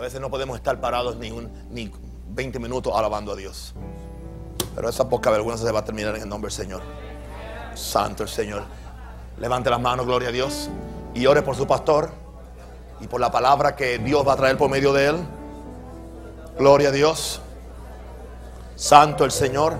A 0.00 0.04
veces 0.04 0.18
no 0.18 0.30
podemos 0.30 0.56
estar 0.56 0.80
parados 0.80 1.16
ni, 1.16 1.30
un, 1.30 1.52
ni 1.68 1.92
20 2.28 2.58
minutos 2.58 2.90
alabando 2.96 3.32
a 3.32 3.36
Dios. 3.36 3.74
Pero 4.74 4.88
esa 4.88 5.10
poca 5.10 5.30
vergüenza 5.30 5.66
se 5.66 5.72
va 5.72 5.80
a 5.80 5.84
terminar 5.84 6.16
en 6.16 6.22
el 6.22 6.28
nombre 6.30 6.48
del 6.48 6.56
Señor. 6.56 6.80
Santo 7.74 8.22
el 8.22 8.30
Señor. 8.30 8.62
Levante 9.36 9.68
las 9.68 9.78
manos, 9.78 10.06
gloria 10.06 10.30
a 10.30 10.32
Dios. 10.32 10.70
Y 11.12 11.26
ore 11.26 11.42
por 11.42 11.54
su 11.54 11.66
pastor 11.66 12.12
y 12.98 13.08
por 13.08 13.20
la 13.20 13.30
palabra 13.30 13.76
que 13.76 13.98
Dios 13.98 14.26
va 14.26 14.32
a 14.32 14.36
traer 14.36 14.56
por 14.56 14.70
medio 14.70 14.94
de 14.94 15.06
él. 15.08 15.16
Gloria 16.58 16.88
a 16.88 16.92
Dios. 16.92 17.42
Santo 18.76 19.26
el 19.26 19.30
Señor. 19.30 19.74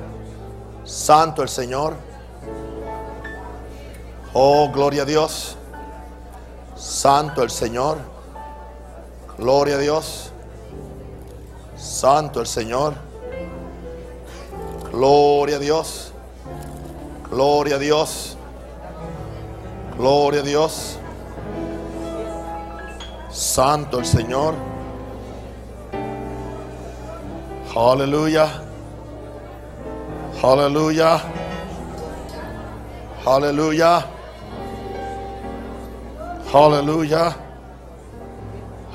Santo 0.85 1.43
el 1.43 1.49
Señor. 1.49 1.95
Oh, 4.35 4.71
gloria 4.71 5.05
a 5.05 5.07
Dios. 5.07 5.57
Santo 6.77 7.43
el 7.43 7.49
Señor. 7.49 8.20
Gloria 9.41 9.77
a 9.77 9.79
Dios. 9.79 10.33
Santo 11.75 12.41
el 12.41 12.47
Señor. 12.47 12.93
Gloria 14.93 15.57
a 15.57 15.59
Dios. 15.59 16.13
Gloria 17.31 17.77
a 17.77 17.79
Dios. 17.79 18.37
Gloria 19.97 20.41
a 20.41 20.43
Dios. 20.43 20.99
Santo 23.31 23.99
el 24.01 24.05
Señor. 24.05 24.53
Aleluya. 27.75 28.47
Aleluya. 30.43 31.23
Aleluya. 33.25 34.07
Aleluya. 36.53 37.50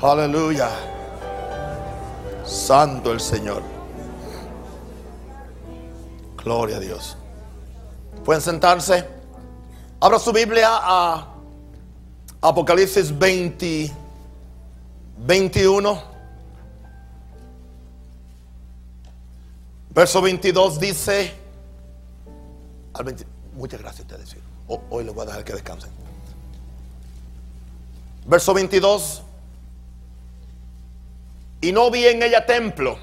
Aleluya. 0.02 0.70
Santo 2.44 3.12
el 3.12 3.20
Señor. 3.20 3.62
Gloria 6.36 6.76
a 6.76 6.80
Dios. 6.80 7.16
Pueden 8.24 8.42
sentarse. 8.42 9.06
Abra 9.98 10.18
su 10.18 10.32
Biblia 10.32 10.68
a 10.70 11.26
Apocalipsis 12.42 13.16
20, 13.18 13.90
21. 15.18 16.02
Verso 19.90 20.20
22 20.20 20.78
dice, 20.78 21.32
al 22.92 23.04
20 23.04 23.26
muchas 23.54 23.80
gracias 23.80 24.00
a 24.00 24.14
ustedes. 24.14 24.36
Hoy 24.90 25.04
les 25.04 25.14
voy 25.14 25.22
a 25.22 25.26
dejar 25.26 25.44
que 25.44 25.54
descansen. 25.54 25.90
Verso 28.26 28.52
22. 28.52 29.22
Y 31.66 31.72
no 31.72 31.90
vi 31.90 32.06
en 32.06 32.22
ella 32.22 32.46
templo, 32.46 32.96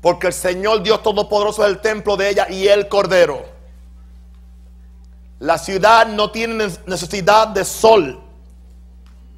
porque 0.00 0.28
el 0.28 0.32
Señor 0.32 0.80
Dios 0.80 1.02
Todopoderoso 1.02 1.64
es 1.64 1.72
el 1.72 1.80
templo 1.80 2.16
de 2.16 2.28
ella 2.28 2.46
y 2.48 2.68
el 2.68 2.86
Cordero. 2.86 3.46
La 5.40 5.58
ciudad 5.58 6.06
no 6.06 6.30
tiene 6.30 6.68
necesidad 6.86 7.48
de 7.48 7.64
sol, 7.64 8.20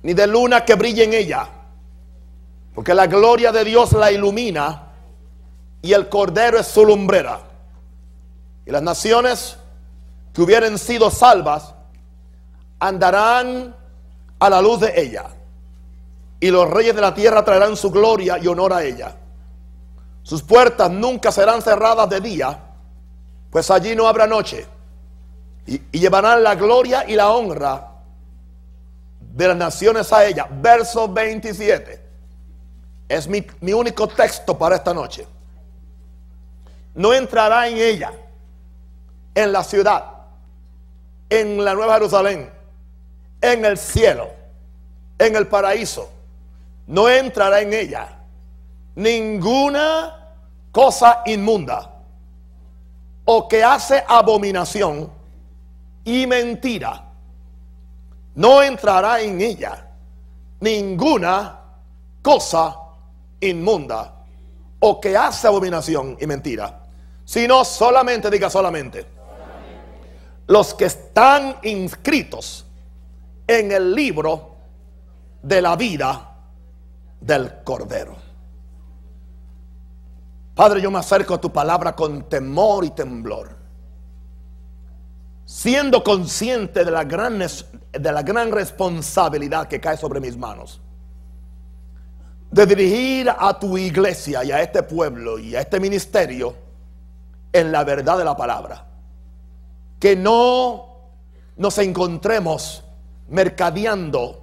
ni 0.03 0.13
de 0.13 0.27
luna 0.27 0.67
que 0.67 0.75
brille 0.75 1.05
en 1.05 1.15
ella, 1.15 1.49
porque 2.75 2.93
la 2.93 3.07
gloria 3.07 3.51
de 3.53 3.65
Dios 3.65 3.93
la 3.93 4.13
ilumina 4.13 4.89
y 5.81 5.95
el 5.95 6.11
Cordero 6.11 6.59
es 6.59 6.67
su 6.67 6.85
lumbrera. 6.85 7.41
Y 8.67 8.71
las 8.71 8.83
naciones 8.83 9.57
que 10.35 10.43
hubieran 10.43 10.77
sido 10.77 11.11
salvas 11.11 11.75
andarán 12.79 13.75
a 14.39 14.51
la 14.51 14.61
luz 14.61 14.81
de 14.81 14.93
ella. 14.95 15.25
Y 16.43 16.51
los 16.51 16.69
reyes 16.69 16.95
de 16.95 17.01
la 17.01 17.15
tierra 17.15 17.45
traerán 17.45 17.77
su 17.77 17.91
gloria 17.91 18.37
y 18.37 18.49
honor 18.49 18.73
a 18.73 18.83
ella. 18.83 19.15
Sus 20.23 20.43
puertas 20.43 20.91
nunca 20.91 21.31
serán 21.31 21.63
cerradas 21.63 22.11
de 22.11 22.21
día, 22.21 22.59
pues 23.51 23.71
allí 23.71 23.95
no 23.95 24.09
habrá 24.09 24.27
noche. 24.27 24.67
Y, 25.67 25.79
llevarán 25.97 26.43
la 26.43 26.57
gloria 26.57 27.09
y 27.09 27.15
la 27.15 27.31
honra 27.31 27.93
de 29.21 29.49
las 29.49 29.57
naciones 29.57 30.13
a 30.13 30.27
ella. 30.27 30.49
Verso 30.51 31.09
27. 31.09 32.03
Es 33.09 33.29
mi, 33.29 33.47
mi 33.61 33.73
único 33.73 34.09
texto 34.09 34.59
para 34.59 34.77
esta 34.77 34.93
noche. 34.93 35.27
No 36.95 37.15
entrará 37.15 37.69
en 37.69 37.77
ella, 37.79 38.13
en 39.35 39.53
la 39.53 39.63
ciudad, 39.63 40.05
en 41.31 41.65
la 41.65 41.73
Nueva 41.73 41.95
Jerusalén 41.95 42.63
en 43.43 43.65
el 43.65 43.77
cielo, 43.77 44.31
en 45.19 45.37
el 45.37 45.49
paraíso, 45.49 46.09
no 46.87 47.09
entrará 47.09 47.61
en 47.61 47.73
ella 47.73 48.19
ninguna 48.95 50.35
cosa 50.71 51.23
inmunda 51.27 51.91
o 53.25 53.49
que 53.49 53.63
hace 53.63 54.03
abominación 54.07 55.11
y 56.05 56.27
mentira. 56.27 57.05
No 58.35 58.63
entrará 58.63 59.21
en 59.21 59.41
ella 59.41 59.89
ninguna 60.61 61.61
cosa 62.23 62.77
inmunda 63.41 64.15
o 64.81 65.01
que 65.01 65.17
hace 65.17 65.47
abominación 65.47 66.17
y 66.21 66.27
mentira, 66.27 66.81
sino 67.25 67.65
solamente, 67.65 68.31
diga 68.31 68.51
solamente, 68.51 69.07
los 70.47 70.75
que 70.75 70.87
están 70.87 71.57
inscritos 71.63 72.67
en 73.47 73.71
el 73.71 73.95
libro 73.95 74.57
de 75.43 75.63
la 75.63 75.77
vida 75.77 76.32
del 77.23 77.63
Cordero. 77.63 78.17
Padre, 80.55 80.83
yo 80.83 80.91
me 80.91 80.99
acerco 80.99 81.35
a 81.35 81.41
tu 81.41 81.51
palabra 81.51 81.97
con 81.97 82.29
temor 82.29 82.85
y 82.85 82.91
temblor, 82.91 83.57
siendo 85.45 86.05
consciente 86.05 86.85
de 86.85 86.91
la 86.91 87.05
gran, 87.05 87.39
de 87.39 88.13
la 88.13 88.23
gran 88.23 88.53
responsabilidad 88.53 89.67
que 89.69 89.81
cae 89.81 89.97
sobre 89.97 90.21
mis 90.21 90.37
manos, 90.37 90.81
de 92.51 92.67
dirigir 92.67 93.31
a 93.31 93.59
tu 93.59 93.79
iglesia 93.79 94.45
y 94.45 94.53
a 94.53 94.61
este 94.61 94.83
pueblo 94.83 95.39
y 95.39 95.57
a 95.57 95.61
este 95.61 95.81
ministerio 95.81 96.55
en 97.53 97.73
la 97.73 97.83
verdad 97.85 98.19
de 98.19 98.25
la 98.25 98.37
palabra. 98.37 98.87
Que 99.99 100.17
no 100.17 100.99
nos 101.57 101.79
encontremos 101.79 102.85
mercadeando 103.29 104.42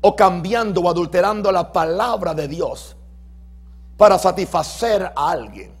o 0.00 0.14
cambiando 0.14 0.80
o 0.80 0.90
adulterando 0.90 1.50
la 1.50 1.72
palabra 1.72 2.34
de 2.34 2.48
Dios 2.48 2.96
para 3.96 4.18
satisfacer 4.18 5.12
a 5.14 5.30
alguien, 5.30 5.72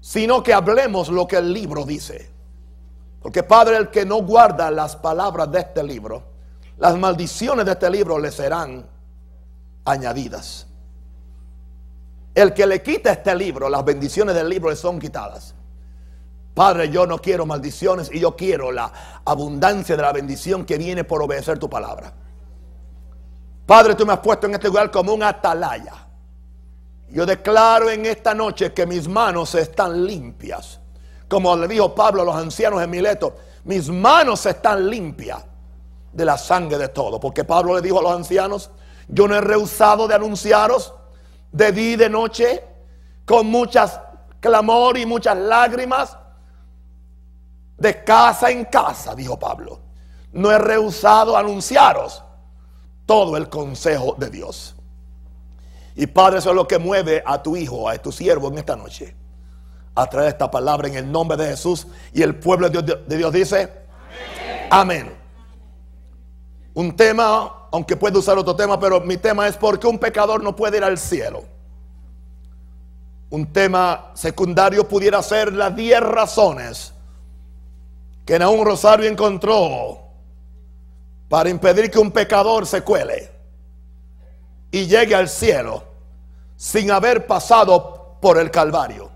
sino 0.00 0.42
que 0.42 0.54
hablemos 0.54 1.08
lo 1.08 1.26
que 1.26 1.36
el 1.36 1.52
libro 1.52 1.84
dice. 1.84 2.30
Porque 3.20 3.42
Padre, 3.42 3.76
el 3.76 3.90
que 3.90 4.06
no 4.06 4.22
guarda 4.22 4.70
las 4.70 4.96
palabras 4.96 5.50
de 5.50 5.60
este 5.60 5.82
libro, 5.82 6.22
las 6.78 6.96
maldiciones 6.96 7.66
de 7.66 7.72
este 7.72 7.90
libro 7.90 8.18
le 8.18 8.30
serán 8.30 8.86
añadidas. 9.84 10.66
El 12.34 12.52
que 12.54 12.66
le 12.66 12.82
quita 12.82 13.12
este 13.12 13.34
libro, 13.34 13.68
las 13.68 13.84
bendiciones 13.84 14.34
del 14.34 14.48
libro 14.48 14.70
le 14.70 14.76
son 14.76 14.98
quitadas. 14.98 15.54
Padre, 16.54 16.88
yo 16.88 17.06
no 17.06 17.18
quiero 17.18 17.44
maldiciones 17.44 18.10
y 18.12 18.20
yo 18.20 18.34
quiero 18.34 18.72
la 18.72 18.90
abundancia 19.24 19.94
de 19.94 20.02
la 20.02 20.12
bendición 20.12 20.64
que 20.64 20.78
viene 20.78 21.04
por 21.04 21.22
obedecer 21.22 21.58
tu 21.58 21.68
palabra. 21.68 22.12
Padre, 23.66 23.96
tú 23.96 24.06
me 24.06 24.12
has 24.12 24.20
puesto 24.20 24.46
en 24.46 24.54
este 24.54 24.68
lugar 24.68 24.90
como 24.92 25.12
un 25.12 25.24
atalaya. 25.24 26.06
Yo 27.10 27.26
declaro 27.26 27.90
en 27.90 28.06
esta 28.06 28.32
noche 28.32 28.72
que 28.72 28.86
mis 28.86 29.08
manos 29.08 29.54
están 29.56 30.06
limpias. 30.06 30.80
Como 31.28 31.56
le 31.56 31.66
dijo 31.66 31.92
Pablo 31.92 32.22
a 32.22 32.24
los 32.24 32.36
ancianos 32.36 32.80
en 32.80 32.88
Mileto, 32.90 33.36
mis 33.64 33.88
manos 33.88 34.46
están 34.46 34.88
limpias 34.88 35.44
de 36.12 36.24
la 36.24 36.38
sangre 36.38 36.78
de 36.78 36.88
todo. 36.88 37.18
Porque 37.18 37.42
Pablo 37.42 37.74
le 37.74 37.82
dijo 37.82 37.98
a 37.98 38.02
los 38.02 38.12
ancianos, 38.12 38.70
yo 39.08 39.26
no 39.26 39.34
he 39.34 39.40
rehusado 39.40 40.06
de 40.06 40.14
anunciaros 40.14 40.94
de 41.50 41.72
día 41.72 41.92
y 41.92 41.96
de 41.96 42.10
noche 42.10 42.64
con 43.24 43.48
muchas 43.48 44.00
clamor 44.38 44.96
y 44.96 45.06
muchas 45.06 45.36
lágrimas 45.36 46.16
de 47.76 48.04
casa 48.04 48.50
en 48.50 48.64
casa, 48.66 49.14
dijo 49.14 49.36
Pablo. 49.36 49.80
No 50.32 50.52
he 50.52 50.58
rehusado 50.58 51.36
anunciaros 51.36 52.22
todo 53.06 53.36
el 53.36 53.48
consejo 53.48 54.16
de 54.18 54.28
Dios. 54.28 54.74
Y 55.94 56.06
Padre, 56.06 56.38
eso 56.38 56.50
es 56.50 56.56
lo 56.56 56.68
que 56.68 56.78
mueve 56.78 57.22
a 57.24 57.42
tu 57.42 57.56
hijo, 57.56 57.88
a 57.88 57.96
tu 57.96 58.12
siervo 58.12 58.48
en 58.48 58.58
esta 58.58 58.76
noche. 58.76 59.16
A 59.94 60.06
traer 60.06 60.28
esta 60.28 60.50
palabra 60.50 60.88
en 60.88 60.96
el 60.96 61.10
nombre 61.10 61.38
de 61.38 61.46
Jesús. 61.46 61.86
Y 62.12 62.20
el 62.20 62.34
pueblo 62.34 62.68
de 62.68 63.16
Dios, 63.16 63.32
dice, 63.32 63.72
amén. 64.68 65.10
Un 66.74 66.94
tema, 66.94 67.68
aunque 67.72 67.96
puede 67.96 68.18
usar 68.18 68.36
otro 68.36 68.54
tema, 68.54 68.78
pero 68.78 69.00
mi 69.00 69.16
tema 69.16 69.48
es 69.48 69.56
por 69.56 69.80
qué 69.80 69.86
un 69.86 69.98
pecador 69.98 70.42
no 70.42 70.54
puede 70.54 70.76
ir 70.76 70.84
al 70.84 70.98
cielo. 70.98 71.44
Un 73.30 73.50
tema 73.50 74.10
secundario 74.12 74.86
pudiera 74.86 75.22
ser 75.22 75.54
las 75.54 75.74
10 75.74 76.00
razones 76.00 76.92
que 78.26 78.36
un 78.36 78.66
Rosario 78.66 79.08
encontró 79.08 80.05
para 81.28 81.48
impedir 81.50 81.90
que 81.90 81.98
un 81.98 82.10
pecador 82.10 82.66
se 82.66 82.82
cuele. 82.82 83.34
y 84.72 84.86
llegue 84.86 85.14
al 85.14 85.28
cielo 85.28 85.84
sin 86.56 86.90
haber 86.90 87.26
pasado 87.26 88.18
por 88.20 88.36
el 88.36 88.50
Calvario. 88.50 89.10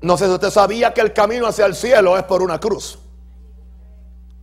No 0.00 0.16
sé 0.16 0.26
si 0.26 0.30
usted 0.30 0.50
sabía 0.50 0.94
que 0.94 1.00
el 1.00 1.12
camino 1.12 1.46
hacia 1.46 1.66
el 1.66 1.74
cielo 1.74 2.16
es 2.16 2.22
por 2.22 2.40
una 2.40 2.58
cruz. 2.58 2.98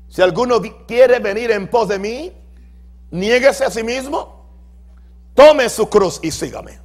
Si 0.09 0.21
alguno 0.21 0.61
quiere 0.85 1.17
venir 1.19 1.49
en 1.49 1.67
pos 1.69 1.87
de 1.87 1.97
mí, 1.97 2.33
niéguese 3.09 3.63
a 3.65 3.71
sí 3.71 3.81
mismo, 3.81 4.45
tome 5.33 5.69
su 5.69 5.89
cruz 5.89 6.19
y 6.21 6.29
sígame. 6.29 6.79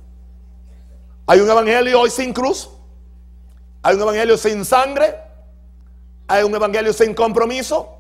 Hay 1.27 1.41
un 1.41 1.51
evangelio 1.51 2.01
hoy 2.01 2.11
sin 2.11 2.33
cruz, 2.33 2.71
hay 3.83 3.97
un 3.97 4.03
evangelio 4.03 4.39
sin 4.39 4.65
sangre, 4.65 5.15
hay 6.27 6.43
un 6.43 6.55
evangelio 6.55 6.93
sin 6.93 7.13
compromiso 7.13 7.98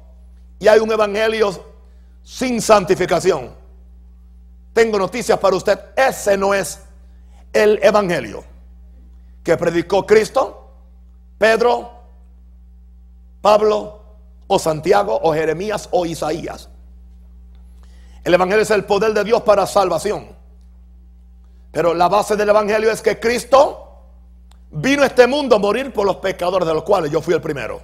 y 0.58 0.68
hay 0.68 0.80
un 0.80 0.90
evangelio 0.90 1.64
sin 2.22 2.60
santificación. 2.60 3.50
Tengo 4.72 4.98
noticias 4.98 5.38
para 5.38 5.56
usted, 5.56 5.78
ese 5.96 6.36
no 6.36 6.54
es 6.54 6.80
el 7.52 7.78
evangelio 7.82 8.44
que 9.42 9.56
predicó 9.56 10.06
Cristo, 10.06 10.70
Pedro, 11.38 11.90
Pablo, 13.40 13.98
o 14.48 14.58
Santiago 14.58 15.20
o 15.22 15.32
Jeremías 15.32 15.88
o 15.92 16.04
Isaías. 16.04 16.68
El 18.24 18.34
Evangelio 18.34 18.62
es 18.62 18.70
el 18.70 18.84
poder 18.84 19.12
de 19.12 19.22
Dios 19.22 19.42
para 19.42 19.66
salvación. 19.66 20.26
Pero 21.70 21.94
la 21.94 22.08
base 22.08 22.34
del 22.34 22.48
Evangelio 22.48 22.90
es 22.90 23.00
que 23.00 23.20
Cristo 23.20 23.84
vino 24.70 25.02
a 25.02 25.06
este 25.06 25.26
mundo 25.26 25.56
a 25.56 25.58
morir 25.58 25.92
por 25.92 26.06
los 26.06 26.16
pecadores 26.16 26.66
de 26.66 26.74
los 26.74 26.82
cuales 26.82 27.12
yo 27.12 27.20
fui 27.20 27.34
el 27.34 27.40
primero. 27.40 27.80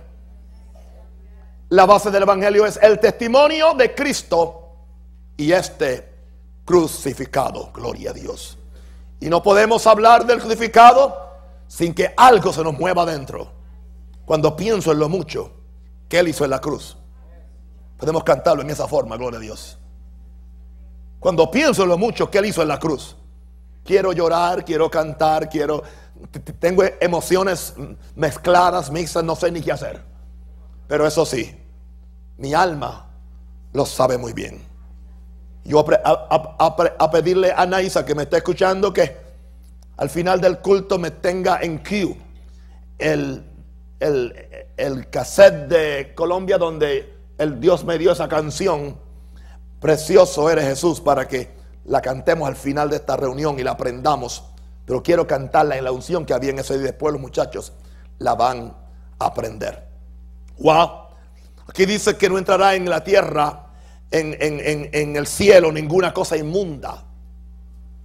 La 1.75 1.87
base 1.87 2.13
del 2.13 2.23
Evangelio 2.23 2.65
es 2.67 2.79
el 2.81 3.01
testimonio 3.01 3.75
de 3.75 3.97
Cristo 3.97 4.77
y 5.37 5.51
este 5.51 6.09
crucificado. 6.65 7.73
Gloria 7.75 8.11
a 8.11 8.13
Dios. 8.13 8.57
Y 9.19 9.29
no 9.29 9.43
podemos 9.43 9.85
hablar 9.89 10.25
del 10.25 10.39
crucificado 10.39 11.33
sin 11.67 11.93
que 11.93 12.15
algo 12.17 12.53
se 12.53 12.63
nos 12.63 12.79
mueva 12.79 13.03
adentro. 13.03 13.51
Cuando 14.25 14.55
pienso 14.55 14.93
en 14.93 15.01
lo 15.01 15.09
mucho 15.09 15.51
que 16.09 16.21
Él 16.21 16.29
hizo 16.29 16.45
en 16.45 16.51
la 16.51 16.61
cruz. 16.61 16.97
Podemos 17.97 18.23
cantarlo 18.23 18.63
en 18.63 18.71
esa 18.71 18.87
forma, 18.87 19.17
gloria 19.17 19.39
a 19.39 19.43
Dios. 19.43 19.77
Cuando 21.19 21.51
pienso 21.51 21.83
en 21.83 21.89
lo 21.89 21.99
mucho 21.99 22.31
que 22.31 22.39
Él 22.39 22.47
hizo 22.47 22.63
en 22.63 22.69
la 22.69 22.79
cruz, 22.79 23.17
quiero 23.85 24.13
llorar, 24.13 24.65
quiero 24.65 24.89
cantar, 24.89 25.49
quiero... 25.49 25.83
Tengo 26.61 26.85
emociones 27.01 27.75
mezcladas, 28.15 28.93
mixtas, 28.93 29.25
no 29.25 29.35
sé 29.35 29.51
ni 29.51 29.61
qué 29.61 29.73
hacer. 29.73 30.01
Pero 30.87 31.05
eso 31.05 31.27
sí, 31.27 31.64
mi 32.39 32.55
alma 32.55 33.07
lo 33.73 33.87
sabe 33.87 34.19
muy 34.19 34.33
bien. 34.33 34.63
Yo 35.65 35.85
a, 36.05 37.11
pedirle 37.11 37.53
a 37.53 37.65
Naisa 37.67 38.05
que 38.05 38.15
me 38.15 38.25
esté 38.25 38.39
escuchando 38.39 38.93
que 38.93 39.17
al 39.97 40.11
final 40.11 40.41
del 40.41 40.59
culto 40.59 40.99
me 40.99 41.11
tenga 41.11 41.61
en 41.63 41.83
queue 41.83 42.19
el 42.99 43.45
el, 44.77 45.09
cassette 45.11 45.69
de 45.69 46.15
Colombia 46.15 46.59
donde 46.59 47.15
el 47.39 47.61
Dios 47.61 47.85
me 47.85 47.99
dio 47.99 48.13
esa 48.13 48.29
canción, 48.29 49.03
Precioso 49.81 50.49
eres 50.49 50.65
Jesús, 50.65 51.01
para 51.01 51.29
que 51.29 51.51
la 51.85 52.01
cantemos 52.01 52.49
al 52.49 52.57
final 52.57 52.89
de 52.89 52.97
esta 52.97 53.19
reunión 53.19 53.59
y 53.59 53.63
la 53.63 53.73
aprendamos. 53.73 54.45
Pero 54.87 55.03
quiero 55.03 55.27
cantarla 55.27 55.77
en 55.77 55.85
la 55.85 55.93
unción 55.93 56.25
que 56.25 56.33
había 56.33 56.51
en 56.51 56.59
ese 56.59 56.79
día. 56.79 56.87
Después 56.87 57.13
los 57.13 57.21
muchachos 57.21 57.75
la 58.19 58.35
van 58.35 58.75
a 59.19 59.27
aprender. 59.27 59.87
Wow. 60.59 61.04
Aquí 61.69 61.87
dice 61.87 62.17
que 62.17 62.29
no 62.29 62.39
entrará 62.39 62.75
en 62.75 62.89
la 62.89 63.03
tierra, 63.03 63.67
en, 64.11 64.37
en 64.39 65.17
el 65.17 65.27
cielo, 65.27 65.73
ninguna 65.73 66.13
cosa 66.13 66.37
inmunda. 66.37 67.05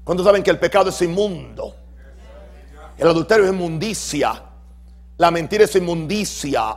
¿Cuántos 0.03 0.25
saben 0.25 0.41
que 0.41 0.49
el 0.49 0.59
pecado 0.59 0.89
es 0.89 1.01
inmundo? 1.01 1.75
El 2.97 3.07
adulterio 3.07 3.45
es 3.45 3.51
inmundicia. 3.51 4.43
La 5.19 5.31
mentira 5.31 5.65
es 5.65 5.75
inmundicia, 5.75 6.75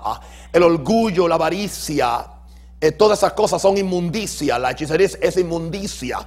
el 0.52 0.64
orgullo, 0.64 1.28
la 1.28 1.36
avaricia, 1.36 2.26
eh, 2.80 2.90
todas 2.90 3.20
esas 3.20 3.34
cosas 3.34 3.62
son 3.62 3.78
inmundicia. 3.78 4.58
La 4.58 4.72
hechicería 4.72 5.08
es, 5.20 5.36
inmundicia. 5.36 6.18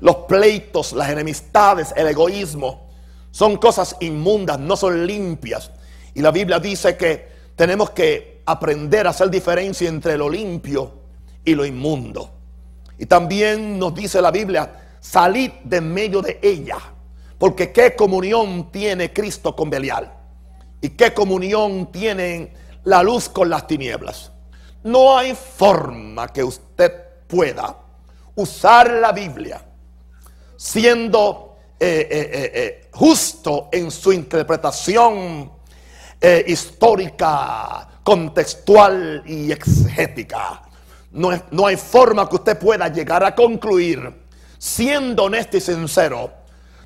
Los 0.00 0.16
pleitos, 0.26 0.92
las 0.92 1.08
enemistades, 1.10 1.94
el 1.96 2.08
egoísmo, 2.08 2.88
son 3.30 3.56
cosas 3.58 3.94
inmundas, 4.00 4.58
no 4.58 4.76
son 4.76 5.06
limpias. 5.06 5.70
Y 6.12 6.22
la 6.22 6.32
Biblia 6.32 6.58
dice 6.58 6.96
que 6.96 7.28
tenemos 7.54 7.90
que 7.90 8.33
aprender 8.46 9.06
a 9.06 9.10
hacer 9.10 9.30
diferencia 9.30 9.88
entre 9.88 10.16
lo 10.16 10.28
limpio 10.28 10.92
y 11.44 11.54
lo 11.54 11.64
inmundo. 11.64 12.30
Y 12.98 13.06
también 13.06 13.78
nos 13.78 13.94
dice 13.94 14.20
la 14.22 14.30
Biblia, 14.30 14.96
salid 15.00 15.50
de 15.64 15.80
medio 15.80 16.22
de 16.22 16.38
ella. 16.42 16.78
Porque 17.38 17.72
qué 17.72 17.94
comunión 17.94 18.70
tiene 18.70 19.12
Cristo 19.12 19.54
con 19.54 19.68
Belial. 19.68 20.12
¿Y 20.80 20.90
qué 20.90 21.12
comunión 21.12 21.90
tienen 21.90 22.52
la 22.84 23.02
luz 23.02 23.28
con 23.28 23.50
las 23.50 23.66
tinieblas? 23.66 24.32
No 24.82 25.16
hay 25.16 25.34
forma 25.34 26.28
que 26.28 26.44
usted 26.44 26.92
pueda 27.26 27.76
usar 28.34 28.90
la 28.90 29.12
Biblia 29.12 29.64
siendo 30.56 31.56
eh, 31.78 32.08
eh, 32.10 32.50
eh, 32.54 32.88
justo 32.92 33.68
en 33.72 33.90
su 33.90 34.12
interpretación 34.12 35.52
histórica, 36.46 37.86
contextual 38.04 39.22
y 39.26 39.50
exegética. 39.50 40.62
No, 41.10 41.30
no 41.50 41.66
hay 41.66 41.76
forma 41.76 42.28
que 42.28 42.36
usted 42.36 42.58
pueda 42.58 42.88
llegar 42.88 43.24
a 43.24 43.34
concluir, 43.34 44.22
siendo 44.58 45.24
honesto 45.24 45.56
y 45.56 45.60
sincero, 45.60 46.30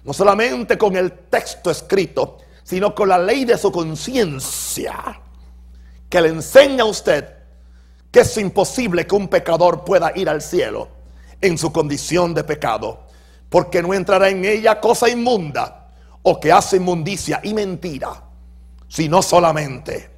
no 0.05 0.13
solamente 0.13 0.79
con 0.79 0.97
el 0.97 1.13
texto 1.13 1.71
escrito, 1.71 2.39
sino 2.63 2.95
con 2.95 3.09
la 3.09 3.19
ley 3.19 3.45
de 3.45 3.59
su 3.59 3.73
conciencia, 3.73 5.21
que 6.09 6.21
le 6.21 6.29
enseña 6.29 6.85
a 6.85 6.87
usted 6.87 7.35
que 8.11 8.21
es 8.21 8.37
imposible 8.39 9.07
que 9.07 9.15
un 9.15 9.29
pecador 9.29 9.85
pueda 9.85 10.13
ir 10.15 10.29
al 10.29 10.41
cielo 10.41 10.89
en 11.41 11.59
su 11.59 11.73
condición 11.73 12.33
de 12.33 12.45
pecado, 12.45 13.07
porque 13.49 13.83
no 13.83 13.93
entrará 13.93 14.29
en 14.29 14.45
ella 14.45 14.81
cosa 14.81 15.09
inmunda 15.09 15.91
o 16.23 16.41
que 16.41 16.53
hace 16.53 16.77
inmundicia 16.77 17.41
y 17.43 17.55
mentira, 17.55 18.23
sino 18.89 19.23
solamente 19.23 20.18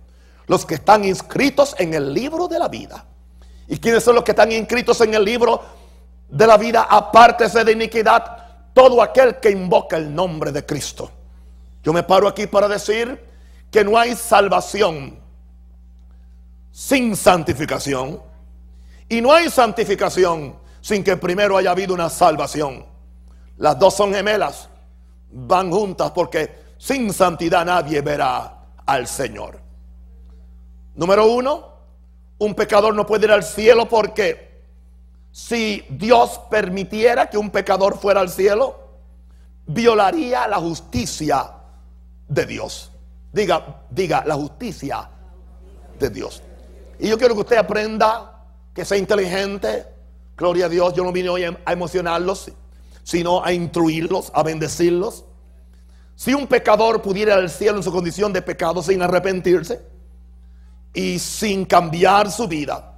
los 0.50 0.67
que 0.67 0.75
están 0.75 1.05
inscritos 1.05 1.76
en 1.79 1.94
el 1.94 2.12
libro 2.12 2.49
de 2.49 2.58
la 2.58 2.67
vida. 2.67 3.05
¿Y 3.69 3.79
quiénes 3.79 4.02
son 4.02 4.17
los 4.17 4.25
que 4.25 4.32
están 4.32 4.50
inscritos 4.50 5.00
en 5.00 5.14
el 5.14 5.25
libro 5.25 5.62
de 6.29 6.44
la 6.44 6.56
vida? 6.56 6.88
Aparte 6.91 7.47
de 7.47 7.70
iniquidad, 7.70 8.73
todo 8.75 9.00
aquel 9.00 9.38
que 9.38 9.52
invoca 9.52 9.96
el 9.96 10.13
nombre 10.13 10.51
de 10.51 10.67
Cristo. 10.67 11.08
Yo 11.84 11.93
me 11.93 12.03
paro 12.03 12.27
aquí 12.27 12.48
para 12.48 12.67
decir 12.67 13.24
que 13.70 13.84
no 13.84 13.96
hay 13.96 14.17
salvación 14.17 15.20
sin 16.72 17.15
santificación. 17.15 18.20
Y 19.08 19.20
no 19.20 19.32
hay 19.32 19.51
santificación 19.51 20.56
sin 20.81 21.05
que 21.05 21.17
primero 21.17 21.58
haya 21.58 21.70
habido 21.70 21.94
una 21.94 22.10
salvación. 22.10 22.84
Las 23.56 23.79
dos 23.79 23.94
son 23.94 24.13
gemelas, 24.13 24.69
van 25.31 25.70
juntas 25.70 26.10
porque 26.10 26.74
sin 26.77 27.13
santidad 27.13 27.65
nadie 27.65 28.01
verá 28.01 28.65
al 28.84 29.06
Señor. 29.06 29.59
Número 30.94 31.27
uno, 31.27 31.70
un 32.39 32.55
pecador 32.55 32.94
no 32.94 33.06
puede 33.06 33.27
ir 33.27 33.32
al 33.32 33.44
cielo 33.44 33.89
porque 33.89 34.51
si 35.31 35.85
Dios 35.91 36.41
permitiera 36.51 37.29
que 37.29 37.39
un 37.39 37.51
pecador 37.51 37.99
fuera 37.99 38.20
al 38.20 38.31
cielo, 38.31 38.81
violaría 39.67 40.49
la 40.49 40.56
justicia 40.56 41.53
de 42.29 42.47
Dios. 42.47 42.91
Diga, 43.32 43.82
diga, 43.91 44.25
la 44.27 44.35
justicia 44.35 45.09
de 45.99 46.11
Dios. 46.11 46.43
Y 46.99 47.09
yo 47.09 47.19
quiero 47.19 47.35
que 47.35 47.41
usted 47.41 47.56
aprenda, 47.56 48.44
que 48.75 48.85
sea 48.85 48.97
inteligente. 48.99 49.87
Gloria 50.37 50.67
a 50.67 50.69
Dios, 50.69 50.94
yo 50.94 51.05
no 51.05 51.13
vine 51.13 51.29
hoy 51.29 51.44
a 51.44 51.73
emocionarlos, 51.73 52.51
sino 53.05 53.44
a 53.44 53.53
instruirlos, 53.53 54.32
a 54.35 54.43
bendecirlos. 54.43 55.25
Si 56.17 56.35
un 56.35 56.47
pecador 56.47 57.01
pudiera 57.03 57.35
ir 57.35 57.39
al 57.39 57.51
cielo 57.51 57.77
en 57.77 57.82
su 57.82 57.93
condición 57.93 58.32
de 58.32 58.43
pecado 58.43 58.82
sin 58.82 59.03
arrepentirse 59.03 59.90
y 60.93 61.19
sin 61.19 61.65
cambiar 61.65 62.31
su 62.31 62.49
vida, 62.49 62.94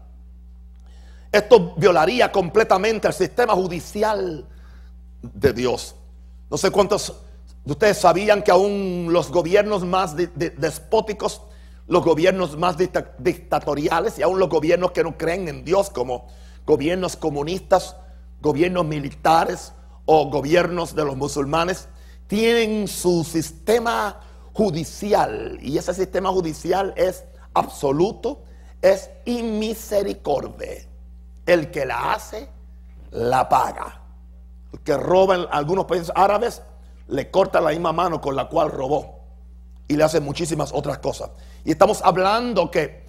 esto 1.30 1.74
violaría 1.76 2.30
completamente 2.30 3.08
el 3.08 3.14
sistema 3.14 3.54
judicial 3.54 4.46
de 5.22 5.52
Dios. 5.52 5.94
No 6.50 6.58
sé 6.58 6.70
cuántos 6.70 7.14
Ustedes 7.64 7.98
sabían 7.98 8.42
que 8.42 8.50
aún 8.50 9.08
los 9.10 9.30
gobiernos 9.30 9.84
más 9.84 10.16
despóticos, 10.16 11.42
los 11.86 12.04
gobiernos 12.04 12.56
más 12.56 12.76
dictatoriales 13.18 14.18
y 14.18 14.22
aún 14.22 14.40
los 14.40 14.48
gobiernos 14.48 14.90
que 14.90 15.04
no 15.04 15.16
creen 15.16 15.46
en 15.46 15.64
Dios 15.64 15.88
como 15.88 16.26
gobiernos 16.66 17.16
comunistas, 17.16 17.96
gobiernos 18.40 18.84
militares 18.84 19.74
o 20.06 20.28
gobiernos 20.28 20.96
de 20.96 21.04
los 21.04 21.16
musulmanes, 21.16 21.88
tienen 22.26 22.88
su 22.88 23.22
sistema 23.22 24.20
judicial 24.54 25.58
y 25.62 25.78
ese 25.78 25.94
sistema 25.94 26.30
judicial 26.30 26.92
es 26.96 27.24
absoluto, 27.54 28.42
es 28.80 29.10
inmisericordia. 29.24 30.86
El 31.46 31.70
que 31.70 31.86
la 31.86 32.12
hace, 32.12 32.48
la 33.10 33.48
paga. 33.48 34.00
que 34.84 34.96
roba 34.96 35.34
en 35.34 35.46
algunos 35.50 35.84
países 35.84 36.10
árabes, 36.14 36.62
le 37.08 37.30
corta 37.30 37.60
la 37.60 37.70
misma 37.70 37.92
mano 37.92 38.20
con 38.20 38.34
la 38.34 38.48
cual 38.48 38.70
robó. 38.70 39.20
Y 39.86 39.96
le 39.96 40.04
hace 40.04 40.20
muchísimas 40.20 40.72
otras 40.72 40.98
cosas. 40.98 41.30
Y 41.64 41.72
estamos 41.72 42.00
hablando 42.02 42.70
que 42.70 43.02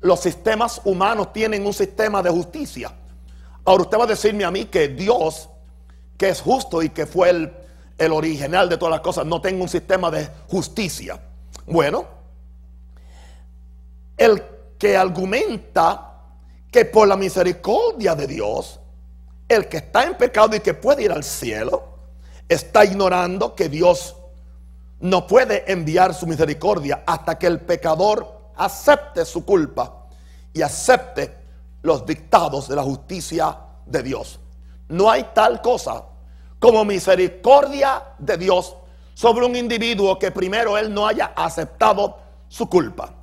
los 0.00 0.20
sistemas 0.20 0.80
humanos 0.84 1.32
tienen 1.32 1.66
un 1.66 1.74
sistema 1.74 2.22
de 2.22 2.30
justicia. 2.30 2.92
Ahora 3.64 3.82
usted 3.82 3.98
va 3.98 4.04
a 4.04 4.06
decirme 4.06 4.44
a 4.44 4.50
mí 4.50 4.64
que 4.64 4.88
Dios, 4.88 5.50
que 6.16 6.30
es 6.30 6.40
justo 6.40 6.82
y 6.82 6.88
que 6.88 7.06
fue 7.06 7.30
el, 7.30 7.52
el 7.98 8.12
original 8.12 8.68
de 8.68 8.78
todas 8.78 8.92
las 8.92 9.00
cosas, 9.00 9.26
no 9.26 9.40
tenga 9.42 9.62
un 9.62 9.68
sistema 9.68 10.10
de 10.10 10.28
justicia. 10.48 11.20
Bueno, 11.66 12.06
el 14.20 14.44
que 14.78 14.98
argumenta 14.98 16.12
que 16.70 16.84
por 16.84 17.08
la 17.08 17.16
misericordia 17.16 18.14
de 18.14 18.26
Dios, 18.26 18.78
el 19.48 19.66
que 19.66 19.78
está 19.78 20.04
en 20.04 20.14
pecado 20.14 20.54
y 20.54 20.60
que 20.60 20.74
puede 20.74 21.04
ir 21.04 21.10
al 21.10 21.24
cielo, 21.24 21.88
está 22.46 22.84
ignorando 22.84 23.54
que 23.54 23.70
Dios 23.70 24.14
no 25.00 25.26
puede 25.26 25.72
enviar 25.72 26.12
su 26.12 26.26
misericordia 26.26 27.02
hasta 27.06 27.38
que 27.38 27.46
el 27.46 27.60
pecador 27.60 28.50
acepte 28.56 29.24
su 29.24 29.42
culpa 29.46 30.04
y 30.52 30.60
acepte 30.60 31.34
los 31.80 32.04
dictados 32.04 32.68
de 32.68 32.76
la 32.76 32.82
justicia 32.82 33.56
de 33.86 34.02
Dios. 34.02 34.38
No 34.88 35.10
hay 35.10 35.30
tal 35.32 35.62
cosa 35.62 36.04
como 36.58 36.84
misericordia 36.84 38.02
de 38.18 38.36
Dios 38.36 38.76
sobre 39.14 39.46
un 39.46 39.56
individuo 39.56 40.18
que 40.18 40.30
primero 40.30 40.76
él 40.76 40.92
no 40.92 41.06
haya 41.06 41.32
aceptado 41.34 42.18
su 42.48 42.68
culpa. 42.68 43.14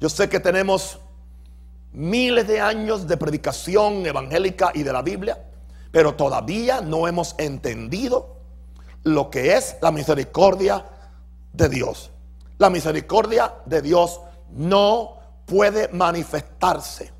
Yo 0.00 0.08
sé 0.08 0.28
que 0.28 0.40
tenemos 0.40 0.98
miles 1.92 2.46
de 2.46 2.60
años 2.60 3.06
de 3.06 3.16
predicación 3.16 4.04
evangélica 4.04 4.72
y 4.74 4.82
de 4.82 4.92
la 4.92 5.02
Biblia, 5.02 5.38
pero 5.92 6.14
todavía 6.14 6.80
no 6.80 7.06
hemos 7.06 7.34
entendido 7.38 8.36
lo 9.04 9.30
que 9.30 9.56
es 9.56 9.76
la 9.80 9.92
misericordia 9.92 10.84
de 11.52 11.68
Dios. 11.68 12.10
La 12.58 12.68
misericordia 12.68 13.54
de 13.64 13.80
Dios 13.80 14.20
no 14.50 15.18
puede 15.46 15.88
manifestarse 15.88 17.12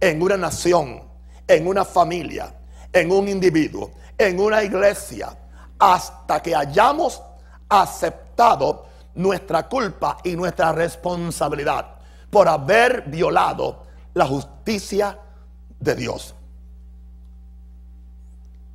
en 0.00 0.22
una 0.22 0.36
nación, 0.36 1.02
en 1.48 1.66
una 1.66 1.84
familia, 1.84 2.54
en 2.92 3.10
un 3.10 3.28
individuo, 3.28 3.90
en 4.16 4.38
una 4.38 4.62
iglesia, 4.62 5.36
hasta 5.78 6.40
que 6.40 6.54
hayamos 6.54 7.20
aceptado 7.68 8.86
nuestra 9.14 9.68
culpa 9.68 10.18
y 10.22 10.36
nuestra 10.36 10.72
responsabilidad 10.72 12.01
por 12.32 12.48
haber 12.48 13.02
violado 13.08 13.82
la 14.14 14.26
justicia 14.26 15.18
de 15.78 15.94
Dios. 15.94 16.34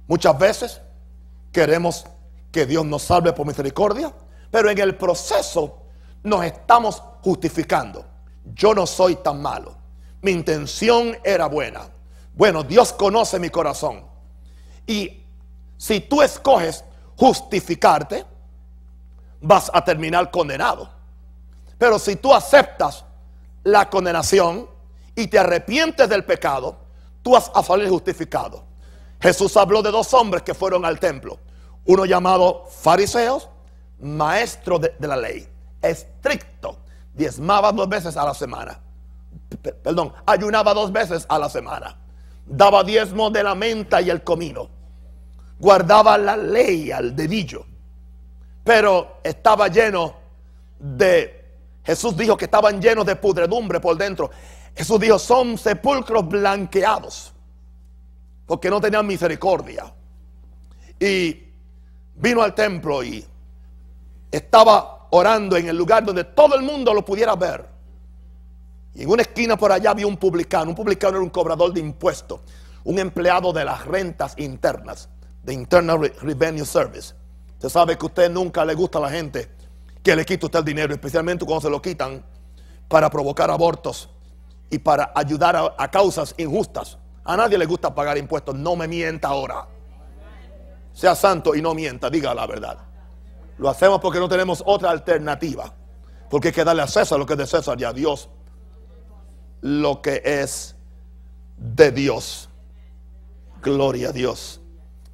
Muchas 0.08 0.38
veces 0.38 0.82
queremos 1.52 2.06
que 2.52 2.68
Dios 2.68 2.86
nos 2.86 3.02
salve 3.02 3.34
por 3.34 3.48
misericordia, 3.48 4.14
pero 4.52 4.70
en 4.70 4.78
el 4.78 4.96
proceso 4.96 5.88
nos 6.22 6.46
estamos 6.46 7.02
justificando. 7.24 8.06
Yo 8.54 8.76
no 8.76 8.86
soy 8.86 9.16
tan 9.16 9.42
malo. 9.42 9.76
Mi 10.22 10.34
intención 10.34 11.18
era 11.24 11.48
buena. 11.48 11.82
Bueno, 12.36 12.62
Dios 12.62 12.94
conoce 12.94 13.40
mi 13.40 13.50
corazón. 13.50 14.06
Y 14.86 15.24
si 15.78 16.02
tú 16.02 16.22
escoges 16.22 16.84
justificarte, 17.16 18.24
vas 19.42 19.72
a 19.74 19.84
terminar 19.84 20.30
condenado. 20.30 20.92
Pero 21.80 21.98
si 21.98 22.18
tú 22.18 22.32
aceptas 22.32 23.07
la 23.68 23.90
condenación, 23.90 24.68
y 25.14 25.28
te 25.28 25.38
arrepientes 25.38 26.08
del 26.08 26.24
pecado, 26.24 26.78
tú 27.22 27.32
vas 27.32 27.52
a 27.54 27.62
salir 27.62 27.90
justificado. 27.90 28.64
Jesús 29.20 29.58
habló 29.58 29.82
de 29.82 29.92
dos 29.92 30.14
hombres 30.14 30.44
que 30.44 30.54
fueron 30.54 30.86
al 30.86 31.00
templo. 31.00 31.40
Uno 31.86 32.06
llamado 32.06 32.66
fariseos, 32.68 33.50
maestro 34.00 34.80
de, 34.80 34.96
la 35.00 35.18
ley, 35.18 35.50
estricto, 35.82 36.78
diezmaba 37.14 37.72
dos 37.74 37.90
veces 37.90 38.16
a 38.16 38.24
la 38.24 38.34
semana. 38.34 38.80
perdón, 39.84 40.14
ayunaba 40.26 40.74
dos 40.74 40.92
veces 40.92 41.26
a 41.28 41.38
la 41.38 41.50
semana. 41.50 41.98
Daba 42.46 42.84
diezmo 42.84 43.30
de 43.30 43.44
la 43.44 43.56
menta 43.56 44.02
y 44.02 44.10
el 44.10 44.24
comino. 44.24 44.70
Guardaba 45.60 46.18
la 46.18 46.38
ley 46.38 46.92
al 46.92 47.16
dedillo. 47.16 47.66
Pero 48.64 49.18
estaba 49.24 49.68
lleno 49.68 50.16
de... 50.80 51.37
Jesús 51.88 52.18
dijo 52.18 52.36
que 52.36 52.46
estaban 52.46 52.82
llenos 52.82 53.06
de 53.06 53.16
pudredumbre 53.16 53.80
por 53.80 53.98
dentro. 53.98 54.30
Jesús 54.76 55.00
dijo, 55.00 55.18
son 55.18 55.58
sepulcros 55.58 56.28
blanqueados, 56.28 57.32
porque 58.46 58.70
no 58.70 58.82
tenían 58.82 59.08
misericordia. 59.08 59.94
Y 61.00 61.46
vino 62.14 62.42
al 62.44 62.54
templo 62.54 63.02
y 63.06 63.26
estaba 64.30 65.08
orando 65.12 65.56
en 65.56 65.70
el 65.70 65.78
lugar 65.78 66.04
donde 66.04 66.26
todo 66.26 66.56
el 66.56 66.62
mundo 66.62 66.94
lo 66.94 67.06
pudiera 67.06 67.38
ver. 67.38 67.66
Y 68.94 69.04
en 69.04 69.10
una 69.10 69.22
esquina 69.22 69.56
por 69.56 69.72
allá 69.72 69.92
había 69.92 70.08
un 70.08 70.18
publicano. 70.18 70.72
Un 70.72 70.76
publicano 70.76 71.16
era 71.16 71.24
un 71.24 71.30
cobrador 71.30 71.72
de 71.72 71.80
impuestos, 71.80 72.42
un 72.84 73.00
empleado 73.00 73.54
de 73.54 73.64
las 73.64 73.86
rentas 73.86 74.34
internas, 74.38 75.08
de 75.42 75.54
Internal 75.54 76.12
Revenue 76.22 76.66
Service. 76.66 77.14
Usted 77.54 77.70
sabe 77.70 77.98
que 77.98 78.06
a 78.06 78.08
usted 78.08 78.30
nunca 78.30 78.66
le 78.66 78.74
gusta 78.74 78.98
a 78.98 79.04
la 79.04 79.10
gente 79.10 79.56
que 80.08 80.16
le 80.16 80.24
quite 80.24 80.46
usted 80.46 80.60
el 80.60 80.64
dinero, 80.64 80.94
especialmente 80.94 81.44
cuando 81.44 81.64
se 81.64 81.70
lo 81.70 81.82
quitan 81.82 82.24
para 82.88 83.10
provocar 83.10 83.52
abortos 83.52 84.10
y 84.70 84.78
para 84.80 85.12
ayudar 85.14 85.76
a, 85.78 85.92
causas 85.92 86.34
injustas. 86.38 86.98
A 87.26 87.36
nadie 87.36 87.58
le 87.58 87.66
gusta 87.66 87.94
pagar 87.94 88.18
impuestos. 88.18 88.56
No 88.56 88.78
me 88.78 88.88
mienta 88.88 89.28
ahora. 89.28 89.68
Sea 90.94 91.14
santo 91.14 91.54
y 91.56 91.62
no 91.62 91.74
mienta, 91.74 92.10
diga 92.10 92.34
la 92.34 92.48
verdad. 92.48 92.78
Lo 93.58 93.68
hacemos 93.68 94.00
porque 94.00 94.18
no 94.18 94.30
tenemos 94.30 94.64
otra 94.66 94.92
alternativa. 94.92 95.74
Porque 96.30 96.48
hay 96.48 96.54
que 96.54 96.64
darle 96.64 96.84
a 96.84 96.88
César 96.88 97.20
lo 97.20 97.26
que 97.26 97.34
es 97.34 97.40
de 97.40 97.46
César 97.46 97.78
y 97.78 97.84
a 97.84 97.92
Dios 97.92 98.30
lo 99.60 100.02
que 100.02 100.22
es 100.24 100.78
de 101.58 101.92
Dios. 101.92 102.48
Gloria 103.62 104.10
a 104.10 104.12
Dios. 104.14 104.62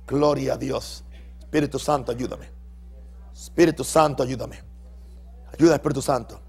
Gloria 0.06 0.54
a 0.54 0.58
Dios. 0.58 1.04
Espíritu 1.40 1.80
Santo, 1.80 2.12
ayúdame. 2.12 2.52
Espíritu 3.34 3.84
Santo, 3.84 4.22
ayúdame. 4.22 4.73
Ayuda, 5.54 5.76
Espíritu 5.76 6.02
Santo. 6.02 6.40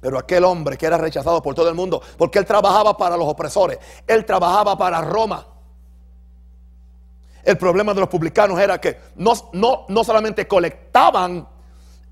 Pero 0.00 0.18
aquel 0.18 0.44
hombre 0.44 0.76
que 0.76 0.86
era 0.86 0.96
rechazado 0.96 1.42
por 1.42 1.54
todo 1.54 1.68
el 1.68 1.74
mundo, 1.74 2.00
porque 2.16 2.38
él 2.38 2.44
trabajaba 2.46 2.96
para 2.96 3.16
los 3.16 3.26
opresores, 3.26 3.78
él 4.06 4.24
trabajaba 4.24 4.78
para 4.78 5.00
Roma. 5.00 5.46
El 7.42 7.56
problema 7.58 7.94
de 7.94 8.00
los 8.00 8.08
publicanos 8.08 8.58
era 8.60 8.80
que 8.80 8.98
no, 9.16 9.32
no, 9.52 9.86
no 9.88 10.04
solamente 10.04 10.46
colectaban 10.46 11.48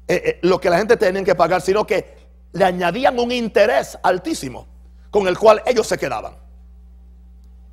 eh, 0.08 0.22
eh, 0.24 0.38
lo 0.42 0.60
que 0.60 0.70
la 0.70 0.78
gente 0.78 0.96
tenía 0.96 1.22
que 1.24 1.34
pagar, 1.34 1.60
sino 1.60 1.86
que 1.86 2.16
le 2.52 2.64
añadían 2.64 3.18
un 3.18 3.30
interés 3.32 3.98
altísimo 4.02 4.66
con 5.10 5.28
el 5.28 5.38
cual 5.38 5.62
ellos 5.66 5.86
se 5.86 5.98
quedaban. 5.98 6.36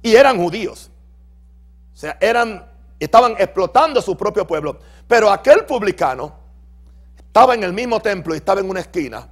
Y 0.01 0.15
eran 0.15 0.37
judíos. 0.37 0.91
O 1.93 1.97
sea, 1.97 2.17
eran, 2.19 2.69
estaban 2.99 3.35
explotando 3.37 4.01
su 4.01 4.17
propio 4.17 4.45
pueblo. 4.45 4.79
Pero 5.07 5.31
aquel 5.31 5.65
publicano 5.65 6.42
estaba 7.33 7.55
en 7.55 7.63
el 7.63 7.73
mismo 7.73 7.99
templo 7.99 8.35
y 8.35 8.37
estaba 8.37 8.61
en 8.61 8.69
una 8.69 8.81
esquina 8.81 9.27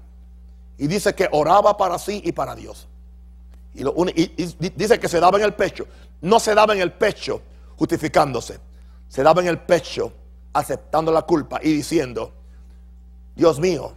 y 0.75 0.87
dice 0.87 1.13
que 1.13 1.29
oraba 1.31 1.77
para 1.77 1.99
sí 1.99 2.19
y 2.25 2.31
para 2.31 2.55
Dios. 2.55 2.87
Y, 3.75 3.83
dice 4.75 4.99
que 4.99 5.07
se 5.07 5.19
daba 5.19 5.37
en 5.37 5.43
el 5.43 5.53
pecho. 5.53 5.85
No 6.19 6.39
se 6.39 6.55
daba 6.55 6.73
en 6.73 6.81
el 6.81 6.93
pecho 6.93 7.43
justificándose. 7.77 8.59
Se 9.07 9.21
daba 9.21 9.43
en 9.43 9.49
el 9.49 9.59
pecho 9.59 10.11
aceptando 10.51 11.11
la 11.11 11.21
culpa 11.21 11.59
y 11.61 11.73
diciendo, 11.73 12.33
Dios 13.35 13.59
mío, 13.59 13.93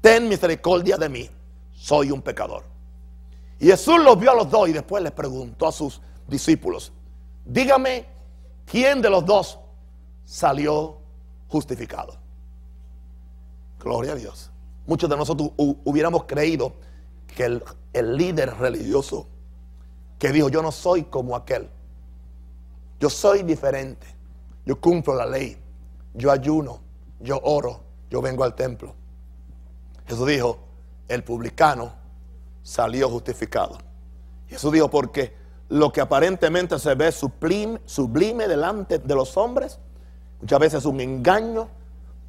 ten 0.00 0.28
misericordia 0.28 0.96
de 0.96 1.08
mí, 1.08 1.28
soy 1.72 2.12
un 2.12 2.22
pecador. 2.22 2.62
Y 3.58 3.66
Jesús 3.66 3.98
los 3.98 4.16
vio 4.16 4.30
a 4.30 4.36
los 4.36 4.48
dos 4.48 4.68
y 4.68 4.72
después 4.72 5.02
les 5.02 5.10
preguntó 5.10 5.66
a 5.66 5.72
sus 5.72 6.00
discípulos, 6.28 6.92
dígame, 7.44 8.06
¿quién 8.64 9.02
de 9.02 9.10
los 9.10 9.26
dos 9.26 9.58
salió 10.24 10.98
justificado? 11.48 12.22
Gloria 13.84 14.12
a 14.12 14.16
Dios. 14.16 14.50
Muchos 14.86 15.10
de 15.10 15.16
nosotros 15.16 15.50
hubiéramos 15.56 16.24
creído 16.24 16.72
que 17.26 17.44
el, 17.44 18.16
líder 18.16 18.56
religioso 18.56 19.28
que 20.18 20.32
dijo, 20.32 20.48
yo 20.48 20.62
no 20.62 20.72
soy 20.72 21.04
como 21.04 21.36
aquel, 21.36 21.68
yo 22.98 23.10
soy 23.10 23.42
diferente, 23.42 24.06
yo 24.64 24.80
cumplo 24.80 25.14
la 25.14 25.26
ley, 25.26 25.58
yo 26.14 26.32
ayuno, 26.32 26.80
yo 27.20 27.38
oro, 27.42 27.80
yo 28.08 28.22
vengo 28.22 28.42
al 28.42 28.54
templo. 28.54 28.94
Jesús 30.06 30.26
dijo, 30.26 30.58
el 31.08 31.22
publicano 31.22 31.92
salió 32.62 33.10
justificado. 33.10 33.78
Jesús 34.48 34.72
dijo, 34.72 34.88
porque 34.88 35.34
lo 35.68 35.92
que 35.92 36.00
aparentemente 36.00 36.78
se 36.78 36.94
ve 36.94 37.12
sublime, 37.12 37.80
sublime 37.84 38.48
delante 38.48 38.98
de 38.98 39.14
los 39.14 39.36
hombres, 39.36 39.78
muchas 40.40 40.58
veces 40.58 40.78
es 40.80 40.86
un 40.86 41.00
engaño 41.00 41.68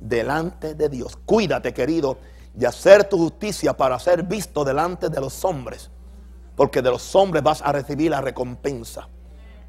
delante 0.08 0.76
de 0.76 0.90
Dios. 0.90 1.18
Cuídate, 1.26 1.74
querido, 1.74 2.18
de 2.54 2.68
hacer 2.68 3.10
tu 3.10 3.18
justicia 3.18 3.76
para 3.76 4.00
ser 4.00 4.24
visto 4.24 4.64
delante 4.64 5.10
de 5.10 5.20
los 5.20 5.44
hombres. 5.44 5.90
Porque 6.56 6.82
de 6.82 6.90
los 6.90 7.16
hombres 7.16 7.44
vas 7.44 7.62
a 7.62 7.72
recibir 7.72 8.12
la 8.12 8.22
recompensa. 8.22 9.10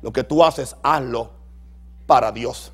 Lo 0.02 0.12
que 0.12 0.24
tú 0.24 0.44
haces, 0.44 0.76
hazlo 0.82 1.30
para 2.06 2.30
Dios. 2.30 2.72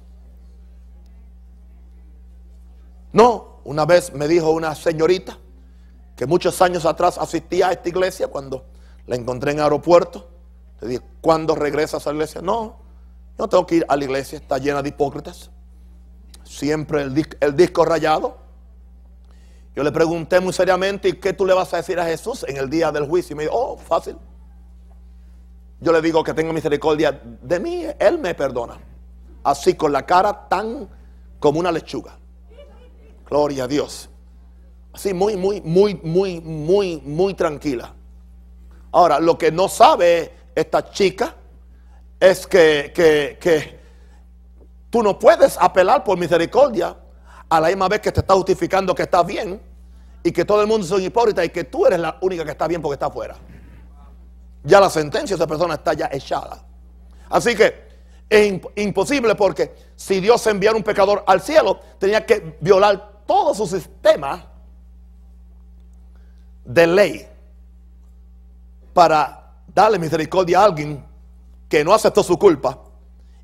No, 3.12 3.60
una 3.64 3.86
vez 3.86 4.12
me 4.12 4.26
dijo 4.26 4.50
una 4.50 4.74
señorita 4.74 5.38
que 6.16 6.26
muchos 6.26 6.60
años 6.60 6.84
atrás 6.84 7.16
asistía 7.18 7.68
a 7.68 7.72
esta 7.72 7.88
iglesia 7.88 8.28
cuando 8.28 8.66
la 9.06 9.16
encontré 9.16 9.52
en 9.52 9.58
el 9.58 9.64
aeropuerto. 9.64 10.28
Le 10.80 10.88
dije, 10.88 11.02
¿cuándo 11.20 11.54
regresas 11.54 12.06
a 12.06 12.10
la 12.10 12.16
iglesia? 12.16 12.42
No, 12.42 12.62
yo 12.62 13.38
no 13.38 13.48
tengo 13.48 13.66
que 13.66 13.76
ir 13.76 13.86
a 13.88 13.96
la 13.96 14.04
iglesia, 14.04 14.38
está 14.38 14.58
llena 14.58 14.82
de 14.82 14.90
hipócritas. 14.90 15.50
Siempre 16.52 17.00
el, 17.00 17.56
disco 17.56 17.82
rayado. 17.82 18.36
Yo 19.74 19.82
le 19.82 19.90
pregunté 19.90 20.38
muy 20.38 20.52
seriamente, 20.52 21.08
¿y 21.08 21.12
qué 21.14 21.32
tú 21.32 21.46
le 21.46 21.54
vas 21.54 21.72
a 21.72 21.78
decir 21.78 21.98
a 21.98 22.04
Jesús 22.04 22.44
en 22.46 22.58
el 22.58 22.68
día 22.68 22.92
del 22.92 23.06
juicio? 23.06 23.32
Y 23.32 23.36
me 23.38 23.42
dijo, 23.44 23.56
oh, 23.56 23.78
fácil. 23.78 24.18
Yo 25.80 25.92
le 25.92 26.02
digo 26.02 26.22
que 26.22 26.34
tenga 26.34 26.52
misericordia 26.52 27.18
de 27.40 27.58
mí, 27.58 27.86
Él 27.98 28.18
me 28.18 28.34
perdona. 28.34 28.78
Así 29.42 29.72
con 29.72 29.92
la 29.92 30.04
cara 30.04 30.46
tan 30.46 30.90
como 31.40 31.58
una 31.58 31.72
lechuga. 31.72 32.18
Gloria 33.30 33.64
a 33.64 33.66
Dios. 33.68 34.10
Así 34.92 35.14
muy, 35.14 35.36
muy, 35.36 35.62
muy, 35.62 35.94
muy, 36.02 36.38
muy, 36.42 37.00
muy 37.00 37.32
tranquila. 37.32 37.94
Ahora, 38.92 39.18
lo 39.18 39.38
que 39.38 39.50
no 39.50 39.70
sabe 39.70 40.34
esta 40.54 40.90
chica 40.90 41.34
es 42.20 42.46
que, 42.46 42.92
que, 42.94 43.38
que 43.40 43.81
tú 44.92 45.02
no 45.02 45.18
puedes 45.18 45.56
apelar 45.58 46.04
por 46.04 46.18
misericordia 46.18 46.94
a 47.48 47.60
la 47.62 47.68
misma 47.68 47.88
vez 47.88 48.02
que 48.02 48.12
te 48.12 48.20
está 48.20 48.34
justificando 48.34 48.94
que 48.94 49.04
estás 49.04 49.26
bien 49.26 49.58
y 50.22 50.30
que 50.30 50.44
todo 50.44 50.60
el 50.60 50.66
mundo 50.66 50.86
son 50.86 51.00
hipócritas 51.00 51.46
y 51.46 51.48
que 51.48 51.64
tú 51.64 51.86
eres 51.86 51.98
la 51.98 52.18
única 52.20 52.44
que 52.44 52.50
está 52.50 52.68
bien 52.68 52.82
porque 52.82 52.96
está 52.96 53.06
afuera. 53.06 53.34
Ya 54.62 54.80
la 54.80 54.90
sentencia 54.90 55.34
de 55.34 55.42
esa 55.42 55.46
persona 55.46 55.74
está 55.74 55.94
ya 55.94 56.10
echada. 56.12 56.62
Así 57.30 57.56
que 57.56 57.88
es 58.28 58.60
imposible 58.76 59.34
porque 59.34 59.74
si 59.96 60.20
Dios 60.20 60.46
enviara 60.46 60.76
un 60.76 60.82
pecador 60.82 61.24
al 61.26 61.40
cielo, 61.40 61.80
tenía 61.98 62.26
que 62.26 62.58
violar 62.60 63.22
todo 63.24 63.54
su 63.54 63.66
sistema 63.66 64.44
de 66.66 66.86
ley 66.86 67.26
para 68.92 69.54
darle 69.74 69.98
misericordia 69.98 70.60
a 70.60 70.64
alguien 70.64 71.02
que 71.66 71.82
no 71.82 71.94
aceptó 71.94 72.22
su 72.22 72.38
culpa 72.38 72.81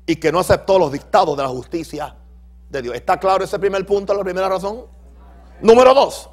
y 0.09 0.15
que 0.15 0.31
no 0.31 0.39
aceptó 0.39 0.79
los 0.79 0.91
dictados 0.91 1.37
de 1.37 1.43
la 1.43 1.49
justicia 1.49 2.15
de 2.67 2.81
Dios. 2.81 2.95
¿Está 2.95 3.19
claro 3.19 3.43
ese 3.43 3.59
primer 3.59 3.85
punto, 3.85 4.11
la 4.15 4.23
primera 4.23 4.49
razón? 4.49 4.85
Número 5.61 5.93
dos, 5.93 6.27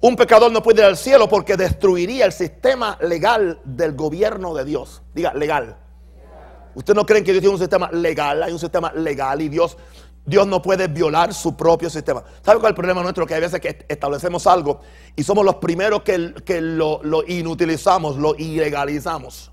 un 0.00 0.16
pecador 0.16 0.50
no 0.50 0.60
puede 0.60 0.80
ir 0.80 0.86
al 0.86 0.96
cielo 0.96 1.28
porque 1.28 1.56
destruiría 1.56 2.26
el 2.26 2.32
sistema 2.32 2.98
legal 3.00 3.60
del 3.62 3.94
gobierno 3.94 4.54
de 4.54 4.64
Dios. 4.64 5.02
Diga, 5.14 5.32
legal. 5.34 5.76
¿Ustedes 6.74 6.96
no 6.96 7.06
creen 7.06 7.22
que 7.22 7.30
Dios 7.30 7.42
tiene 7.42 7.54
un 7.54 7.60
sistema 7.60 7.88
legal? 7.92 8.42
Hay 8.42 8.52
un 8.52 8.58
sistema 8.58 8.92
legal 8.92 9.40
y 9.40 9.48
Dios, 9.48 9.78
Dios 10.26 10.44
no 10.44 10.60
puede 10.60 10.88
violar 10.88 11.32
su 11.32 11.56
propio 11.56 11.88
sistema. 11.90 12.24
¿Sabe 12.44 12.58
cuál 12.58 12.70
es 12.70 12.72
el 12.72 12.74
problema 12.74 13.04
nuestro? 13.04 13.24
Que 13.24 13.34
hay 13.34 13.40
veces 13.40 13.60
que 13.60 13.86
establecemos 13.88 14.48
algo 14.48 14.80
y 15.14 15.22
somos 15.22 15.44
los 15.44 15.54
primeros 15.56 16.02
que, 16.02 16.34
que 16.44 16.60
lo, 16.60 17.02
inutilizamos, 17.24 18.16
lo 18.16 18.34
ilegalizamos. 18.34 19.51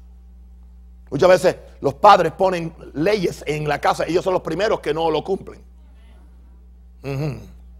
Muchas 1.09 1.29
veces 1.29 1.55
los 1.81 1.95
padres 1.95 2.33
ponen 2.33 2.73
leyes 2.93 3.43
en 3.47 3.67
la 3.67 3.79
casa 3.79 4.05
ellos 4.05 4.23
son 4.23 4.33
los 4.33 4.43
primeros 4.43 4.79
que 4.79 4.93
no 4.93 5.09
lo 5.09 5.23
cumplen. 5.23 5.63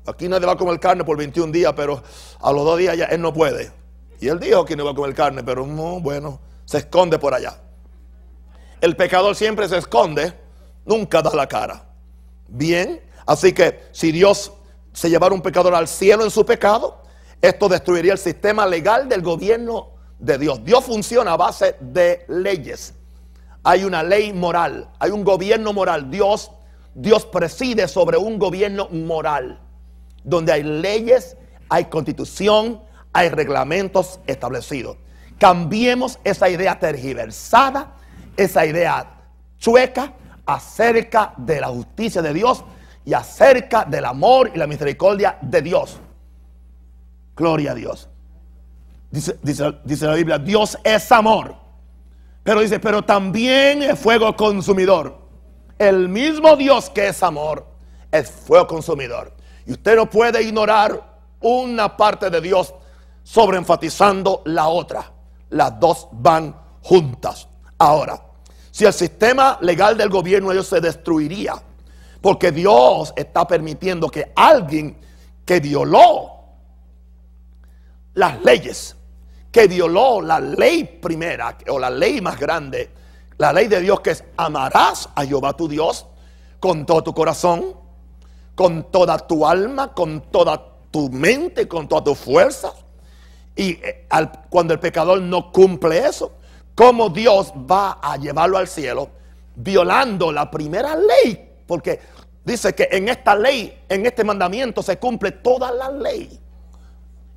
Aquí 0.05 0.27
nadie 0.27 0.47
va 0.47 0.53
a 0.53 0.57
comer 0.57 0.79
carne 0.79 1.03
por 1.03 1.17
21 1.17 1.51
días, 1.51 1.73
pero 1.75 2.01
a 2.39 2.51
los 2.51 2.65
dos 2.65 2.77
días 2.79 2.97
ya 2.97 3.05
él 3.05 3.21
no 3.21 3.33
puede. 3.33 3.71
Y 4.19 4.27
él 4.27 4.39
dijo 4.39 4.65
que 4.65 4.75
no 4.75 4.83
iba 4.83 4.91
a 4.91 4.95
comer 4.95 5.13
carne, 5.13 5.43
pero 5.43 5.65
no, 5.67 5.99
bueno, 5.99 6.39
se 6.65 6.79
esconde 6.79 7.19
por 7.19 7.33
allá. 7.33 7.57
El 8.81 8.95
pecador 8.95 9.35
siempre 9.35 9.67
se 9.67 9.77
esconde, 9.77 10.33
nunca 10.85 11.21
da 11.21 11.33
la 11.35 11.47
cara. 11.47 11.85
Bien, 12.47 13.01
así 13.25 13.53
que 13.53 13.89
si 13.91 14.11
Dios 14.11 14.51
se 14.93 15.09
llevara 15.09 15.35
un 15.35 15.41
pecador 15.41 15.75
al 15.75 15.87
cielo 15.87 16.23
en 16.23 16.31
su 16.31 16.45
pecado, 16.45 17.03
esto 17.41 17.69
destruiría 17.69 18.13
el 18.13 18.17
sistema 18.17 18.65
legal 18.65 19.07
del 19.07 19.21
gobierno 19.21 19.91
de 20.17 20.37
Dios. 20.37 20.63
Dios 20.63 20.83
funciona 20.83 21.33
a 21.33 21.37
base 21.37 21.75
de 21.79 22.25
leyes 22.27 22.95
hay 23.63 23.83
una 23.83 24.03
ley 24.03 24.33
moral, 24.33 24.89
hay 24.99 25.11
un 25.11 25.23
gobierno 25.23 25.73
moral. 25.73 26.09
Dios, 26.09 26.51
Dios 26.93 27.25
preside 27.25 27.87
sobre 27.87 28.17
un 28.17 28.39
gobierno 28.39 28.87
moral, 28.89 29.59
donde 30.23 30.53
hay 30.53 30.63
leyes, 30.63 31.35
hay 31.69 31.85
constitución, 31.85 32.81
hay 33.13 33.29
reglamentos 33.29 34.19
establecidos. 34.27 34.97
Cambiemos 35.37 36.19
esa 36.23 36.49
idea 36.49 36.79
tergiversada, 36.79 37.95
esa 38.35 38.65
idea 38.65 39.21
chueca 39.57 40.13
acerca 40.45 41.33
de 41.37 41.61
la 41.61 41.67
justicia 41.67 42.21
de 42.21 42.33
Dios 42.33 42.63
y 43.05 43.13
acerca 43.13 43.85
del 43.85 44.05
amor 44.05 44.51
y 44.53 44.57
la 44.57 44.67
misericordia 44.67 45.37
de 45.41 45.61
Dios. 45.61 45.99
Gloria 47.35 47.71
a 47.71 47.75
Dios. 47.75 48.09
Dice, 49.11 49.39
dice, 49.41 49.73
dice 49.83 50.05
la 50.05 50.15
Biblia, 50.15 50.37
Dios 50.37 50.77
es 50.83 51.11
amor. 51.11 51.55
Pero 52.43 52.61
dice, 52.61 52.79
pero 52.79 53.03
también 53.03 53.83
es 53.83 53.99
fuego 53.99 54.35
consumidor. 54.35 55.17
El 55.77 56.09
mismo 56.09 56.55
Dios 56.55 56.89
que 56.89 57.07
es 57.07 57.23
amor 57.23 57.65
es 58.11 58.29
fuego 58.29 58.67
consumidor. 58.67 59.33
Y 59.65 59.73
usted 59.73 59.95
no 59.95 60.09
puede 60.09 60.41
ignorar 60.41 61.19
una 61.41 61.95
parte 61.95 62.29
de 62.29 62.41
Dios 62.41 62.73
sobre 63.23 63.57
enfatizando 63.57 64.41
la 64.45 64.67
otra. 64.67 65.11
Las 65.49 65.79
dos 65.79 66.07
van 66.11 66.55
juntas. 66.81 67.47
Ahora, 67.77 68.21
si 68.71 68.85
el 68.85 68.93
sistema 68.93 69.57
legal 69.61 69.97
del 69.97 70.09
gobierno 70.09 70.51
ellos 70.51 70.67
se 70.67 70.81
destruiría, 70.81 71.61
porque 72.21 72.51
Dios 72.51 73.13
está 73.15 73.47
permitiendo 73.47 74.09
que 74.09 74.31
alguien 74.35 74.97
que 75.45 75.59
violó 75.59 76.39
las 78.13 78.43
leyes 78.43 78.95
que 79.51 79.67
violó 79.67 80.21
la 80.21 80.39
ley 80.39 80.83
primera 80.83 81.57
o 81.69 81.79
la 81.79 81.89
ley 81.89 82.21
más 82.21 82.39
grande, 82.39 82.89
la 83.37 83.53
ley 83.53 83.67
de 83.67 83.81
Dios 83.81 84.01
que 84.01 84.11
es 84.11 84.23
amarás 84.37 85.09
a 85.15 85.25
Jehová 85.25 85.53
tu 85.53 85.67
Dios 85.67 86.05
con 86.59 86.85
todo 86.85 87.03
tu 87.03 87.13
corazón, 87.13 87.73
con 88.53 88.91
toda 88.91 89.17
tu 89.17 89.47
alma, 89.47 89.93
con 89.93 90.21
toda 90.29 90.61
tu 90.91 91.09
mente, 91.09 91.67
con 91.67 91.87
toda 91.87 92.03
tu 92.03 92.15
fuerza. 92.15 92.73
Y 93.55 93.71
eh, 93.71 94.07
cuando 94.49 94.73
el 94.73 94.79
pecador 94.79 95.21
no 95.21 95.51
cumple 95.51 96.05
eso, 96.05 96.33
¿cómo 96.75 97.09
Dios 97.09 97.53
va 97.53 97.99
a 98.01 98.17
llevarlo 98.17 98.57
al 98.57 98.67
cielo 98.67 99.09
violando 99.55 100.31
la 100.31 100.51
primera 100.51 100.95
ley? 100.95 101.49
Porque 101.65 101.99
dice 102.43 102.73
que 102.73 102.89
en 102.91 103.09
esta 103.09 103.35
ley, 103.35 103.79
en 103.87 104.05
este 104.05 104.23
mandamiento 104.23 104.83
se 104.83 104.97
cumple 104.97 105.31
toda 105.31 105.71
la 105.71 105.89
ley. 105.89 106.39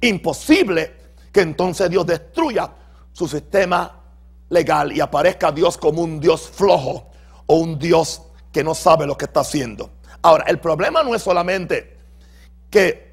Imposible 0.01 1.02
que 1.33 1.40
entonces 1.40 1.88
Dios 1.90 2.07
destruya 2.07 2.71
su 3.12 3.27
sistema 3.27 4.01
legal 4.51 4.92
y 4.92 5.01
aparezca 5.01 5.51
Dios 5.51 5.79
como 5.79 6.03
un 6.03 6.21
Dios 6.21 6.49
flojo 6.49 7.11
o 7.47 7.57
un 7.57 7.79
Dios 7.79 8.23
que 8.53 8.62
no 8.62 8.75
sabe 8.75 9.07
lo 9.07 9.16
que 9.16 9.25
está 9.25 9.40
haciendo. 9.40 9.90
Ahora, 10.21 10.45
el 10.47 10.61
problema 10.61 11.03
no 11.03 11.14
es 11.14 11.23
solamente 11.23 11.97
que 12.71 13.12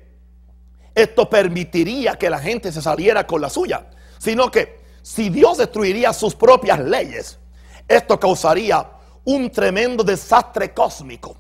esto 0.94 1.30
permitiría 1.30 2.16
que 2.16 2.30
la 2.30 2.40
gente 2.40 2.72
se 2.72 2.82
saliera 2.82 3.26
con 3.26 3.42
la 3.42 3.50
suya, 3.50 3.88
sino 4.18 4.52
que 4.52 4.80
si 5.02 5.30
Dios 5.30 5.58
destruiría 5.58 6.12
sus 6.14 6.36
propias 6.36 6.80
leyes, 6.80 7.40
esto 7.88 8.20
causaría 8.20 8.86
un 9.24 9.50
tremendo 9.50 10.04
desastre 10.04 10.74
cósmico 10.74 11.38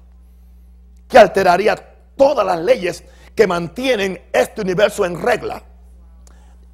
que 1.07 1.17
alteraría 1.17 1.75
todas 2.15 2.45
las 2.45 2.59
leyes 2.59 3.03
que 3.35 3.47
mantienen 3.47 4.21
este 4.31 4.61
universo 4.61 5.05
en 5.05 5.21
regla. 5.21 5.63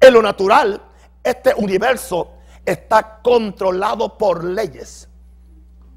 En 0.00 0.12
lo 0.12 0.22
natural, 0.22 0.80
este 1.22 1.54
universo 1.56 2.32
está 2.64 3.20
controlado 3.22 4.16
por 4.16 4.44
leyes. 4.44 5.08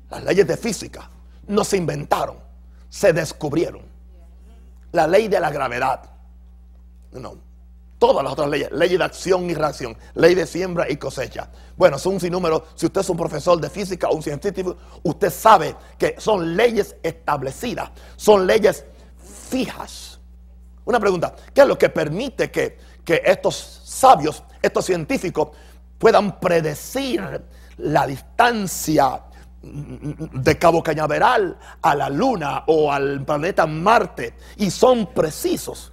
Las 0.10 0.24
leyes 0.24 0.48
de 0.48 0.58
física 0.58 1.10
no 1.48 1.64
se 1.64 1.78
inventaron, 1.78 2.38
se 2.90 3.14
descubrieron. 3.14 3.82
La 4.92 5.08
ley 5.08 5.28
de 5.28 5.40
la 5.40 5.52
gravedad. 5.52 6.02
No. 7.12 7.38
Todas 8.00 8.24
las 8.24 8.32
otras 8.32 8.50
leyes, 8.50 8.72
ley 8.72 8.98
de 8.98 9.04
acción 9.04 9.50
y 9.50 9.54
reacción, 9.54 9.98
ley 10.16 10.34
de 10.34 10.48
siembra 10.48 10.90
y 10.90 10.96
cosecha. 10.96 11.50
Bueno, 11.76 12.00
son 12.00 12.14
un 12.14 12.20
sinnúmero. 12.22 12.66
Si 12.76 12.86
usted 12.86 13.02
es 13.02 13.10
un 13.10 13.18
profesor 13.18 13.60
de 13.60 13.70
física 13.70 14.08
o 14.08 14.16
un 14.16 14.24
científico, 14.24 14.78
usted 15.04 15.30
sabe 15.30 15.76
que 15.98 16.16
son 16.18 16.56
leyes 16.56 16.96
establecidas, 17.04 17.92
son 18.16 18.48
leyes 18.48 18.86
fijas. 19.50 20.20
Una 20.86 21.00
pregunta, 21.00 21.36
¿qué 21.54 21.62
es 21.62 21.68
lo 21.68 21.78
que 21.78 21.90
permite 21.90 22.50
que, 22.50 22.78
que 23.10 23.24
estos 23.26 23.82
sabios, 23.86 24.44
estos 24.62 24.86
científicos, 24.86 25.50
puedan 25.98 26.40
predecir 26.40 27.44
la 27.78 28.06
distancia 28.06 29.24
de 29.64 30.60
Cabo 30.60 30.84
Cañaveral 30.84 31.58
a 31.82 31.96
la 31.96 32.08
Luna 32.08 32.66
o 32.68 32.92
al 32.92 33.26
planeta 33.26 33.66
Marte 33.66 34.36
y 34.58 34.70
son 34.70 35.08
precisos. 35.08 35.92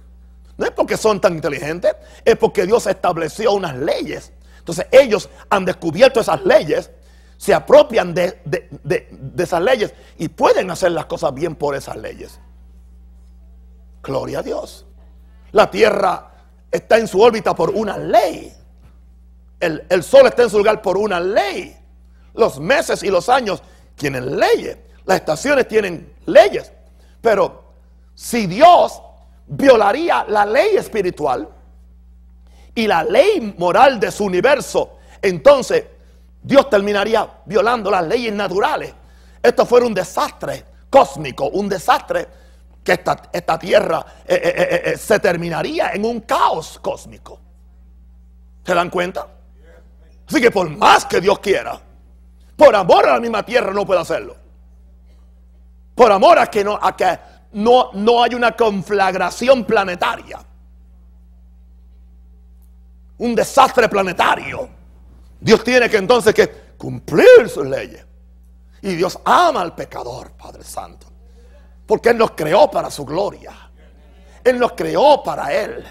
No 0.57 0.67
es 0.67 0.71
porque 0.73 0.95
son 0.95 1.19
tan 1.19 1.33
inteligentes, 1.33 1.95
es 2.23 2.37
porque 2.37 2.67
Dios 2.67 2.85
estableció 2.85 3.53
unas 3.53 3.75
leyes. 3.75 4.31
Entonces 4.59 4.85
ellos 4.91 5.27
han 5.49 5.65
descubierto 5.65 6.19
esas 6.19 6.45
leyes, 6.45 6.91
se 7.35 7.51
apropian 7.51 8.13
de, 8.13 8.41
de 8.45 9.43
esas 9.43 9.63
leyes 9.63 9.91
y 10.19 10.27
pueden 10.27 10.69
hacer 10.69 10.91
las 10.91 11.07
cosas 11.07 11.33
bien 11.33 11.55
por 11.55 11.73
esas 11.73 11.97
leyes. 11.97 12.39
Gloria 14.03 14.37
a 14.37 14.43
Dios. 14.43 14.85
La 15.51 15.71
tierra 15.71 16.36
está 16.71 16.97
en 16.97 17.07
su 17.07 17.21
órbita 17.21 17.55
por 17.55 17.69
una 17.71 17.97
ley. 17.97 18.53
El, 19.59 19.85
el 19.89 20.03
sol 20.03 20.27
está 20.27 20.43
en 20.43 20.49
su 20.49 20.57
lugar 20.57 20.81
por 20.81 20.97
una 20.97 21.19
ley. 21.19 21.75
Los 22.33 22.59
meses 22.59 23.03
y 23.03 23.09
los 23.09 23.29
años 23.29 23.61
tienen 23.95 24.37
leyes. 24.37 24.77
Las 25.05 25.17
estaciones 25.19 25.67
tienen 25.67 26.13
leyes. 26.25 26.71
Pero 27.21 27.63
si 28.13 28.45
Dios 28.47 29.01
violaría 29.47 30.25
la 30.27 30.45
ley 30.45 30.75
espiritual 30.75 31.47
y 32.75 32.85
la 32.85 33.03
ley 33.03 33.55
moral 33.57 33.99
de 33.99 34.11
su 34.11 34.25
universo, 34.25 34.97
entonces 35.21 35.85
Dios 36.41 36.69
terminaría 36.69 37.27
violando 37.45 37.89
las 37.89 38.05
leyes 38.05 38.33
naturales. 38.33 38.93
Esto 39.41 39.65
fuera 39.65 39.85
un 39.85 39.93
desastre 39.93 40.65
cósmico, 40.89 41.49
un 41.49 41.69
desastre 41.69 42.27
que 42.87 42.93
esta, 42.93 43.21
esta 43.33 43.59
tierra 43.59 44.05
eh, 44.25 44.41
eh, 44.41 44.81
eh, 44.93 44.97
se 44.97 45.19
terminaría 45.19 45.89
en 45.89 46.05
un 46.05 46.21
caos 46.21 46.79
cósmico. 46.81 47.37
¿Se 48.63 48.73
dan 48.73 48.89
cuenta? 48.89 49.27
Así 50.25 50.39
que 50.39 50.49
por 50.51 50.69
más 50.69 51.03
que 51.03 51.19
Dios 51.19 51.39
quiera, 51.39 51.77
por 52.55 52.73
amor 52.73 53.05
a 53.09 53.15
la 53.15 53.19
misma 53.19 53.43
tierra 53.43 53.73
no 53.73 53.85
puede 53.85 53.99
hacerlo. 53.99 54.37
Por 55.95 56.09
amor 56.13 56.39
a 56.39 56.47
que 56.47 56.63
no, 56.63 56.79
a 56.81 56.95
que 56.95 57.19
no, 57.51 57.91
no 57.91 58.23
hay 58.23 58.35
una 58.35 58.53
conflagración 58.53 59.65
planetaria. 59.65 60.39
Un 63.17 63.35
desastre 63.35 63.89
planetario. 63.89 64.69
Dios 65.41 65.61
tiene 65.61 65.89
que 65.89 65.97
entonces 65.97 66.33
que 66.33 66.47
cumplir 66.77 67.49
sus 67.49 67.65
leyes. 67.65 68.05
Y 68.81 68.95
Dios 68.95 69.19
ama 69.25 69.61
al 69.61 69.75
pecador, 69.75 70.31
Padre 70.31 70.63
Santo. 70.63 71.06
Porque 71.87 72.09
Él 72.09 72.17
nos 72.17 72.31
creó 72.31 72.69
para 72.69 72.91
su 72.91 73.03
gloria. 73.05 73.53
Él 74.43 74.59
nos 74.59 74.73
creó 74.73 75.23
para 75.23 75.51
Él. 75.53 75.83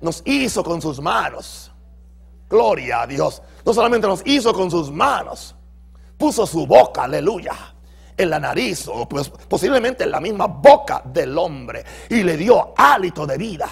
Nos 0.00 0.22
hizo 0.24 0.64
con 0.64 0.80
sus 0.80 1.00
manos. 1.00 1.70
Gloria 2.48 3.02
a 3.02 3.06
Dios. 3.06 3.42
No 3.64 3.74
solamente 3.74 4.06
nos 4.06 4.22
hizo 4.24 4.54
con 4.54 4.70
sus 4.70 4.90
manos. 4.90 5.54
Puso 6.16 6.46
su 6.46 6.66
boca, 6.66 7.04
aleluya 7.04 7.76
en 8.16 8.30
la 8.30 8.40
nariz 8.40 8.88
o 8.88 9.08
pues, 9.08 9.28
posiblemente 9.28 10.04
en 10.04 10.10
la 10.10 10.20
misma 10.20 10.46
boca 10.46 11.02
del 11.04 11.36
hombre 11.36 11.84
y 12.08 12.22
le 12.22 12.36
dio 12.36 12.72
hálito 12.76 13.26
de 13.26 13.36
vida. 13.36 13.68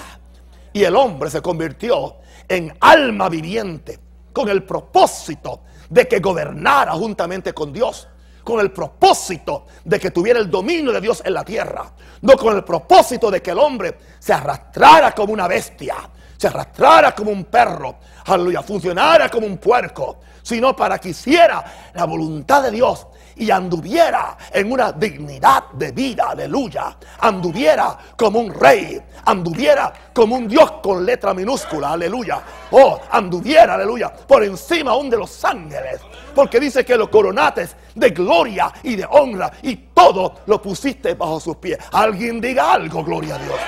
Y 0.72 0.84
el 0.84 0.96
hombre 0.96 1.30
se 1.30 1.40
convirtió 1.40 2.16
en 2.48 2.76
alma 2.80 3.28
viviente 3.28 3.98
con 4.32 4.48
el 4.48 4.64
propósito 4.64 5.62
de 5.88 6.06
que 6.08 6.18
gobernara 6.18 6.92
juntamente 6.92 7.52
con 7.52 7.72
Dios. 7.72 8.08
Con 8.44 8.60
el 8.60 8.70
propósito 8.70 9.66
de 9.82 9.98
que 9.98 10.10
tuviera 10.10 10.38
el 10.38 10.50
dominio 10.50 10.92
de 10.92 11.00
Dios 11.00 11.22
en 11.24 11.34
la 11.34 11.44
tierra. 11.44 11.90
No 12.20 12.36
con 12.36 12.54
el 12.54 12.62
propósito 12.62 13.30
de 13.30 13.42
que 13.42 13.50
el 13.50 13.58
hombre 13.58 13.98
se 14.18 14.32
arrastrara 14.32 15.12
como 15.12 15.32
una 15.32 15.48
bestia. 15.48 15.96
Se 16.36 16.46
arrastrara 16.48 17.14
como 17.14 17.30
un 17.30 17.44
perro. 17.46 17.96
Aleluya. 18.26 18.62
Funcionara 18.62 19.28
como 19.28 19.46
un 19.46 19.56
puerco. 19.56 20.18
Sino 20.42 20.76
para 20.76 20.98
que 20.98 21.08
hiciera 21.08 21.90
la 21.94 22.04
voluntad 22.04 22.62
de 22.62 22.70
Dios 22.70 23.06
y 23.36 23.50
anduviera 23.50 24.36
en 24.52 24.72
una 24.72 24.92
dignidad 24.92 25.70
de 25.72 25.92
vida, 25.92 26.30
aleluya, 26.30 26.96
anduviera 27.20 27.96
como 28.16 28.40
un 28.40 28.52
rey, 28.52 29.00
anduviera 29.24 29.92
como 30.12 30.36
un 30.36 30.48
Dios 30.48 30.70
con 30.82 31.04
letra 31.04 31.34
minúscula, 31.34 31.92
aleluya, 31.92 32.42
oh, 32.70 33.00
anduviera, 33.10 33.74
aleluya, 33.74 34.12
por 34.12 34.44
encima 34.44 34.92
aún 34.92 35.10
de 35.10 35.18
los 35.18 35.44
ángeles, 35.44 36.00
porque 36.34 36.60
dice 36.60 36.84
que 36.84 36.96
los 36.96 37.08
coronates 37.08 37.76
de 37.94 38.10
gloria 38.10 38.72
y 38.82 38.96
de 38.96 39.06
honra 39.08 39.50
y 39.62 39.76
todo 39.76 40.40
lo 40.46 40.60
pusiste 40.60 41.14
bajo 41.14 41.40
sus 41.40 41.56
pies. 41.56 41.78
Alguien 41.92 42.40
diga 42.40 42.72
algo, 42.72 43.04
gloria 43.04 43.36
a 43.36 43.38
Dios. 43.38 43.60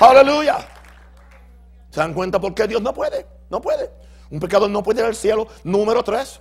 Aleluya. 0.00 0.77
¿Se 1.90 2.00
dan 2.00 2.14
cuenta 2.14 2.40
por 2.40 2.54
qué 2.54 2.66
Dios 2.66 2.82
no 2.82 2.92
puede? 2.92 3.26
No 3.50 3.60
puede. 3.60 3.90
Un 4.30 4.40
pecador 4.40 4.68
no 4.70 4.82
puede 4.82 5.00
ir 5.00 5.06
al 5.06 5.16
cielo. 5.16 5.46
Número 5.64 6.02
tres. 6.02 6.40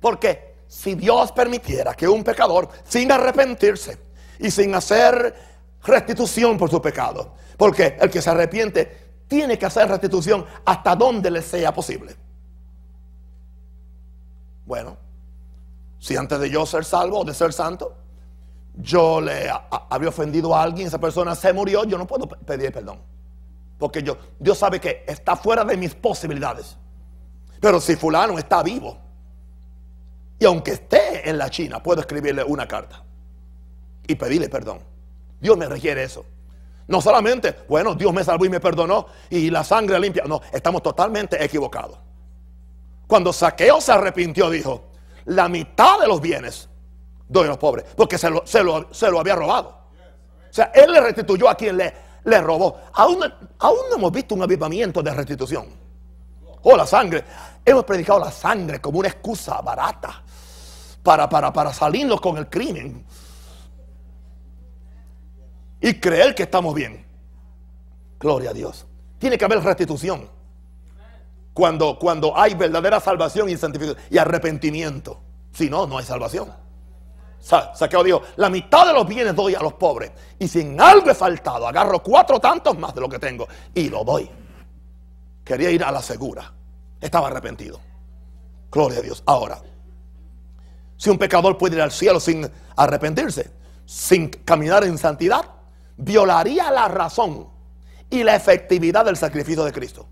Porque 0.00 0.56
si 0.66 0.94
Dios 0.94 1.32
permitiera 1.32 1.94
que 1.94 2.08
un 2.08 2.22
pecador, 2.22 2.68
sin 2.84 3.10
arrepentirse 3.10 3.98
y 4.38 4.50
sin 4.50 4.74
hacer 4.74 5.34
restitución 5.82 6.58
por 6.58 6.70
su 6.70 6.80
pecado, 6.80 7.34
porque 7.56 7.96
el 8.00 8.10
que 8.10 8.22
se 8.22 8.30
arrepiente 8.30 9.10
tiene 9.26 9.58
que 9.58 9.66
hacer 9.66 9.88
restitución 9.88 10.44
hasta 10.64 10.94
donde 10.96 11.30
le 11.30 11.42
sea 11.42 11.72
posible. 11.72 12.16
Bueno, 14.64 14.96
si 15.98 16.16
antes 16.16 16.38
de 16.38 16.48
yo 16.48 16.64
ser 16.64 16.84
salvo 16.84 17.20
o 17.20 17.24
de 17.24 17.34
ser 17.34 17.52
santo, 17.52 17.96
yo 18.76 19.20
le 19.20 19.50
había 19.90 20.08
ofendido 20.08 20.54
a 20.54 20.62
alguien, 20.62 20.86
esa 20.86 20.98
persona 20.98 21.34
se 21.34 21.52
murió, 21.52 21.84
yo 21.84 21.98
no 21.98 22.06
puedo 22.06 22.26
pedir 22.28 22.72
perdón. 22.72 23.00
Porque 23.80 24.02
yo, 24.02 24.18
Dios 24.38 24.58
sabe 24.58 24.78
que 24.78 25.04
está 25.08 25.34
fuera 25.34 25.64
de 25.64 25.76
mis 25.76 25.94
posibilidades. 25.94 26.76
Pero 27.60 27.80
si 27.80 27.96
fulano 27.96 28.38
está 28.38 28.62
vivo, 28.62 28.98
y 30.38 30.44
aunque 30.44 30.72
esté 30.72 31.28
en 31.28 31.38
la 31.38 31.50
China, 31.50 31.82
puedo 31.82 32.00
escribirle 32.00 32.44
una 32.44 32.68
carta 32.68 33.02
y 34.06 34.14
pedirle 34.14 34.48
perdón. 34.50 34.80
Dios 35.40 35.56
me 35.56 35.66
requiere 35.66 36.02
eso. 36.02 36.26
No 36.88 37.00
solamente, 37.00 37.56
bueno, 37.68 37.94
Dios 37.94 38.12
me 38.12 38.22
salvó 38.22 38.44
y 38.44 38.50
me 38.50 38.60
perdonó 38.60 39.06
y 39.30 39.48
la 39.48 39.64
sangre 39.64 39.98
limpia. 39.98 40.24
No, 40.26 40.42
estamos 40.52 40.82
totalmente 40.82 41.42
equivocados. 41.42 41.98
Cuando 43.06 43.32
Saqueo 43.32 43.80
se 43.80 43.92
arrepintió, 43.92 44.50
dijo, 44.50 44.90
la 45.24 45.48
mitad 45.48 46.00
de 46.00 46.06
los 46.06 46.20
bienes 46.20 46.68
doy 47.28 47.44
a 47.46 47.48
los 47.48 47.58
pobres, 47.58 47.86
porque 47.96 48.18
se 48.18 48.28
lo, 48.28 48.44
se 48.46 48.62
lo 49.10 49.20
había 49.20 49.36
robado. 49.36 49.80
O 50.50 50.52
sea, 50.52 50.70
él 50.74 50.92
le 50.92 51.00
restituyó 51.00 51.48
a 51.48 51.54
quien 51.54 51.78
le 51.78 52.09
le 52.24 52.40
robó. 52.40 52.80
Aún, 52.94 53.22
aún 53.58 53.78
no 53.90 53.96
hemos 53.96 54.12
visto 54.12 54.34
un 54.34 54.42
avivamiento 54.42 55.02
de 55.02 55.12
restitución. 55.12 55.66
O 56.62 56.72
oh, 56.72 56.76
la 56.76 56.86
sangre. 56.86 57.24
Hemos 57.64 57.84
predicado 57.84 58.20
la 58.20 58.30
sangre 58.30 58.80
como 58.80 58.98
una 58.98 59.08
excusa 59.08 59.60
barata 59.60 60.22
para, 61.02 61.28
para, 61.28 61.52
para 61.52 61.72
salirnos 61.72 62.20
con 62.20 62.36
el 62.36 62.48
crimen. 62.48 63.04
Y 65.80 65.94
creer 65.94 66.34
que 66.34 66.42
estamos 66.42 66.74
bien. 66.74 67.06
Gloria 68.18 68.50
a 68.50 68.52
Dios. 68.52 68.86
Tiene 69.18 69.38
que 69.38 69.44
haber 69.44 69.62
restitución. 69.62 70.28
Cuando, 71.54 71.98
cuando 71.98 72.36
hay 72.36 72.54
verdadera 72.54 73.00
salvación 73.00 73.48
y 73.48 73.56
santificación 73.56 74.02
y 74.10 74.18
arrepentimiento. 74.18 75.20
Si 75.52 75.68
no, 75.68 75.86
no 75.86 75.98
hay 75.98 76.04
salvación. 76.04 76.52
Saqueo 77.40 78.04
dijo, 78.04 78.22
la 78.36 78.50
mitad 78.50 78.86
de 78.86 78.92
los 78.92 79.06
bienes 79.06 79.34
doy 79.34 79.54
a 79.54 79.60
los 79.60 79.74
pobres. 79.74 80.12
Y 80.38 80.46
si 80.46 80.60
en 80.60 80.80
algo 80.80 81.10
he 81.10 81.14
faltado, 81.14 81.66
agarro 81.66 82.02
cuatro 82.02 82.38
tantos 82.38 82.78
más 82.78 82.94
de 82.94 83.00
lo 83.00 83.08
que 83.08 83.18
tengo 83.18 83.48
y 83.74 83.88
lo 83.88 84.04
doy. 84.04 84.30
Quería 85.42 85.70
ir 85.70 85.82
a 85.82 85.90
la 85.90 86.02
segura. 86.02 86.52
Estaba 87.00 87.28
arrepentido. 87.28 87.80
Gloria 88.70 88.98
a 88.98 89.02
Dios. 89.02 89.22
Ahora, 89.26 89.60
si 90.96 91.08
un 91.08 91.18
pecador 91.18 91.56
puede 91.56 91.76
ir 91.76 91.82
al 91.82 91.90
cielo 91.90 92.20
sin 92.20 92.48
arrepentirse, 92.76 93.50
sin 93.86 94.28
caminar 94.28 94.84
en 94.84 94.98
santidad, 94.98 95.44
violaría 95.96 96.70
la 96.70 96.88
razón 96.88 97.48
y 98.10 98.22
la 98.22 98.36
efectividad 98.36 99.04
del 99.04 99.16
sacrificio 99.16 99.64
de 99.64 99.72
Cristo. 99.72 100.06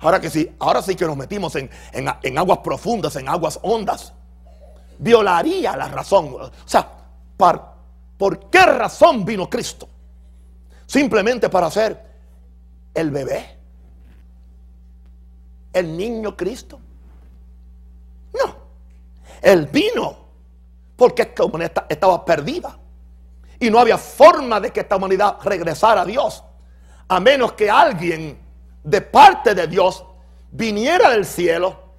Ahora 0.00 0.20
que 0.20 0.28
sí, 0.28 0.54
ahora 0.58 0.82
sí 0.82 0.94
que 0.94 1.06
nos 1.06 1.16
metimos 1.16 1.56
en, 1.56 1.70
en 1.92 2.38
aguas 2.38 2.58
profundas, 2.58 3.16
en 3.16 3.28
aguas 3.28 3.58
hondas 3.62 4.12
violaría 4.98 5.76
la 5.76 5.88
razón. 5.88 6.34
O 6.34 6.50
sea, 6.64 6.88
¿por 7.36 8.50
qué 8.50 8.66
razón 8.66 9.24
vino 9.24 9.48
Cristo? 9.48 9.88
Simplemente 10.86 11.48
para 11.48 11.70
ser 11.70 12.12
el 12.94 13.10
bebé, 13.10 13.58
el 15.72 15.96
niño 15.96 16.36
Cristo. 16.36 16.78
No, 18.34 18.56
él 19.40 19.66
vino 19.66 20.16
porque 20.96 21.22
esta 21.22 21.44
humanidad 21.44 21.86
estaba 21.88 22.24
perdida 22.24 22.78
y 23.58 23.70
no 23.70 23.78
había 23.78 23.98
forma 23.98 24.60
de 24.60 24.70
que 24.70 24.80
esta 24.80 24.96
humanidad 24.96 25.38
regresara 25.42 26.02
a 26.02 26.04
Dios, 26.04 26.44
a 27.08 27.20
menos 27.20 27.52
que 27.52 27.70
alguien 27.70 28.38
de 28.82 29.00
parte 29.00 29.54
de 29.54 29.66
Dios 29.66 30.04
viniera 30.50 31.10
del 31.10 31.24
cielo 31.24 31.94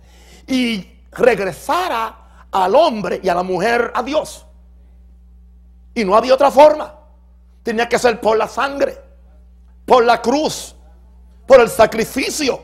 y 0.47 0.99
regresara 1.11 2.22
al 2.53 2.75
hombre 2.75 3.19
y 3.21 3.27
a 3.27 3.35
la 3.35 3.43
mujer 3.43 3.91
a 3.95 4.03
Dios. 4.03 4.45
Y 5.95 6.05
no 6.05 6.15
había 6.15 6.35
otra 6.35 6.51
forma. 6.51 6.95
Tenía 7.63 7.89
que 7.89 7.97
ser 7.97 8.21
por 8.21 8.37
la 8.37 8.47
sangre, 8.47 8.97
por 9.85 10.05
la 10.05 10.21
cruz, 10.21 10.75
por 11.47 11.59
el 11.59 11.69
sacrificio. 11.69 12.61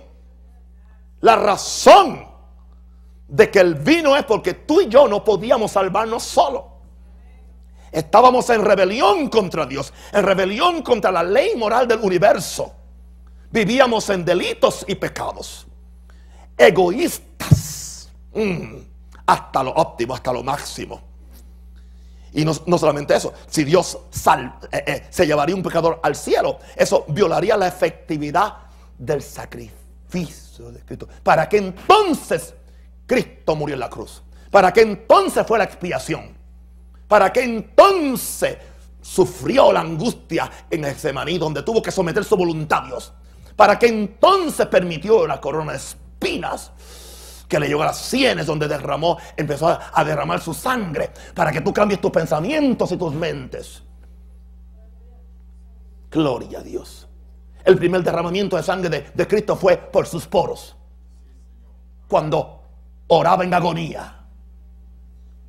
La 1.22 1.36
razón 1.36 2.26
de 3.28 3.50
que 3.50 3.60
el 3.60 3.76
vino 3.76 4.16
es 4.16 4.24
porque 4.26 4.54
tú 4.54 4.82
y 4.82 4.88
yo 4.88 5.08
no 5.08 5.24
podíamos 5.24 5.72
salvarnos 5.72 6.24
solos. 6.24 6.64
Estábamos 7.92 8.48
en 8.52 8.64
rebelión 8.64 9.30
contra 9.30 9.66
Dios, 9.66 9.92
en 10.14 10.24
rebelión 10.24 10.84
contra 10.84 11.12
la 11.12 11.24
ley 11.24 11.56
moral 11.56 11.88
del 11.88 12.00
universo. 12.00 12.74
Vivíamos 13.52 14.08
en 14.12 14.24
delitos 14.24 14.86
y 14.88 14.94
pecados. 14.94 15.66
Egoístas. 16.56 18.12
Mm 18.34 18.89
hasta 19.30 19.62
lo 19.64 19.72
óptimo, 19.72 20.16
hasta 20.16 20.34
lo 20.34 20.44
máximo. 20.44 21.02
Y 22.34 22.46
no, 22.46 22.54
solamente 22.78 23.16
eso, 23.16 23.34
si 23.48 23.64
Dios 23.64 23.98
eh, 24.72 24.84
eh, 24.86 25.08
se 25.10 25.26
llevaría 25.26 25.56
un 25.56 25.64
pecador 25.64 26.00
al 26.02 26.16
cielo, 26.16 26.60
eso 26.76 27.06
violaría 27.08 27.56
la 27.58 27.68
efectividad 27.68 28.54
del 28.98 29.22
sacrificio 29.22 30.72
de 30.72 30.80
Cristo. 30.82 31.08
Para 31.24 31.48
que 31.48 31.58
entonces 31.58 32.54
Cristo 33.06 33.56
murió 33.56 33.76
en 33.76 33.80
la 33.80 33.90
cruz. 33.90 34.24
Para 34.52 34.74
que 34.74 34.82
entonces 34.82 35.46
fue 35.46 35.58
la 35.58 35.64
expiación. 35.64 36.36
Para 37.08 37.32
que 37.32 37.44
entonces 37.44 38.58
sufrió 39.02 39.72
la 39.72 39.82
angustia 39.82 40.50
en 40.70 40.86
ese 40.86 41.14
maní 41.14 41.38
donde 41.38 41.64
tuvo 41.64 41.82
que 41.82 41.92
someter 41.92 42.24
su 42.24 42.36
voluntad 42.36 42.84
a 42.84 42.88
Dios. 42.88 43.14
Para 43.56 43.78
que 43.78 43.88
entonces 43.88 44.68
permitió 44.68 45.26
la 45.28 45.40
corona 45.40 45.72
de 45.74 45.78
espinas 45.78 46.72
que 47.50 47.60
le 47.60 47.68
llegó 47.68 47.82
a 47.82 47.88
las 47.88 47.98
sienes 47.98 48.46
donde 48.46 48.68
derramó, 48.68 49.18
empezó 49.36 49.68
a, 49.68 50.04
derramar 50.06 50.40
su 50.40 50.54
sangre 50.54 51.10
para 51.34 51.52
que 51.52 51.62
tú 51.62 51.74
cambies 51.74 52.00
tus 52.00 52.12
pensamientos 52.12 52.92
y 52.92 52.98
tus 52.98 53.12
mentes. 53.12 53.82
Gloria 56.12 56.60
a 56.60 56.62
Dios. 56.62 57.08
El 57.66 57.76
primer 57.78 58.04
derramamiento 58.04 58.56
de 58.56 58.64
sangre 58.64 59.12
de, 59.14 59.28
Cristo 59.28 59.56
fue 59.56 59.78
por 59.78 60.06
sus 60.06 60.28
poros. 60.28 60.78
Cuando 62.08 62.62
oraba 63.08 63.44
en 63.44 63.54
agonía. 63.54 64.16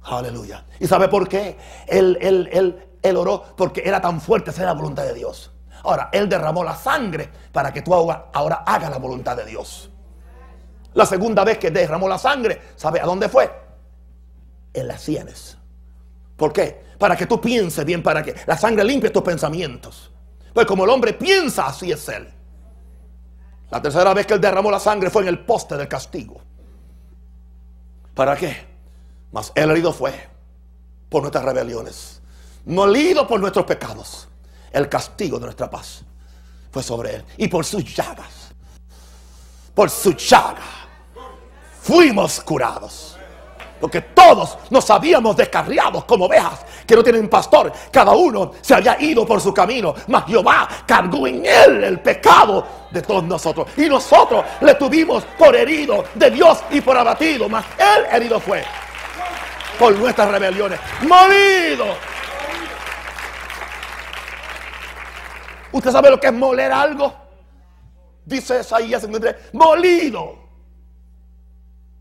Aleluya. 0.03 0.65
¿Y 0.81 0.87
sabe 0.87 1.09
por 1.09 1.29
qué? 1.29 1.59
Él, 1.87 2.17
él, 2.23 2.83
él, 3.03 3.17
oró 3.17 3.45
porque 3.57 3.83
era 3.85 4.01
tan 4.01 4.23
fuerte, 4.23 4.51
esa 4.51 4.65
la 4.65 4.73
voluntad 4.73 5.05
de 5.05 5.13
Dios. 5.13 5.51
Ahora, 5.83 6.09
Él 6.13 6.29
derramó 6.29 6.65
la 6.65 6.77
sangre 6.77 7.31
para 7.53 7.73
que 7.73 7.83
tú 7.83 7.95
ahora, 7.95 8.31
ahora 8.33 8.65
hagas 8.67 8.91
la 8.91 8.99
voluntad 8.99 9.37
de 9.37 9.45
Dios. 9.45 9.90
La 10.95 11.07
segunda 11.07 11.45
vez 11.45 11.59
que 11.59 11.71
derramó 11.71 12.09
la 12.09 12.19
sangre, 12.19 12.61
¿sabe 12.77 13.01
a 13.01 13.07
dónde 13.07 13.29
fue? 13.29 13.51
En 14.73 14.89
las 14.89 15.01
sienes. 15.01 15.57
¿Por 16.37 16.53
qué? 16.53 16.83
Para 16.99 17.17
que 17.17 17.27
tú 17.27 17.41
pienses 17.41 17.85
bien, 17.85 18.03
para 18.03 18.23
que 18.23 18.35
la 18.47 18.57
sangre 18.57 18.85
limpie 18.85 19.11
tus 19.11 19.23
pensamientos. 19.23 20.11
Pues 20.53 20.67
como 20.67 20.85
el 20.85 20.91
hombre 20.91 21.13
piensa, 21.13 21.67
así 21.67 21.93
es 21.93 22.09
él. 22.09 22.29
La 23.71 23.81
tercera 23.81 24.13
vez 24.15 24.27
que 24.27 24.35
él 24.35 24.41
derramó 24.41 24.71
la 24.71 24.81
sangre 24.81 25.11
fue 25.11 25.23
en 25.23 25.29
el 25.29 25.39
poste 25.45 25.77
del 25.77 25.87
castigo. 25.87 26.41
¿Para 28.15 28.37
qué? 28.37 28.67
Mas 29.33 29.53
el 29.55 29.71
herido 29.71 29.93
fue 29.93 30.13
por 31.09 31.23
nuestras 31.23 31.45
rebeliones, 31.45 32.21
molido 32.67 33.29
por 33.29 33.41
nuestros 33.41 33.65
pecados. 33.65 34.29
El 34.73 34.89
castigo 34.89 35.39
de 35.39 35.47
nuestra 35.47 35.71
paz 35.71 36.03
fue 36.73 36.83
sobre 36.83 37.17
él. 37.17 37.25
Y 37.37 37.49
por 37.49 37.65
sus 37.65 37.85
llagas, 37.95 38.53
por 39.75 39.89
su 39.89 40.13
llaga 40.13 40.80
fuimos 41.83 42.41
curados. 42.41 43.17
Porque 43.81 44.03
todos 44.03 44.59
nos 44.69 44.91
habíamos 44.91 45.35
descarriado 45.35 46.07
como 46.07 46.27
ovejas 46.27 46.61
que 46.87 46.95
no 46.95 47.03
tienen 47.03 47.31
pastor. 47.31 47.73
Cada 47.91 48.13
uno 48.13 48.53
se 48.61 48.75
había 48.75 49.01
ido 49.01 49.25
por 49.25 49.41
su 49.41 49.55
camino. 49.55 49.95
Mas 50.09 50.27
Jehová 50.27 50.69
cargó 50.87 51.27
en 51.27 51.47
él 51.47 51.85
el 51.85 52.01
pecado 52.01 52.67
de 52.91 53.01
todos 53.01 53.25
nosotros. 53.25 53.69
Y 53.79 53.89
nosotros 53.89 54.45
le 54.61 54.75
tuvimos 54.75 55.25
por 55.39 55.57
herido 55.57 56.05
de 56.15 56.31
Dios 56.31 56.63
y 56.71 56.83
por 56.83 56.97
abatido. 56.99 57.49
Mas 57.49 57.65
él 57.79 58.05
herido 58.13 58.39
fue 58.39 58.63
por 59.79 59.97
nuestras 59.97 60.31
rebeliones. 60.31 60.79
Molido. 61.01 61.87
¿Usted 65.73 65.91
sabe 65.91 66.11
lo 66.11 66.21
que 66.21 66.27
es 66.27 66.33
moler 66.35 66.71
algo? 66.71 67.15
Dice 68.27 68.61
Isaías 68.61 69.01
53. 69.01 69.55
Molido 69.55 70.40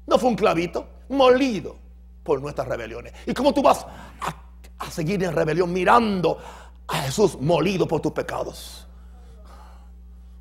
no 0.09 0.17
fue 0.17 0.29
un 0.29 0.35
clavito, 0.35 0.87
molido 1.09 1.75
por 2.23 2.41
nuestras 2.41 2.67
rebeliones. 2.67 3.13
¿Y 3.25 3.33
cómo 3.33 3.53
tú 3.53 3.61
vas 3.61 3.85
a, 4.21 4.91
seguir 4.91 5.23
en 5.23 5.33
rebelión 5.33 5.71
mirando 5.71 6.37
a 6.87 6.95
Jesús 7.01 7.39
molido 7.39 7.87
por 7.87 8.01
tus 8.01 8.11
pecados? 8.11 8.87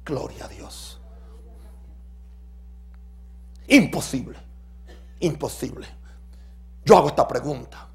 Gloria 0.05 0.47
a 0.47 0.49
Dios. 0.49 0.99
Imposible, 3.67 4.39
imposible. 5.21 5.87
Yo 6.85 6.97
hago 6.97 7.09
esta 7.09 7.29
pregunta. 7.29 7.87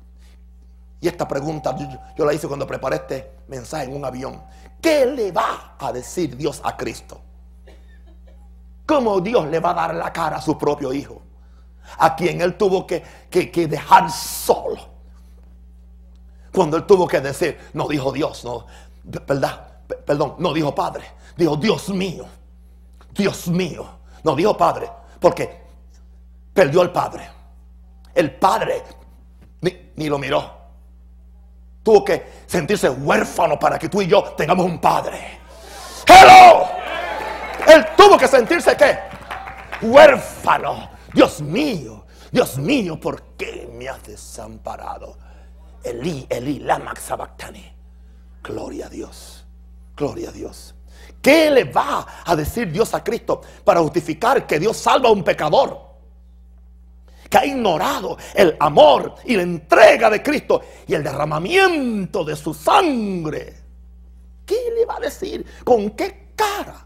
Y 1.01 1.07
esta 1.07 1.27
pregunta 1.27 1.75
yo, 1.75 1.87
yo, 2.15 2.25
la 2.25 2.33
hice 2.33 2.47
cuando 2.47 2.67
preparé 2.67 2.97
este 2.97 3.31
mensaje 3.47 3.85
en 3.85 3.95
un 3.95 4.05
avión. 4.05 4.43
¿Qué 4.79 5.05
le 5.07 5.31
va 5.31 5.75
a 5.79 5.91
decir 5.91 6.37
Dios 6.37 6.61
a 6.63 6.77
Cristo? 6.77 7.19
¿Cómo 8.85 9.19
Dios 9.19 9.47
le 9.47 9.59
va 9.59 9.71
a 9.71 9.73
dar 9.73 9.95
la 9.95 10.13
cara 10.13 10.37
a 10.37 10.41
su 10.41 10.57
propio 10.57 10.93
hijo? 10.93 11.21
A 11.97 12.15
quien 12.15 12.41
él 12.41 12.55
tuvo 12.55 12.85
que, 12.87 13.03
dejar 13.31 14.11
solo. 14.11 14.79
Cuando 16.51 16.77
él 16.77 16.85
tuvo 16.85 17.07
que 17.07 17.19
decir, 17.19 17.57
no 17.73 17.87
dijo 17.87 18.11
Dios, 18.11 18.43
no, 18.45 18.65
¿verdad? 19.03 19.67
Perdón, 20.05 20.35
no 20.39 20.53
dijo 20.53 20.73
Padre, 20.73 21.03
dijo 21.35 21.55
Dios 21.55 21.89
mío, 21.89 22.25
Dios 23.11 23.47
mío, 23.47 23.87
no 24.23 24.35
dijo 24.35 24.55
Padre, 24.55 24.89
porque 25.19 25.61
perdió 26.53 26.81
al 26.81 26.91
Padre. 26.91 27.29
El 28.13 28.35
Padre 28.35 28.83
ni, 29.61 29.91
ni 29.95 30.07
lo 30.07 30.19
miró. 30.19 30.61
Tuvo 31.81 32.03
que 32.05 32.43
sentirse 32.45 32.89
huérfano 32.89 33.59
para 33.59 33.77
que 33.77 33.89
tú 33.89 34.01
y 34.01 34.07
yo 34.07 34.23
tengamos 34.35 34.65
un 34.65 34.79
Padre. 34.79 35.39
Hello. 36.07 36.67
Él 37.67 37.85
tuvo 37.97 38.17
que 38.17 38.27
sentirse 38.27 38.77
qué? 38.77 38.99
Huérfano 39.81 40.92
Dios 41.13 41.41
mío, 41.41 42.05
Dios 42.31 42.57
mío, 42.57 42.99
¿por 42.99 43.21
qué 43.37 43.69
me 43.71 43.87
has 43.87 44.03
desamparado? 44.03 45.17
Elí, 45.83 46.25
Elí, 46.29 46.59
lama 46.59 46.93
sabactani. 46.95 47.71
Gloria 48.41 48.87
a 48.87 48.89
Dios, 48.89 49.45
gloria 49.95 50.29
a 50.29 50.31
Dios. 50.31 50.75
¿Qué 51.21 51.49
le 51.51 51.65
va 51.65 52.05
a 52.25 52.35
decir 52.35 52.71
Dios 52.71 52.93
a 52.93 53.03
Cristo 53.03 53.41
para 53.63 53.79
justificar 53.81 54.45
que 54.45 54.59
Dios 54.59 54.75
salva 54.75 55.09
a 55.09 55.11
un 55.11 55.23
pecador? 55.23 55.79
Que 57.29 57.37
ha 57.37 57.45
ignorado 57.45 58.17
el 58.33 58.57
amor 58.59 59.15
y 59.23 59.35
la 59.35 59.43
entrega 59.43 60.09
de 60.09 60.21
Cristo 60.21 60.61
y 60.87 60.93
el 60.93 61.03
derramamiento 61.03 62.23
de 62.25 62.35
su 62.35 62.53
sangre. 62.53 63.55
¿Qué 64.45 64.71
le 64.75 64.85
va 64.85 64.97
a 64.97 64.99
decir? 64.99 65.45
¿Con 65.63 65.91
qué 65.91 66.33
cara? 66.35 66.85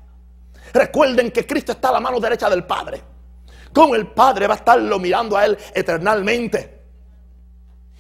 Recuerden 0.74 1.32
que 1.32 1.48
Cristo 1.48 1.72
está 1.72 1.90
a 1.90 1.94
la 1.94 2.00
mano 2.00 2.20
derecha 2.20 2.50
del 2.50 2.66
Padre. 2.66 3.02
¿Cómo 3.78 3.94
el 3.94 4.08
Padre 4.08 4.48
va 4.48 4.56
a 4.56 4.58
estarlo 4.58 4.98
mirando 4.98 5.38
a 5.38 5.46
él 5.46 5.56
eternalmente? 5.72 6.82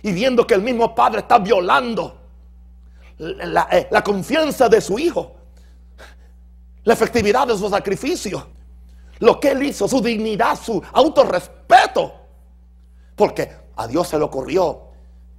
Y 0.01 0.11
viendo 0.11 0.47
que 0.47 0.55
el 0.55 0.63
mismo 0.63 0.95
Padre 0.95 1.19
está 1.19 1.37
violando 1.37 2.19
la, 3.19 3.67
eh, 3.71 3.87
la 3.91 4.03
confianza 4.03 4.67
de 4.69 4.81
su 4.81 4.97
Hijo, 4.97 5.35
la 6.83 6.93
efectividad 6.95 7.45
de 7.45 7.55
su 7.55 7.69
sacrificio, 7.69 8.47
lo 9.19 9.39
que 9.39 9.51
él 9.51 9.61
hizo, 9.61 9.87
su 9.87 10.01
dignidad, 10.01 10.59
su 10.59 10.81
autorrespeto. 10.93 12.11
Porque 13.15 13.47
a 13.75 13.85
Dios 13.85 14.07
se 14.07 14.17
le 14.17 14.23
ocurrió 14.23 14.81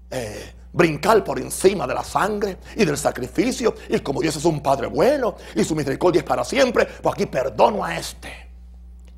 eh, 0.09 0.55
brincar 0.73 1.25
por 1.25 1.41
encima 1.41 1.85
de 1.85 1.95
la 1.95 2.05
sangre 2.05 2.59
y 2.77 2.85
del 2.85 2.97
sacrificio. 2.97 3.75
Y 3.89 3.99
como 3.99 4.21
Dios 4.21 4.37
es 4.37 4.45
un 4.45 4.61
Padre 4.61 4.87
bueno 4.87 5.35
y 5.57 5.65
su 5.65 5.75
misericordia 5.75 6.21
es 6.21 6.25
para 6.25 6.45
siempre, 6.45 6.87
pues 6.87 7.13
aquí 7.13 7.27
perdono 7.27 7.85
a 7.85 7.99
este 7.99 8.48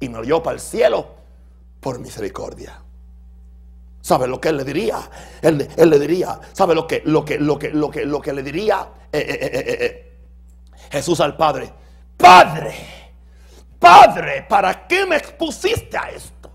y 0.00 0.08
me 0.08 0.24
lo 0.24 0.42
para 0.42 0.54
el 0.54 0.60
cielo 0.60 1.06
por 1.78 1.98
misericordia. 1.98 2.82
¿Sabe 4.00 4.26
lo 4.26 4.40
que 4.40 4.48
él 4.48 4.56
le 4.56 4.64
diría? 4.64 4.98
Él, 5.42 5.68
le 5.76 5.98
diría, 5.98 6.40
¿sabe 6.52 6.74
lo 6.74 6.86
que, 6.86 7.02
lo 7.04 7.24
que, 7.24 7.38
lo 7.38 7.58
que, 7.58 7.68
lo 7.70 7.90
que, 7.90 8.06
lo 8.06 8.20
que 8.20 8.32
le 8.32 8.42
diría 8.42 8.88
eh, 9.12 9.26
eh, 9.28 9.50
eh, 9.52 10.18
Jesús 10.90 11.20
al 11.20 11.36
Padre? 11.36 11.70
Padre, 12.16 12.74
Padre, 13.78 14.46
¿para 14.48 14.86
qué 14.86 15.06
me 15.06 15.16
expusiste 15.16 15.96
a 15.96 16.10
esto? 16.10 16.50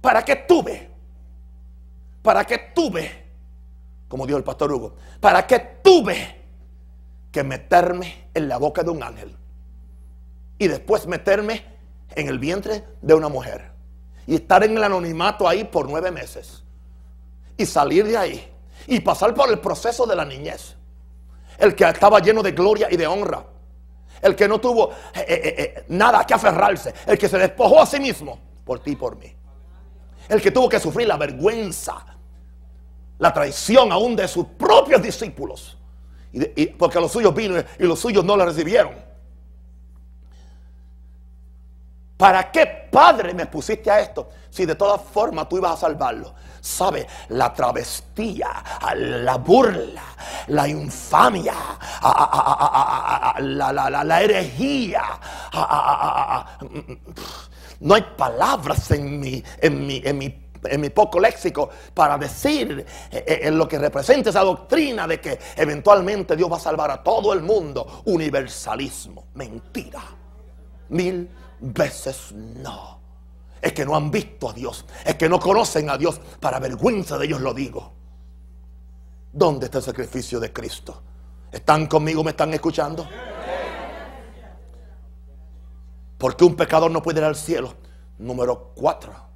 ¿Para 0.00 0.24
qué 0.24 0.36
tuve? 0.36 0.90
¿Para 2.22 2.44
qué 2.44 2.72
tuve? 2.74 3.26
Como 4.08 4.26
dijo 4.26 4.38
el 4.38 4.44
pastor 4.44 4.72
Hugo, 4.72 4.96
¿para 5.20 5.46
qué 5.46 5.80
tuve 5.82 6.36
que 7.30 7.42
meterme 7.42 8.28
en 8.32 8.48
la 8.48 8.56
boca 8.56 8.82
de 8.82 8.90
un 8.90 9.02
ángel? 9.02 9.37
Y 10.58 10.68
después 10.68 11.06
meterme 11.06 11.64
en 12.14 12.28
el 12.28 12.38
vientre 12.38 12.84
de 13.00 13.14
una 13.14 13.28
mujer 13.28 13.72
y 14.26 14.34
estar 14.34 14.62
en 14.64 14.76
el 14.76 14.84
anonimato 14.84 15.48
ahí 15.48 15.64
por 15.64 15.88
nueve 15.88 16.10
meses 16.10 16.64
y 17.56 17.64
salir 17.64 18.06
de 18.06 18.16
ahí 18.16 18.52
y 18.86 19.00
pasar 19.00 19.34
por 19.34 19.50
el 19.50 19.58
proceso 19.58 20.06
de 20.06 20.16
la 20.16 20.24
niñez. 20.24 20.74
El 21.58 21.74
que 21.74 21.84
estaba 21.84 22.20
lleno 22.20 22.42
de 22.42 22.52
gloria 22.52 22.88
y 22.90 22.96
de 22.96 23.06
honra. 23.06 23.44
El 24.20 24.34
que 24.34 24.48
no 24.48 24.60
tuvo 24.60 24.90
eh, 25.14 25.24
eh, 25.28 25.54
eh, 25.58 25.84
nada 25.88 26.24
que 26.24 26.34
aferrarse. 26.34 26.94
El 27.06 27.18
que 27.18 27.28
se 27.28 27.38
despojó 27.38 27.80
a 27.80 27.86
sí 27.86 28.00
mismo 28.00 28.38
por 28.64 28.80
ti 28.80 28.92
y 28.92 28.96
por 28.96 29.16
mí. 29.16 29.34
El 30.28 30.40
que 30.40 30.50
tuvo 30.50 30.68
que 30.68 30.78
sufrir 30.78 31.08
la 31.08 31.16
vergüenza, 31.16 32.04
la 33.18 33.32
traición 33.32 33.90
aún 33.92 34.14
de 34.14 34.28
sus 34.28 34.46
propios 34.46 35.02
discípulos. 35.02 35.78
Y 36.32 36.66
porque 36.66 37.00
los 37.00 37.10
suyos 37.10 37.34
vino 37.34 37.56
y 37.78 37.82
los 37.84 37.98
suyos 37.98 38.24
no 38.24 38.36
la 38.36 38.44
recibieron. 38.44 39.07
¿Para 42.18 42.50
qué 42.50 42.88
Padre, 42.90 43.32
me 43.32 43.46
pusiste 43.46 43.90
a 43.90 44.00
esto. 44.00 44.28
Si 44.50 44.66
de 44.66 44.74
todas 44.74 45.00
formas 45.00 45.48
tú 45.48 45.56
ibas 45.58 45.74
a 45.74 45.76
salvarlo. 45.76 46.34
¿Sabe? 46.60 47.06
La 47.28 47.52
travestía, 47.52 48.50
la 48.96 49.36
burla, 49.36 50.02
la 50.48 50.66
infamia, 50.66 51.54
la, 53.38 53.72
la, 53.72 54.04
la 54.04 54.22
herejía. 54.22 55.02
No 57.80 57.94
hay 57.94 58.02
palabras 58.16 58.90
en 58.90 59.20
mi, 59.20 59.42
en 59.60 59.86
mi, 59.86 60.02
en 60.04 60.18
mi 60.18 60.48
en 60.64 60.80
mi 60.80 60.90
poco 60.90 61.20
léxico 61.20 61.70
para 61.94 62.18
decir 62.18 62.84
eh, 63.12 63.40
eh, 63.44 63.50
lo 63.52 63.68
que 63.68 63.78
representa 63.78 64.30
esa 64.30 64.40
doctrina 64.40 65.06
de 65.06 65.20
que 65.20 65.38
eventualmente 65.54 66.34
Dios 66.34 66.50
va 66.50 66.56
a 66.56 66.60
salvar 66.60 66.90
a 66.90 67.00
todo 67.00 67.32
el 67.32 67.42
mundo. 67.42 68.02
Universalismo, 68.06 69.26
mentira. 69.34 70.02
Mil 70.88 71.30
veces 71.60 72.32
no. 72.32 72.98
Es 73.60 73.72
que 73.72 73.84
no 73.84 73.96
han 73.96 74.10
visto 74.10 74.50
a 74.50 74.52
Dios, 74.52 74.84
es 75.04 75.16
que 75.16 75.28
no 75.28 75.40
conocen 75.40 75.90
a 75.90 75.98
Dios. 75.98 76.20
Para 76.40 76.58
vergüenza 76.58 77.18
de 77.18 77.26
ellos 77.26 77.40
lo 77.40 77.52
digo. 77.52 77.92
¿Dónde 79.32 79.66
está 79.66 79.78
el 79.78 79.84
sacrificio 79.84 80.38
de 80.40 80.52
Cristo? 80.52 81.02
¿Están 81.50 81.86
conmigo? 81.86 82.22
¿Me 82.22 82.30
están 82.30 82.52
escuchando? 82.54 83.08
Porque 86.16 86.44
un 86.44 86.56
pecador 86.56 86.90
no 86.90 87.02
puede 87.02 87.20
ir 87.20 87.24
al 87.24 87.36
cielo? 87.36 87.74
Número 88.18 88.72
cuatro 88.74 89.28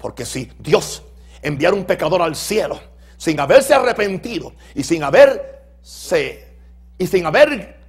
porque 0.00 0.24
si 0.24 0.50
Dios 0.58 1.02
enviara 1.42 1.76
un 1.76 1.84
pecador 1.84 2.22
al 2.22 2.34
cielo 2.34 2.80
sin 3.16 3.38
haberse 3.38 3.74
arrepentido 3.74 4.54
y 4.74 4.82
sin 4.82 5.02
haberse 5.02 6.56
y 6.96 7.06
sin 7.06 7.26
haber 7.26 7.79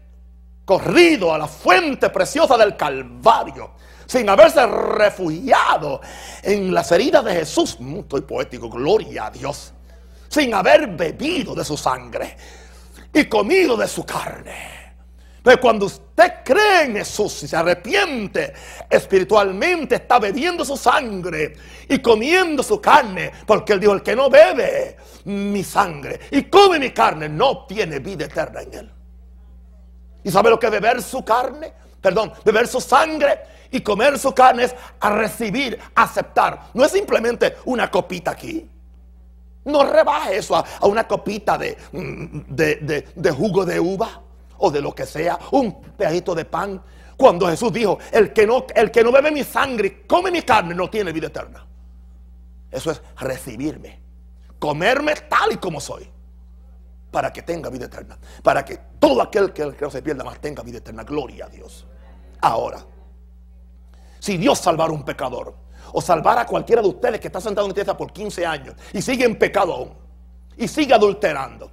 corrido 0.71 1.33
a 1.33 1.37
la 1.37 1.47
fuente 1.47 2.09
preciosa 2.09 2.55
del 2.55 2.77
Calvario, 2.77 3.71
sin 4.05 4.29
haberse 4.29 4.65
refugiado 4.65 5.99
en 6.41 6.73
las 6.73 6.89
heridas 6.93 7.25
de 7.25 7.33
Jesús, 7.33 7.77
muy 7.81 8.21
poético, 8.21 8.69
gloria 8.69 9.25
a 9.25 9.31
Dios, 9.31 9.73
sin 10.29 10.53
haber 10.53 10.87
bebido 10.87 11.53
de 11.53 11.65
su 11.65 11.75
sangre 11.75 12.37
y 13.13 13.25
comido 13.25 13.75
de 13.75 13.85
su 13.85 14.05
carne 14.05 14.81
pero 15.43 15.59
cuando 15.59 15.87
usted 15.87 16.33
cree 16.45 16.83
en 16.83 16.95
Jesús 16.97 17.41
y 17.43 17.47
se 17.47 17.57
arrepiente 17.57 18.53
espiritualmente, 18.87 19.95
está 19.95 20.19
bebiendo 20.19 20.63
su 20.63 20.77
sangre 20.77 21.53
y 21.89 21.97
comiendo 21.97 22.61
su 22.61 22.79
carne. 22.79 23.31
Porque 23.47 23.73
Él 23.73 23.79
dijo, 23.79 23.93
el 23.93 24.03
que 24.03 24.15
no 24.15 24.29
bebe 24.29 24.97
mi 25.25 25.63
sangre 25.63 26.19
y 26.29 26.43
come 26.43 26.77
mi 26.77 26.91
carne 26.91 27.27
no 27.27 27.65
tiene 27.65 27.97
vida 27.97 28.25
eterna 28.25 28.61
en 28.61 28.73
Él. 28.73 28.91
¿Y 30.23 30.31
sabe 30.31 30.49
lo 30.49 30.59
que 30.59 30.69
beber 30.69 31.01
su 31.01 31.23
carne? 31.23 31.73
Perdón, 32.01 32.33
beber 32.43 32.67
su 32.67 32.81
sangre 32.81 33.41
y 33.71 33.81
comer 33.81 34.17
su 34.19 34.33
carne 34.33 34.65
es 34.65 34.75
a 34.99 35.09
recibir, 35.11 35.79
aceptar. 35.95 36.69
No 36.73 36.83
es 36.83 36.91
simplemente 36.91 37.57
una 37.65 37.89
copita 37.89 38.31
aquí. 38.31 38.69
No 39.63 39.83
rebaje 39.83 40.37
eso 40.37 40.55
a, 40.55 40.65
una 40.83 41.07
copita 41.07 41.57
de, 41.57 41.77
mm, 41.91 42.39
de 42.49 43.31
jugo 43.31 43.65
de 43.65 43.79
uva 43.79 44.21
o 44.61 44.71
de 44.71 44.81
lo 44.81 44.93
que 44.93 45.05
sea, 45.05 45.37
un 45.51 45.81
pedacito 45.81 46.33
de 46.35 46.45
pan. 46.45 46.81
Cuando 47.17 47.47
Jesús 47.47 47.73
dijo, 47.73 47.99
el 48.11 48.31
que 48.31 48.47
no, 48.47 48.65
el 48.73 48.89
que 48.89 49.03
no 49.03 49.11
bebe 49.11 49.31
mi 49.31 49.43
sangre 49.43 49.87
y 49.87 50.07
come 50.07 50.31
mi 50.31 50.41
carne 50.41 50.73
no 50.73 50.89
tiene 50.89 51.11
vida 51.11 51.27
eterna. 51.27 51.65
Eso 52.71 52.91
es 52.91 53.01
recibirme, 53.19 53.99
comerme 54.57 55.13
tal 55.29 55.51
y 55.51 55.57
como 55.57 55.81
soy, 55.81 56.09
para 57.11 57.31
que 57.31 57.41
tenga 57.41 57.69
vida 57.69 57.85
eterna, 57.85 58.17
para 58.41 58.63
que 58.65 58.79
todo 58.99 59.21
aquel 59.21 59.53
que, 59.53 59.75
no 59.79 59.91
se 59.91 60.01
pierda 60.01 60.23
más 60.23 60.39
tenga 60.39 60.63
vida 60.63 60.77
eterna. 60.77 61.03
Gloria 61.03 61.45
a 61.45 61.49
Dios. 61.49 61.85
Ahora, 62.39 62.83
si 64.19 64.37
Dios 64.37 64.59
salvara 64.59 64.91
a 64.91 64.95
un 64.95 65.03
pecador, 65.03 65.53
o 65.93 66.01
salvara 66.01 66.41
a 66.41 66.45
cualquiera 66.45 66.81
de 66.81 66.87
ustedes 66.87 67.19
que 67.19 67.27
está 67.27 67.41
sentado 67.41 67.67
en 67.67 67.73
tierra 67.73 67.97
por 67.97 68.13
15 68.13 68.45
años 68.45 68.75
y 68.93 69.01
sigue 69.01 69.25
en 69.25 69.37
pecado 69.37 69.73
aún, 69.73 69.93
y 70.57 70.67
sigue 70.67 70.93
adulterando, 70.93 71.69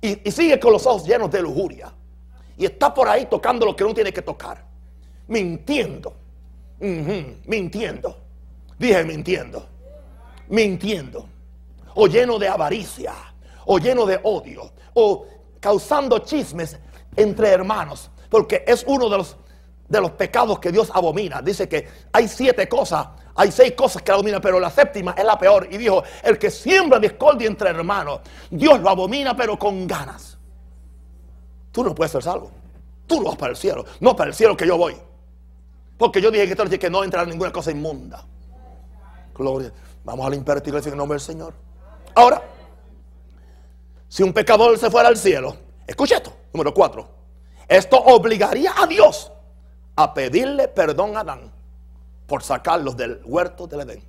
y 0.00 0.30
sigue 0.30 0.58
con 0.60 0.72
los 0.72 0.86
ojos 0.86 1.04
llenos 1.04 1.30
de 1.30 1.42
lujuria, 1.42 1.92
y 2.60 2.66
está 2.66 2.92
por 2.92 3.08
ahí 3.08 3.24
tocando 3.24 3.64
lo 3.64 3.74
que 3.74 3.84
no 3.84 3.94
tiene 3.94 4.12
que 4.12 4.20
tocar. 4.20 4.62
Mintiendo. 5.28 6.14
mintiendo. 7.46 8.18
Dije 8.78 9.02
mintiendo. 9.02 9.66
Mintiendo. 10.48 11.26
O 11.94 12.06
lleno 12.06 12.38
de 12.38 12.48
avaricia. 12.48 13.14
O 13.66 13.78
lleno 13.78 14.06
de 14.06 14.20
odio. 14.22 14.72
O 14.94 15.26
causando 15.60 16.18
chismes 16.20 16.78
entre 17.16 17.48
hermanos. 17.48 18.10
Porque 18.28 18.64
es 18.66 18.84
uno 18.86 19.08
de 19.08 19.18
los, 19.18 19.36
de 19.88 20.00
los 20.00 20.12
pecados 20.12 20.58
que 20.58 20.72
Dios 20.72 20.90
abomina. 20.94 21.42
Dice 21.42 21.68
que 21.68 21.88
hay 22.12 22.28
siete 22.28 22.68
cosas 22.68 23.06
hay 23.40 23.50
seis 23.50 23.72
cosas 23.72 24.02
que 24.02 24.12
abomina, 24.12 24.38
pero 24.38 24.60
la 24.60 24.68
séptima 24.68 25.14
es 25.16 25.24
la 25.24 25.38
peor. 25.38 25.66
Y 25.70 25.78
dijo, 25.78 26.02
el 26.22 26.38
que 26.38 26.50
siembra 26.50 26.98
discordia 26.98 27.46
entre 27.46 27.70
hermanos, 27.70 28.20
Dios 28.50 28.80
lo 28.80 28.90
abomina, 28.90 29.34
pero 29.34 29.58
con 29.58 29.86
ganas. 29.86 30.36
Tú 31.72 31.82
no 31.82 31.94
puedes 31.94 32.12
ser 32.12 32.22
salvo. 32.22 32.50
Tú 33.06 33.22
no 33.22 33.28
vas 33.28 33.36
para 33.36 33.52
el 33.52 33.56
cielo. 33.56 33.86
No 34.00 34.14
para 34.14 34.28
el 34.28 34.34
cielo 34.34 34.54
que 34.54 34.66
yo 34.66 34.76
voy. 34.76 34.94
Porque 35.96 36.20
yo 36.20 36.30
dije 36.30 36.54
que, 36.54 36.78
que 36.78 36.90
no 36.90 37.02
entra 37.02 37.24
ninguna 37.24 37.50
cosa 37.50 37.70
inmunda. 37.70 38.24
Gloria. 39.34 39.72
Vamos 40.04 40.26
a 40.26 40.30
limpiar 40.30 40.58
esta 40.58 40.68
iglesia 40.68 40.88
en 40.88 40.94
el 40.94 40.98
nombre 40.98 41.14
del 41.14 41.22
Señor. 41.22 41.54
Ahora, 42.14 42.42
si 44.10 44.24
un 44.24 44.32
pecador 44.32 44.76
se 44.76 44.90
fuera 44.90 45.08
al 45.08 45.16
cielo, 45.16 45.56
escucha 45.86 46.16
esto, 46.16 46.36
número 46.52 46.74
cuatro. 46.74 47.08
Esto 47.68 47.96
obligaría 47.96 48.72
a 48.76 48.84
Dios 48.84 49.30
a 49.94 50.12
pedirle 50.12 50.66
perdón 50.66 51.16
a 51.16 51.20
Adán 51.20 51.52
por 52.26 52.42
sacarlos 52.42 52.96
del 52.96 53.22
huerto 53.24 53.68
del 53.68 53.82
Edén. 53.82 54.02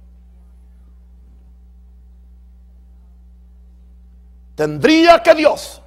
Tendría 4.56 5.22
que 5.22 5.36
Dios 5.36 5.84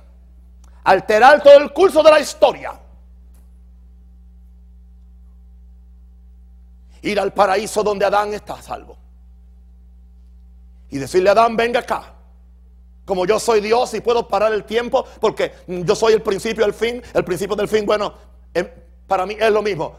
alterar 0.85 1.43
todo 1.43 1.59
el 1.59 1.73
curso 1.73 2.01
de 2.01 2.11
la 2.13 2.21
historia. 2.21 2.81
Ir 7.03 7.19
al 7.19 7.33
paraíso 7.33 7.83
donde 7.83 8.05
Adán 8.05 8.33
está 8.33 8.63
salvo. 8.63 8.97
Y 10.91 10.99
decirle 10.99 11.31
a 11.31 11.33
Adán, 11.33 11.57
venga 11.57 11.81
acá. 11.81 12.14
Como 13.05 13.27
yo 13.27 13.39
soy 13.39 13.61
Dios 13.61 13.93
y 13.95 14.01
puedo 14.01 14.27
parar 14.27 14.53
el 14.53 14.65
tiempo, 14.65 15.05
porque 15.21 15.53
yo 15.67 15.95
soy 15.95 16.15
el 16.15 16.23
principio 16.23 16.65
el 16.65 16.73
fin. 16.73 17.03
El 17.13 17.25
principio 17.25 17.55
del 17.55 17.69
fin, 17.69 17.85
bueno, 17.85 18.15
em, 18.55 18.69
para 19.07 19.27
mí 19.27 19.37
es 19.39 19.51
lo 19.51 19.63
mismo. 19.63 19.97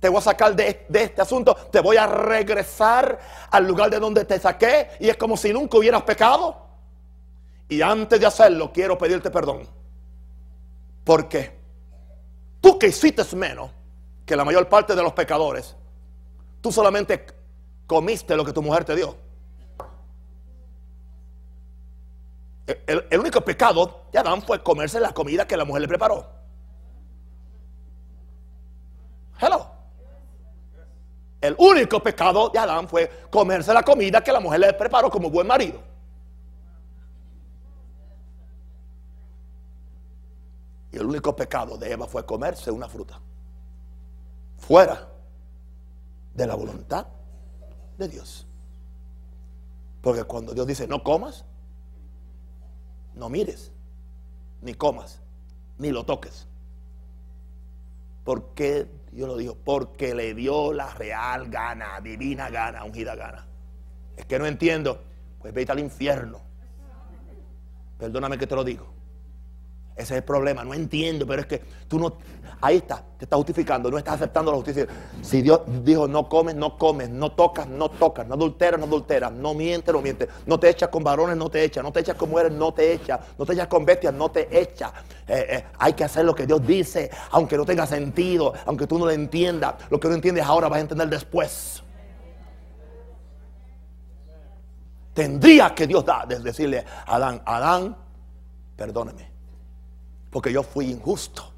Te 0.00 0.08
voy 0.08 0.18
a 0.18 0.22
sacar 0.22 0.54
de, 0.54 0.86
de, 0.88 1.02
este 1.02 1.22
asunto, 1.22 1.54
te 1.54 1.80
voy 1.80 1.96
a 1.96 2.06
regresar 2.06 3.18
al 3.50 3.66
lugar 3.66 3.90
de 3.90 3.98
donde 3.98 4.24
te 4.24 4.38
saqué 4.38 4.90
y 5.00 5.08
es 5.08 5.16
como 5.16 5.36
si 5.36 5.52
nunca 5.52 5.78
hubieras 5.78 6.02
pecado. 6.02 6.66
Y 7.68 7.82
antes 7.82 8.20
de 8.20 8.26
hacerlo, 8.26 8.72
quiero 8.72 8.96
pedirte 8.96 9.30
perdón. 9.30 9.66
Porque 11.04 11.58
tú 12.60 12.78
que 12.78 12.88
hiciste 12.88 13.24
menos 13.36 13.70
que 14.24 14.36
la 14.36 14.44
mayor 14.44 14.68
parte 14.68 14.94
de 14.94 15.02
los 15.02 15.12
pecadores, 15.12 15.76
tú 16.60 16.72
solamente 16.72 17.26
comiste 17.86 18.36
lo 18.36 18.44
que 18.44 18.52
tu 18.52 18.62
mujer 18.62 18.84
te 18.84 18.94
dio. 18.96 19.16
El, 22.66 23.20
único 23.20 23.40
pecado 23.42 24.06
de 24.12 24.18
Adán 24.18 24.42
fue 24.42 24.62
comerse 24.62 24.98
la 24.98 25.12
comida 25.12 25.46
que 25.46 25.56
la 25.56 25.64
mujer 25.64 25.82
le 25.82 25.88
preparó. 25.88 26.26
Hello. 29.40 29.70
El 31.40 31.54
único 31.58 32.02
pecado 32.02 32.48
de 32.48 32.58
Adán 32.58 32.88
fue 32.88 33.08
comerse 33.30 33.72
la 33.72 33.84
comida 33.84 34.22
que 34.22 34.32
la 34.32 34.40
mujer 34.40 34.60
le 34.60 34.72
preparó 34.72 35.10
como 35.10 35.30
buen 35.30 35.46
marido. 35.46 35.80
Y 40.90 40.96
el 40.96 41.06
único 41.06 41.36
pecado 41.36 41.76
de 41.76 41.92
Eva 41.92 42.06
fue 42.08 42.26
comerse 42.26 42.70
una 42.72 42.88
fruta. 42.88 43.20
Fuera 44.58 45.08
de 46.34 46.46
la 46.46 46.54
voluntad 46.56 47.06
de 47.96 48.08
Dios. 48.08 48.46
Porque 50.02 50.24
cuando 50.24 50.52
Dios 50.52 50.66
dice 50.66 50.88
no 50.88 51.04
comas, 51.04 51.44
no 53.16 53.28
mires, 53.28 53.72
ni 54.62 54.74
comas, 54.74 55.20
ni 55.78 55.90
lo 55.90 56.04
toques. 56.04 56.46
¿Por 58.24 58.54
qué 58.54 58.86
Dios 59.12 59.28
lo 59.28 59.36
dijo? 59.36 59.56
Porque 59.64 60.14
le 60.14 60.34
dio 60.34 60.72
la 60.72 60.92
real 60.94 61.48
gana, 61.48 62.00
divina 62.00 62.50
gana, 62.50 62.84
ungida 62.84 63.14
gana. 63.14 63.46
Es 64.16 64.26
que 64.26 64.38
no 64.38 64.46
entiendo. 64.46 65.02
Pues 65.40 65.54
vete 65.54 65.72
al 65.72 65.78
infierno. 65.78 66.40
Perdóname 67.98 68.36
que 68.36 68.46
te 68.46 68.54
lo 68.54 68.64
digo. 68.64 68.95
Ese 69.96 70.14
es 70.14 70.18
el 70.18 70.24
problema, 70.24 70.62
no 70.62 70.74
entiendo, 70.74 71.26
pero 71.26 71.40
es 71.40 71.46
que 71.46 71.62
tú 71.88 71.98
no, 71.98 72.18
ahí 72.60 72.76
está, 72.76 73.02
te 73.18 73.24
está 73.24 73.36
justificando, 73.36 73.90
no 73.90 73.96
estás 73.96 74.16
aceptando 74.16 74.50
la 74.50 74.58
justicia. 74.58 74.86
Si 75.22 75.40
Dios 75.40 75.62
dijo 75.82 76.06
no 76.06 76.28
comes, 76.28 76.54
no 76.54 76.76
comes, 76.76 77.08
no 77.08 77.32
tocas, 77.32 77.66
no 77.66 77.88
tocas, 77.88 78.26
no 78.26 78.34
adulteras, 78.34 78.78
no 78.78 78.86
adulteras, 78.86 79.32
no 79.32 79.54
mientes, 79.54 79.94
no 79.94 80.02
mientes, 80.02 80.28
no 80.44 80.60
te 80.60 80.68
echas 80.68 80.90
con 80.90 81.02
varones, 81.02 81.36
no 81.38 81.48
te 81.48 81.64
echas, 81.64 81.82
no 81.82 81.92
te 81.92 82.00
echas 82.00 82.14
con 82.14 82.28
mujeres, 82.28 82.52
no 82.52 82.74
te 82.74 82.92
echas, 82.92 83.20
no 83.38 83.46
te 83.46 83.54
echas 83.54 83.68
con 83.68 83.86
bestias, 83.86 84.12
no 84.12 84.30
te 84.30 84.60
echas. 84.60 84.92
Eh, 85.26 85.46
eh, 85.48 85.64
hay 85.78 85.94
que 85.94 86.04
hacer 86.04 86.26
lo 86.26 86.34
que 86.34 86.46
Dios 86.46 86.66
dice, 86.66 87.10
aunque 87.30 87.56
no 87.56 87.64
tenga 87.64 87.86
sentido, 87.86 88.52
aunque 88.66 88.86
tú 88.86 88.98
no 88.98 89.06
lo 89.06 89.12
entiendas, 89.12 89.76
lo 89.88 89.98
que 89.98 90.08
no 90.08 90.14
entiendes 90.14 90.44
ahora 90.44 90.68
vas 90.68 90.78
a 90.78 90.82
entender 90.82 91.08
después. 91.08 91.82
tendría 95.16 95.74
que 95.74 95.86
Dios 95.86 96.04
es 96.28 96.44
decirle 96.44 96.84
a 97.06 97.16
Adán, 97.16 97.42
Adán, 97.46 97.96
perdóneme, 98.76 99.30
porque 100.30 100.52
yo 100.52 100.62
fui 100.62 100.90
injusto 100.90 101.52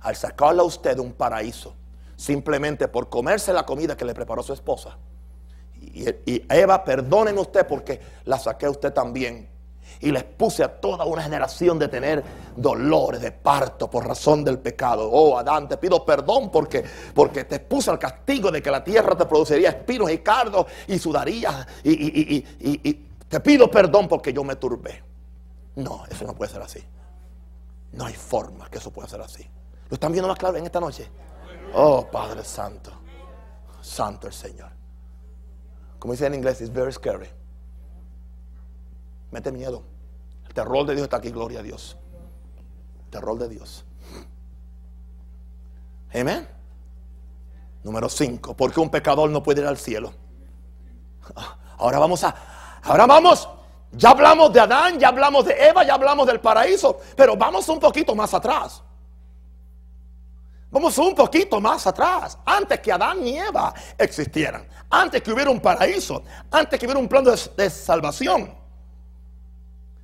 al 0.00 0.16
sacarle 0.16 0.60
a 0.60 0.64
usted 0.64 0.94
de 0.94 1.00
un 1.00 1.12
paraíso, 1.12 1.74
simplemente 2.16 2.88
por 2.88 3.08
comerse 3.08 3.52
la 3.52 3.64
comida 3.64 3.96
que 3.96 4.04
le 4.04 4.14
preparó 4.14 4.42
su 4.42 4.52
esposa. 4.52 4.96
Y, 5.80 6.08
y 6.24 6.46
Eva, 6.48 6.84
perdóneme 6.84 7.40
usted 7.40 7.66
porque 7.66 8.00
la 8.24 8.38
saqué 8.38 8.66
a 8.66 8.70
usted 8.70 8.92
también 8.92 9.48
y 10.00 10.10
les 10.12 10.24
puse 10.24 10.62
a 10.62 10.68
toda 10.68 11.04
una 11.04 11.22
generación 11.22 11.78
de 11.78 11.88
tener 11.88 12.22
dolores 12.56 13.20
de 13.20 13.32
parto 13.32 13.88
por 13.88 14.06
razón 14.06 14.44
del 14.44 14.58
pecado. 14.58 15.08
Oh, 15.10 15.38
Adán, 15.38 15.68
te 15.68 15.76
pido 15.76 16.04
perdón 16.04 16.50
porque, 16.50 16.84
porque 17.14 17.44
te 17.44 17.60
puse 17.60 17.90
al 17.90 17.98
castigo 17.98 18.50
de 18.50 18.62
que 18.62 18.70
la 18.70 18.84
tierra 18.84 19.16
te 19.16 19.26
produciría 19.26 19.70
espinos 19.70 20.10
y 20.10 20.18
cardos 20.18 20.66
y 20.86 20.98
sudarías. 20.98 21.66
Y, 21.82 22.36
y, 22.60 23.02
te 23.28 23.40
pido 23.40 23.70
perdón 23.70 24.06
porque 24.06 24.32
yo 24.32 24.44
me 24.44 24.56
turbé. 24.56 25.02
No, 25.76 26.04
eso 26.10 26.24
no 26.24 26.34
puede 26.34 26.52
ser 26.52 26.62
así. 26.62 26.80
No 27.96 28.06
hay 28.06 28.14
forma 28.14 28.70
que 28.70 28.78
eso 28.78 28.92
pueda 28.92 29.08
ser 29.08 29.20
así. 29.20 29.48
¿Lo 29.88 29.94
están 29.94 30.12
viendo 30.12 30.28
más 30.28 30.38
claro 30.38 30.56
en 30.56 30.64
esta 30.64 30.80
noche? 30.80 31.10
Oh, 31.74 32.06
Padre 32.10 32.44
Santo. 32.44 32.92
Santo 33.82 34.26
el 34.26 34.32
Señor. 34.32 34.70
Como 35.98 36.12
dice 36.12 36.26
en 36.26 36.34
inglés, 36.34 36.60
it's 36.60 36.72
very 36.72 36.92
scary 36.92 37.28
mete 39.36 39.52
miedo. 39.52 39.82
El 40.46 40.54
terror 40.54 40.86
de 40.86 40.94
Dios 40.94 41.04
está 41.04 41.18
aquí, 41.18 41.30
gloria 41.30 41.60
a 41.60 41.62
Dios. 41.62 41.96
terror 43.10 43.38
de 43.38 43.48
Dios. 43.48 43.84
Amén. 46.12 46.48
Número 47.82 48.08
5. 48.08 48.56
Porque 48.56 48.80
un 48.80 48.90
pecador 48.90 49.30
no 49.30 49.42
puede 49.42 49.60
ir 49.60 49.66
al 49.66 49.76
cielo. 49.76 50.12
Ahora 51.78 51.98
vamos 51.98 52.24
a. 52.24 52.34
Ahora 52.82 53.06
vamos. 53.06 53.48
Ya 53.92 54.10
hablamos 54.10 54.52
de 54.52 54.60
Adán, 54.60 54.98
ya 54.98 55.08
hablamos 55.08 55.44
de 55.44 55.68
Eva, 55.68 55.84
ya 55.84 55.94
hablamos 55.94 56.26
del 56.26 56.40
paraíso. 56.40 56.98
Pero 57.16 57.36
vamos 57.36 57.68
un 57.68 57.80
poquito 57.80 58.14
más 58.14 58.32
atrás. 58.34 58.82
Vamos 60.70 60.98
un 60.98 61.14
poquito 61.14 61.60
más 61.60 61.86
atrás. 61.86 62.38
Antes 62.44 62.80
que 62.80 62.92
Adán 62.92 63.26
y 63.26 63.38
Eva 63.38 63.72
existieran. 63.96 64.66
Antes 64.90 65.22
que 65.22 65.32
hubiera 65.32 65.50
un 65.50 65.60
paraíso. 65.60 66.22
Antes 66.50 66.78
que 66.78 66.86
hubiera 66.86 67.00
un 67.00 67.08
plan 67.08 67.24
de, 67.24 67.70
salvación. 67.70 68.54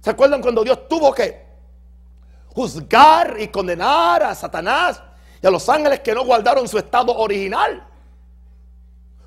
¿Se 0.01 0.11
acuerdan 0.11 0.41
cuando 0.41 0.65
Dios 0.65 0.89
tuvo 0.89 1.13
que 1.13 1.47
juzgar 2.55 3.37
y 3.39 3.49
condenar 3.49 4.23
a 4.23 4.35
Satanás 4.35 5.03
y 5.41 5.47
a 5.47 5.51
los 5.51 5.69
ángeles 5.69 6.01
que 6.01 6.15
no 6.15 6.25
guardaron 6.25 6.67
su 6.67 6.79
estado 6.79 7.15
original? 7.17 7.87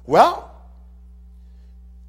Well, 0.06 0.36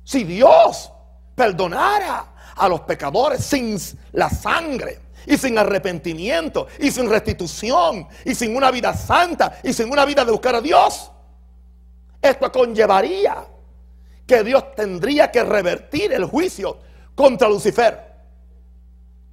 si 0.05 0.25
Dios 0.25 0.91
perdonara 1.35 2.33
a 2.57 2.69
los 2.69 2.81
pecadores 2.83 3.45
sin 3.45 3.79
la 4.13 4.31
sangre 4.31 5.01
y 5.27 5.37
sin 5.37 5.59
arrepentimiento 5.59 6.67
y 6.79 6.91
sin 6.91 7.09
restitución 7.09 8.07
y 8.25 8.35
sin 8.35 8.57
una 8.57 8.71
vida 8.71 8.95
santa 8.95 9.59
y 9.63 9.73
sin 9.73 9.91
una 9.91 10.05
vida 10.05 10.25
de 10.25 10.33
buscar 10.33 10.55
a 10.55 10.61
Dios, 10.61 11.11
esto 12.21 12.53
conllevaría 12.53 13.47
que 14.27 14.43
Dios 14.43 14.75
tendría 14.75 15.31
que 15.31 15.45
revertir 15.45 16.13
el 16.13 16.25
juicio 16.25 16.79
contra 17.15 17.49
Lucifer. 17.49 18.07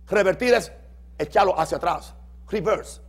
Revertir 0.08 0.54
es 0.54 0.72
echarlo 1.18 1.60
hacia 1.60 1.78
atrás. 1.78 2.14
Reverse. 2.50 3.02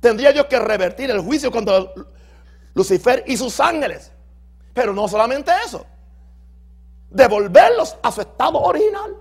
Tendría 0.00 0.30
yo 0.32 0.48
que 0.48 0.58
revertir 0.58 1.10
el 1.10 1.20
juicio 1.20 1.50
contra 1.50 1.84
Lucifer 2.74 3.24
y 3.26 3.36
sus 3.36 3.58
ángeles. 3.58 4.12
Pero 4.74 4.92
no 4.92 5.08
solamente 5.08 5.50
eso. 5.64 5.86
Devolverlos 7.12 7.96
a 8.02 8.10
su 8.10 8.20
estado 8.22 8.60
original. 8.60 9.16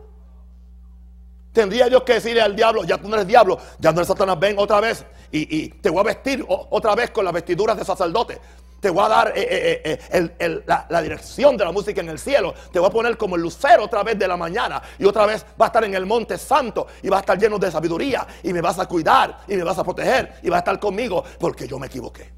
Tendría 1.51 1.87
yo 1.89 2.05
que 2.05 2.13
decirle 2.13 2.41
al 2.41 2.55
diablo, 2.55 2.85
ya 2.85 2.97
tú 2.97 3.09
no 3.09 3.15
eres 3.15 3.27
diablo, 3.27 3.57
ya 3.77 3.91
no 3.91 3.99
eres 3.99 4.07
Satanás, 4.07 4.39
ven 4.39 4.55
otra 4.57 4.79
vez 4.79 5.05
y, 5.33 5.67
te 5.67 5.89
voy 5.89 5.99
a 5.99 6.03
vestir 6.03 6.45
otra 6.47 6.95
vez 6.95 7.11
con 7.11 7.25
las 7.25 7.33
vestiduras 7.33 7.77
de 7.77 7.83
sacerdote 7.83 8.39
te 8.81 8.89
voy 8.89 9.05
a 9.05 9.09
dar 9.09 9.33
eh, 9.35 9.81
eh, 9.85 10.31
eh, 10.39 10.63
la, 10.65 11.01
dirección 11.03 11.55
de 11.55 11.63
la 11.63 11.71
música 11.71 12.01
en 12.01 12.09
el 12.09 12.17
cielo. 12.17 12.53
Te 12.71 12.79
voy 12.79 12.89
a 12.89 12.91
poner 12.91 13.15
como 13.15 13.35
el 13.35 13.43
lucero 13.43 13.83
otra 13.83 14.01
vez 14.01 14.17
de 14.17 14.27
la 14.27 14.35
mañana. 14.35 14.81
Y 14.97 15.05
otra 15.05 15.27
vez 15.27 15.45
va 15.61 15.65
a 15.65 15.67
estar 15.67 15.83
en 15.83 15.93
el 15.93 16.07
monte 16.07 16.35
santo. 16.39 16.87
Y 17.03 17.07
va 17.07 17.17
a 17.17 17.19
estar 17.19 17.37
lleno 17.37 17.59
de 17.59 17.69
sabiduría. 17.69 18.25
Y 18.41 18.51
me 18.51 18.59
vas 18.59 18.79
a 18.79 18.87
cuidar. 18.87 19.41
Y 19.47 19.55
me 19.55 19.63
vas 19.63 19.77
a 19.77 19.83
proteger. 19.83 20.39
Y 20.41 20.49
va 20.49 20.57
a 20.57 20.59
estar 20.59 20.79
conmigo. 20.79 21.23
Porque 21.39 21.67
yo 21.67 21.77
me 21.77 21.85
equivoqué. 21.85 22.33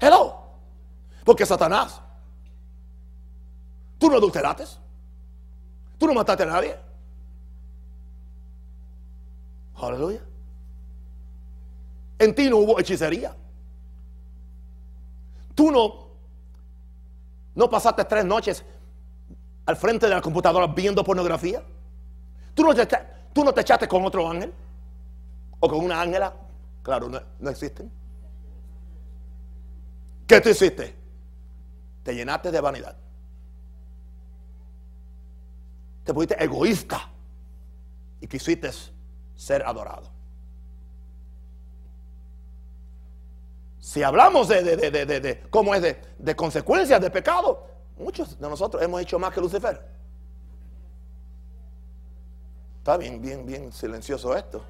Hello. 0.00 0.36
Porque 1.22 1.44
Satanás. 1.44 2.00
Tú 3.98 4.10
no 4.10 4.16
adulteraste. 4.16 4.64
Tú 5.98 6.06
no 6.06 6.14
mataste 6.14 6.42
a 6.42 6.46
nadie. 6.46 6.76
Aleluya. 9.76 10.22
En 12.18 12.34
ti 12.34 12.48
no 12.48 12.58
hubo 12.58 12.78
hechicería. 12.78 13.34
Tú 15.54 15.70
no, 15.70 16.08
no 17.54 17.70
pasaste 17.70 18.04
tres 18.04 18.24
noches 18.24 18.64
al 19.64 19.76
frente 19.76 20.06
de 20.06 20.14
la 20.14 20.20
computadora 20.20 20.66
viendo 20.66 21.02
pornografía. 21.02 21.62
Tú 22.54 22.62
no 22.62 22.74
te, 22.74 22.86
tú 23.32 23.44
no 23.44 23.52
te 23.52 23.60
echaste 23.62 23.88
con 23.88 24.04
otro 24.04 24.28
ángel 24.30 24.52
o 25.60 25.68
con 25.68 25.84
una 25.84 26.00
ángela. 26.00 26.34
Claro, 26.82 27.08
no, 27.08 27.20
no 27.38 27.50
existen. 27.50 27.90
¿Qué 30.26 30.40
tú 30.40 30.48
hiciste? 30.48 30.94
Te 32.02 32.14
llenaste 32.14 32.50
de 32.50 32.60
vanidad. 32.60 32.96
Te 36.06 36.14
pusiste 36.14 36.42
egoísta 36.42 37.10
y 38.20 38.28
quisiste 38.28 38.70
ser 39.34 39.66
adorado. 39.66 40.08
Si 43.80 44.04
hablamos 44.04 44.46
de, 44.46 44.62
de, 44.62 45.40
cómo 45.50 45.74
es 45.74 45.82
de, 46.16 46.36
consecuencias 46.36 47.00
de 47.00 47.10
pecado, 47.10 47.66
muchos 47.98 48.38
de 48.38 48.48
nosotros 48.48 48.80
hemos 48.84 49.02
hecho 49.02 49.18
más 49.18 49.34
que 49.34 49.40
Lucifer. 49.40 49.84
Está 52.78 52.96
bien, 52.96 53.20
bien, 53.20 53.44
bien 53.44 53.72
silencioso 53.72 54.36
esto. 54.36 54.64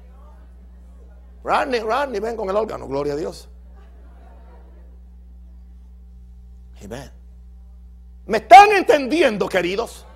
Randy, 1.43 1.79
Randy, 1.81 2.19
ven 2.19 2.35
con 2.35 2.49
el 2.49 2.55
órgano, 2.55 2.87
gloria 2.87 3.13
a 3.13 3.15
Dios. 3.15 3.47
Amén. 6.83 7.11
¿Me 8.25 8.37
están 8.39 8.71
entendiendo, 8.71 9.47
queridos? 9.47 10.07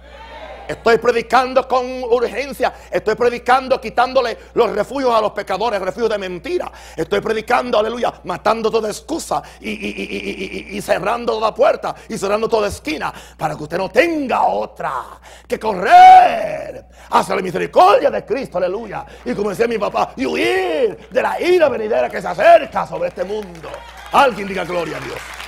Estoy 0.71 0.97
predicando 0.99 1.67
con 1.67 1.85
urgencia. 2.03 2.73
Estoy 2.89 3.15
predicando 3.15 3.79
quitándole 3.81 4.37
los 4.53 4.71
refugios 4.71 5.13
a 5.13 5.19
los 5.19 5.31
pecadores, 5.31 5.81
refugios 5.81 6.09
de 6.09 6.17
mentira. 6.17 6.71
Estoy 6.95 7.19
predicando, 7.19 7.77
aleluya, 7.77 8.13
matando 8.23 8.71
toda 8.71 8.89
excusa 8.89 9.41
y, 9.59 10.79
cerrando 10.81 11.33
toda 11.33 11.53
puerta 11.53 11.93
y 12.07 12.17
cerrando 12.17 12.47
toda 12.47 12.69
esquina 12.69 13.13
para 13.37 13.55
que 13.55 13.63
usted 13.63 13.77
no 13.77 13.89
tenga 13.89 14.43
otra 14.43 15.19
que 15.45 15.59
correr 15.59 16.85
hacia 17.09 17.35
la 17.35 17.41
misericordia 17.41 18.09
de 18.09 18.23
Cristo, 18.23 18.57
aleluya. 18.57 19.05
Y 19.25 19.33
como 19.33 19.49
decía 19.49 19.67
mi 19.67 19.77
papá, 19.77 20.13
y 20.15 20.25
huir 20.25 21.09
de 21.09 21.21
la 21.21 21.39
ira 21.41 21.67
venidera 21.67 22.09
que 22.09 22.21
se 22.21 22.27
acerca 22.27 22.87
sobre 22.87 23.09
este 23.09 23.25
mundo. 23.25 23.69
Alguien 24.13 24.47
diga 24.47 24.63
gloria 24.63 24.97
a 24.97 24.99
Dios. 25.01 25.40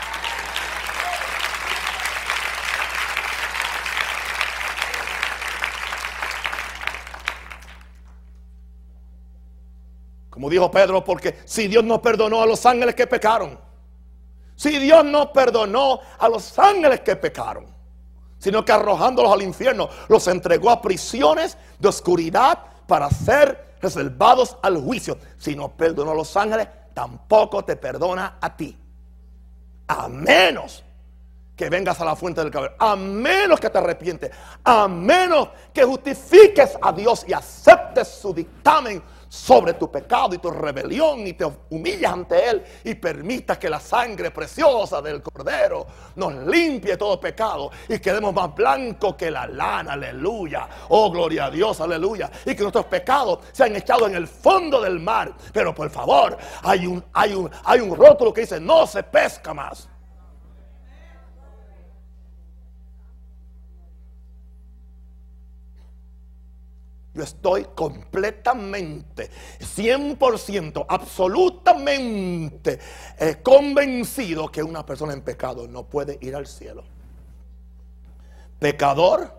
Dijo 10.49 10.69
Pedro, 10.71 11.03
porque 11.03 11.39
si 11.45 11.67
Dios 11.67 11.83
no 11.83 12.01
perdonó 12.01 12.41
a 12.41 12.45
los 12.45 12.65
ángeles 12.65 12.95
que 12.95 13.07
pecaron, 13.07 13.59
si 14.55 14.77
Dios 14.79 15.03
no 15.03 15.33
perdonó 15.33 15.99
a 16.17 16.29
los 16.29 16.57
ángeles 16.57 17.01
que 17.01 17.15
pecaron, 17.15 17.65
sino 18.37 18.63
que 18.63 18.71
arrojándolos 18.71 19.31
al 19.31 19.41
infierno, 19.41 19.89
los 20.09 20.27
entregó 20.27 20.69
a 20.69 20.81
prisiones 20.81 21.57
de 21.79 21.87
oscuridad 21.87 22.59
para 22.87 23.09
ser 23.09 23.75
reservados 23.81 24.57
al 24.61 24.77
juicio. 24.77 25.17
Si 25.37 25.55
no 25.55 25.69
perdonó 25.69 26.11
a 26.11 26.15
los 26.15 26.35
ángeles, 26.35 26.67
tampoco 26.93 27.63
te 27.63 27.75
perdona 27.75 28.37
a 28.41 28.55
ti. 28.55 28.77
A 29.87 30.07
menos 30.07 30.83
que 31.55 31.69
vengas 31.69 31.99
a 32.01 32.05
la 32.05 32.15
fuente 32.15 32.41
del 32.41 32.51
cabello, 32.51 32.73
a 32.79 32.95
menos 32.95 33.59
que 33.59 33.69
te 33.69 33.77
arrepientes, 33.77 34.31
a 34.63 34.87
menos 34.87 35.49
que 35.73 35.83
justifiques 35.83 36.77
a 36.81 36.91
Dios 36.91 37.25
y 37.27 37.33
aceptes 37.33 38.07
su 38.07 38.33
dictamen 38.33 39.01
sobre 39.33 39.73
tu 39.73 39.89
pecado 39.89 40.35
y 40.35 40.37
tu 40.37 40.51
rebelión 40.51 41.25
y 41.25 41.33
te 41.33 41.43
humillas 41.71 42.13
ante 42.13 42.49
Él 42.49 42.63
y 42.83 42.93
permitas 42.93 43.57
que 43.57 43.67
la 43.67 43.79
sangre 43.79 44.29
preciosa 44.29 45.01
del 45.01 45.23
Cordero 45.23 45.87
nos 46.15 46.35
limpie 46.45 46.97
todo 46.97 47.19
pecado 47.19 47.71
y 47.89 47.97
quedemos 47.97 48.31
más 48.31 48.53
blancos 48.53 49.15
que 49.15 49.31
la 49.31 49.47
lana, 49.47 49.93
aleluya. 49.93 50.69
Oh, 50.89 51.09
gloria 51.09 51.45
a 51.45 51.51
Dios, 51.51 51.81
aleluya. 51.81 52.29
Y 52.45 52.53
que 52.53 52.61
nuestros 52.61 52.85
pecados 52.85 53.39
sean 53.51 53.75
echados 53.75 54.07
en 54.07 54.15
el 54.15 54.27
fondo 54.27 54.79
del 54.79 54.99
mar. 54.99 55.33
Pero 55.51 55.73
por 55.73 55.89
favor, 55.89 56.37
hay 56.61 56.85
un, 56.85 57.03
hay 57.11 57.33
un, 57.33 57.49
hay 57.63 57.79
un 57.79 57.95
rótulo 57.95 58.31
que 58.31 58.41
dice, 58.41 58.59
no 58.59 58.85
se 58.85 59.01
pesca 59.01 59.51
más. 59.51 59.89
Yo 67.13 67.21
estoy 67.21 67.67
completamente, 67.75 69.29
100%, 69.59 70.85
absolutamente 70.89 72.79
eh, 73.19 73.39
convencido 73.43 74.49
que 74.49 74.63
una 74.63 74.83
persona 74.83 75.13
en 75.13 75.21
pecado 75.21 75.67
no 75.67 75.83
puede 75.83 76.17
ir 76.21 76.35
al 76.35 76.47
cielo. 76.47 76.83
Pecador 78.57 79.31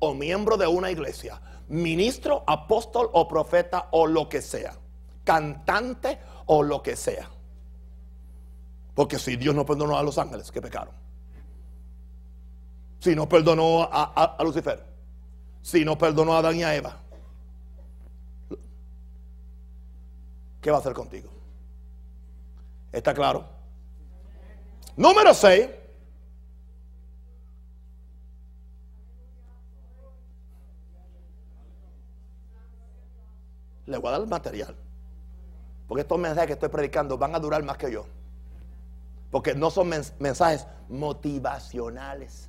o 0.00 0.12
miembro 0.12 0.56
de 0.56 0.66
una 0.66 0.90
iglesia, 0.90 1.40
ministro, 1.68 2.42
apóstol 2.48 3.08
o 3.12 3.28
profeta 3.28 3.86
o 3.92 4.08
lo 4.08 4.28
que 4.28 4.42
sea, 4.42 4.74
cantante 5.22 6.18
o 6.46 6.64
lo 6.64 6.82
que 6.82 6.96
sea. 6.96 7.30
Porque 8.92 9.20
si 9.20 9.36
Dios 9.36 9.54
no 9.54 9.64
perdonó 9.64 9.96
a 9.96 10.02
los 10.02 10.18
ángeles 10.18 10.50
que 10.50 10.60
pecaron, 10.60 10.94
si 12.98 13.14
no 13.14 13.28
perdonó 13.28 13.82
a, 13.82 14.36
a 14.36 14.42
Lucifer, 14.42 14.84
si 15.62 15.84
no 15.84 15.96
perdonó 15.96 16.34
a 16.34 16.38
Adán 16.38 16.56
y 16.56 16.64
a 16.64 16.74
Eva, 16.74 16.96
¿qué 20.60 20.70
va 20.70 20.78
a 20.78 20.80
hacer 20.80 20.92
contigo? 20.92 21.30
¿Está 22.92 23.14
claro? 23.14 23.44
Número 24.96 25.32
6. 25.32 25.68
Le 33.86 33.98
voy 33.98 34.08
a 34.08 34.12
dar 34.12 34.20
el 34.20 34.28
material. 34.28 34.76
Porque 35.88 36.02
estos 36.02 36.18
mensajes 36.18 36.46
que 36.46 36.52
estoy 36.52 36.68
predicando 36.68 37.18
van 37.18 37.34
a 37.34 37.40
durar 37.40 37.62
más 37.64 37.76
que 37.76 37.90
yo. 37.90 38.06
Porque 39.30 39.54
no 39.54 39.70
son 39.70 39.88
mensajes 39.88 40.66
motivacionales. 40.88 42.48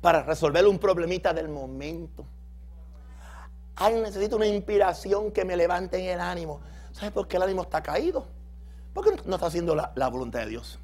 Para 0.00 0.22
resolver 0.22 0.66
un 0.66 0.78
problemita 0.78 1.32
del 1.32 1.48
momento. 1.48 2.26
Ay, 3.76 4.00
necesito 4.00 4.36
una 4.36 4.46
inspiración 4.46 5.32
que 5.32 5.44
me 5.44 5.56
levante 5.56 5.98
en 5.98 6.14
el 6.14 6.20
ánimo. 6.20 6.60
¿Sabes 6.92 7.12
por 7.12 7.26
qué 7.26 7.36
el 7.36 7.42
ánimo 7.42 7.62
está 7.62 7.82
caído? 7.82 8.26
Porque 8.92 9.16
no 9.24 9.34
está 9.34 9.46
haciendo 9.46 9.74
la, 9.74 10.08
voluntad 10.08 10.40
de 10.40 10.46
Dios. 10.46 10.78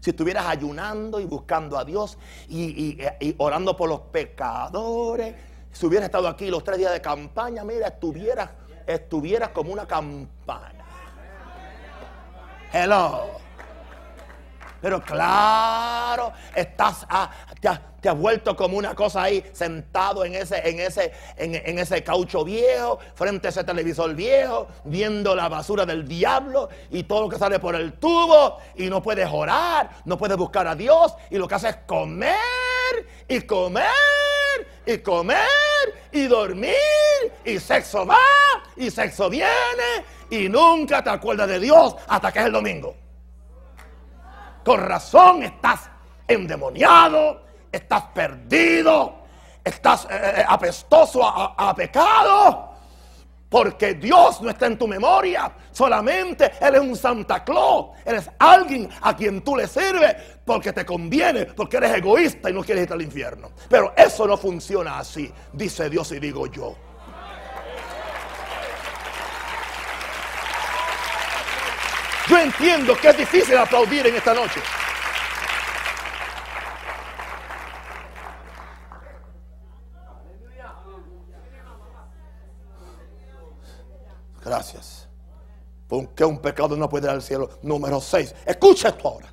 Si 0.00 0.10
estuvieras 0.10 0.46
ayunando 0.46 1.18
y 1.20 1.24
buscando 1.24 1.78
a 1.78 1.84
Dios 1.84 2.18
y, 2.48 2.98
orando 3.38 3.76
por 3.76 3.88
los 3.88 4.00
pecadores, 4.00 5.34
si 5.72 5.86
hubieras 5.86 6.06
estado 6.06 6.28
aquí 6.28 6.50
los 6.50 6.62
tres 6.62 6.78
días 6.78 6.92
de 6.92 7.00
campaña, 7.00 7.64
mira, 7.64 7.88
estuvieras, 7.88 8.50
estuvieras 8.86 9.48
como 9.50 9.72
una 9.72 9.86
campana. 9.86 10.84
Hello. 12.72 13.47
Pero 14.80 15.02
claro, 15.02 16.32
estás, 16.54 17.04
ah, 17.08 17.30
te, 17.60 17.68
has, 18.08 18.16
vuelto 18.16 18.54
como 18.54 18.76
una 18.76 18.94
cosa 18.94 19.24
ahí, 19.24 19.44
sentado 19.52 20.24
en 20.24 20.36
ese, 20.36 20.68
en, 20.68 20.78
ese, 20.78 21.12
en, 21.36 21.78
ese 21.78 22.04
caucho 22.04 22.44
viejo, 22.44 22.98
frente 23.14 23.48
a 23.48 23.50
ese 23.50 23.64
televisor 23.64 24.14
viejo, 24.14 24.68
viendo 24.84 25.34
la 25.34 25.48
basura 25.48 25.84
del 25.84 26.06
diablo 26.06 26.68
y 26.90 27.02
todo 27.02 27.22
lo 27.22 27.28
que 27.28 27.38
sale 27.38 27.58
por 27.58 27.74
el 27.74 27.94
tubo, 27.94 28.58
y 28.76 28.88
no 28.88 29.02
puedes 29.02 29.28
orar, 29.30 29.90
no 30.04 30.16
puedes 30.16 30.36
buscar 30.36 30.66
a 30.68 30.76
Dios, 30.76 31.14
y 31.30 31.38
lo 31.38 31.48
que 31.48 31.56
haces 31.56 31.70
es 31.70 31.76
comer 31.86 32.36
y 33.26 33.40
comer 33.40 33.86
y 34.86 34.98
comer 34.98 35.38
y 36.12 36.26
dormir 36.26 36.74
y 37.44 37.58
sexo 37.58 38.06
va 38.06 38.16
y 38.76 38.90
sexo 38.90 39.28
viene 39.28 40.04
y 40.30 40.48
nunca 40.48 41.02
te 41.02 41.10
acuerdas 41.10 41.48
de 41.48 41.58
Dios 41.58 41.96
hasta 42.06 42.32
que 42.32 42.38
es 42.38 42.46
el 42.46 42.52
domingo. 42.52 43.07
Con 44.68 44.82
razón 44.82 45.42
estás 45.44 45.88
endemoniado, 46.26 47.40
estás 47.72 48.02
perdido, 48.14 49.14
estás 49.64 50.04
eh, 50.10 50.34
eh, 50.36 50.44
apestoso 50.46 51.22
a, 51.24 51.74
pecado. 51.74 52.74
Porque 53.48 53.94
Dios 53.94 54.42
no 54.42 54.50
está 54.50 54.66
en 54.66 54.76
tu 54.76 54.86
memoria. 54.86 55.50
Solamente 55.72 56.52
Él 56.60 56.74
es 56.74 56.80
un 56.82 56.94
Santa 56.96 57.42
Claus. 57.42 57.96
Eres 58.04 58.28
alguien 58.38 58.90
a 59.00 59.16
quien 59.16 59.40
tú 59.40 59.56
le 59.56 59.66
sirves 59.66 60.14
porque 60.44 60.74
te 60.74 60.84
conviene, 60.84 61.46
porque 61.46 61.78
eres 61.78 61.94
egoísta 61.94 62.50
y 62.50 62.52
no 62.52 62.62
quieres 62.62 62.84
ir 62.84 62.92
al 62.92 63.00
infierno. 63.00 63.52
Pero 63.70 63.94
eso 63.96 64.26
no 64.26 64.36
funciona 64.36 64.98
así, 64.98 65.32
dice 65.50 65.88
Dios 65.88 66.12
y 66.12 66.20
digo 66.20 66.46
yo. 66.46 66.76
Yo 72.28 72.38
entiendo 72.38 72.94
que 72.96 73.08
es 73.08 73.16
difícil 73.16 73.56
aplaudir 73.56 74.06
en 74.06 74.16
esta 74.16 74.34
noche. 74.34 74.60
Gracias. 84.44 85.08
Porque 85.86 86.24
un 86.24 86.38
pecado 86.38 86.76
no 86.76 86.88
puede 86.88 87.06
ir 87.06 87.10
al 87.10 87.22
cielo. 87.22 87.48
Número 87.62 88.00
6. 88.00 88.34
Escucha 88.44 88.88
esto 88.88 89.08
ahora. 89.08 89.32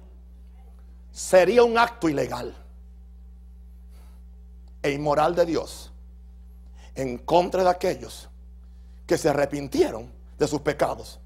Sería 1.11 1.63
un 1.63 1.77
acto 1.77 2.07
ilegal 2.07 2.55
e 4.81 4.91
inmoral 4.91 5.35
de 5.35 5.45
Dios 5.45 5.91
en 6.93 7.17
contra 7.17 7.63
de 7.63 7.69
aquellos 7.69 8.29
que 9.05 9.17
se 9.17 9.29
arrepintieron 9.29 10.11
de 10.37 10.47
sus 10.47 10.61
pecados 10.61 11.19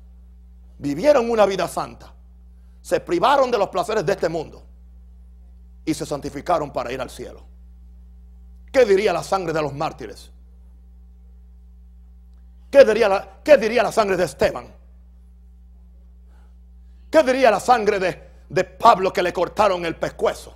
vivieron 0.79 1.29
una 1.29 1.45
vida 1.45 1.67
santa, 1.67 2.11
se 2.81 2.99
privaron 3.01 3.51
de 3.51 3.57
los 3.57 3.69
placeres 3.69 4.05
de 4.05 4.13
este 4.13 4.29
mundo 4.29 4.63
y 5.85 5.93
se 5.93 6.05
santificaron 6.05 6.71
para 6.71 6.91
ir 6.91 6.99
al 6.99 7.09
cielo. 7.09 7.45
¿Qué 8.71 8.85
diría 8.85 9.13
la 9.13 9.23
sangre 9.23 9.53
de 9.53 9.61
los 9.61 9.73
mártires? 9.73 10.31
¿Qué 12.71 12.85
diría 12.85 13.09
la, 13.09 13.39
qué 13.43 13.57
diría 13.57 13.83
la 13.83 13.91
sangre 13.91 14.15
de 14.15 14.23
Esteban? 14.23 14.73
¿Qué 17.11 17.23
diría 17.23 17.51
la 17.51 17.59
sangre 17.59 17.99
de, 17.99 18.29
de 18.47 18.63
Pablo 18.63 19.11
que 19.11 19.23
le 19.23 19.33
cortaron 19.33 19.85
el 19.85 19.95
pescuezo 19.95 20.55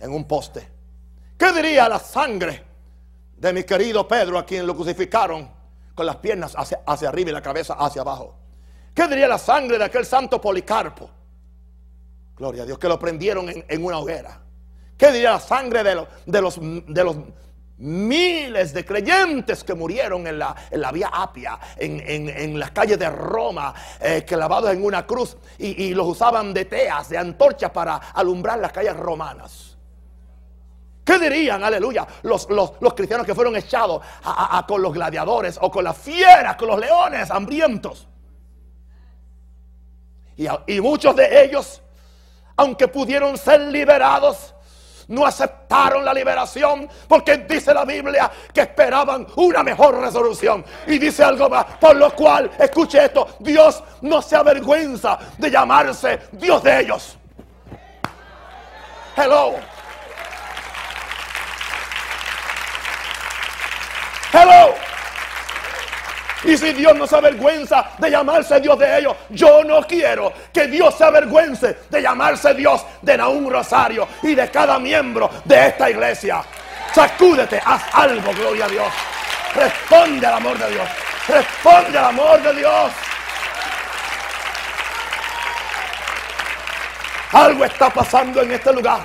en 0.00 0.12
un 0.12 0.24
poste? 0.24 0.68
¿Qué 1.36 1.52
diría 1.52 1.88
la 1.88 1.98
sangre 1.98 2.64
de 3.36 3.52
mi 3.52 3.64
querido 3.64 4.08
Pedro 4.08 4.38
a 4.38 4.46
quien 4.46 4.66
lo 4.66 4.74
crucificaron 4.74 5.50
con 5.94 6.06
las 6.06 6.16
piernas 6.16 6.54
hacia, 6.56 6.80
hacia 6.86 7.10
arriba 7.10 7.30
y 7.30 7.34
la 7.34 7.42
cabeza 7.42 7.74
hacia 7.74 8.00
abajo? 8.00 8.43
¿Qué 8.94 9.08
diría 9.08 9.26
la 9.26 9.38
sangre 9.38 9.76
de 9.76 9.84
aquel 9.84 10.06
santo 10.06 10.40
Policarpo? 10.40 11.10
Gloria 12.36 12.62
a 12.62 12.66
Dios, 12.66 12.78
que 12.78 12.88
lo 12.88 12.98
prendieron 12.98 13.46
en, 13.48 13.84
una 13.84 13.98
hoguera. 13.98 14.40
¿Qué 14.96 15.10
diría 15.10 15.32
la 15.32 15.40
sangre 15.40 15.82
de, 15.82 16.06
de, 16.26 16.40
los, 16.40 16.58
de 16.60 17.04
los 17.04 17.16
miles 17.78 18.72
de 18.72 18.84
creyentes 18.84 19.64
que 19.64 19.74
murieron 19.74 20.26
en 20.28 20.38
la, 20.38 20.54
en 20.70 20.80
la 20.80 20.92
vía 20.92 21.10
Apia, 21.12 21.58
en, 21.76 22.58
las 22.58 22.70
calles 22.70 22.98
de 22.98 23.10
Roma, 23.10 23.74
eh, 24.00 24.24
clavados 24.24 24.70
en 24.70 24.84
una 24.84 25.04
cruz 25.04 25.36
y, 25.58 25.92
los 25.92 26.06
usaban 26.06 26.54
de 26.54 26.64
teas, 26.66 27.08
de 27.08 27.18
antorchas 27.18 27.72
para 27.72 27.96
alumbrar 27.96 28.60
las 28.60 28.72
calles 28.72 28.96
romanas? 28.96 29.76
¿Qué 31.04 31.18
dirían, 31.18 31.62
aleluya, 31.62 32.06
los, 32.22 32.48
los, 32.48 32.94
cristianos 32.94 33.26
que 33.26 33.34
fueron 33.34 33.56
echados 33.56 34.02
con 34.66 34.80
los 34.80 34.92
gladiadores 34.92 35.58
o 35.60 35.70
con 35.70 35.84
las 35.84 35.98
fieras, 35.98 36.56
con 36.56 36.68
los 36.68 36.78
leones 36.78 37.30
hambrientos? 37.30 38.08
Y, 40.36 40.80
muchos 40.80 41.14
de 41.14 41.44
ellos, 41.44 41.80
aunque 42.56 42.88
pudieron 42.88 43.38
ser 43.38 43.60
liberados, 43.60 44.54
no 45.08 45.26
aceptaron 45.26 46.04
la 46.04 46.14
liberación 46.14 46.88
porque 47.06 47.36
dice 47.38 47.74
la 47.74 47.84
Biblia 47.84 48.30
que 48.52 48.62
esperaban 48.62 49.26
una 49.36 49.62
mejor 49.62 50.00
resolución. 50.00 50.64
Y 50.86 50.98
dice 50.98 51.22
algo 51.22 51.48
más, 51.48 51.66
por 51.78 51.94
lo 51.96 52.14
cual, 52.14 52.50
escuche 52.58 53.04
esto, 53.04 53.36
Dios 53.38 53.82
no 54.00 54.22
se 54.22 54.36
avergüenza 54.36 55.18
de 55.38 55.50
llamarse 55.50 56.20
Dios 56.32 56.62
de 56.62 56.80
ellos. 56.80 57.18
Hello. 59.16 59.54
Hello. 64.32 64.93
Y 66.44 66.58
si 66.58 66.72
Dios 66.72 66.94
no 66.94 67.06
se 67.06 67.16
avergüenza 67.16 67.90
de 67.98 68.10
llamarse 68.10 68.60
Dios 68.60 68.78
de 68.78 68.98
ellos, 68.98 69.16
yo 69.30 69.64
no 69.64 69.82
quiero 69.86 70.32
que 70.52 70.66
Dios 70.66 70.94
se 70.96 71.04
avergüence 71.04 71.78
de 71.88 72.02
llamarse 72.02 72.52
Dios 72.54 72.84
de 73.00 73.14
un 73.22 73.50
Rosario 73.50 74.06
y 74.22 74.34
de 74.34 74.50
cada 74.50 74.78
miembro 74.78 75.30
de 75.44 75.68
esta 75.68 75.88
iglesia. 75.90 76.42
Sacúdete, 76.94 77.60
haz 77.64 77.82
algo, 77.92 78.32
gloria 78.34 78.66
a 78.66 78.68
Dios. 78.68 78.86
Responde 79.54 80.26
al 80.26 80.34
amor 80.34 80.58
de 80.58 80.70
Dios. 80.70 80.88
Responde 81.28 81.98
al 81.98 82.04
amor 82.04 82.42
de 82.42 82.54
Dios. 82.54 82.92
Algo 87.32 87.64
está 87.64 87.90
pasando 87.90 88.42
en 88.42 88.52
este 88.52 88.72
lugar. 88.72 89.00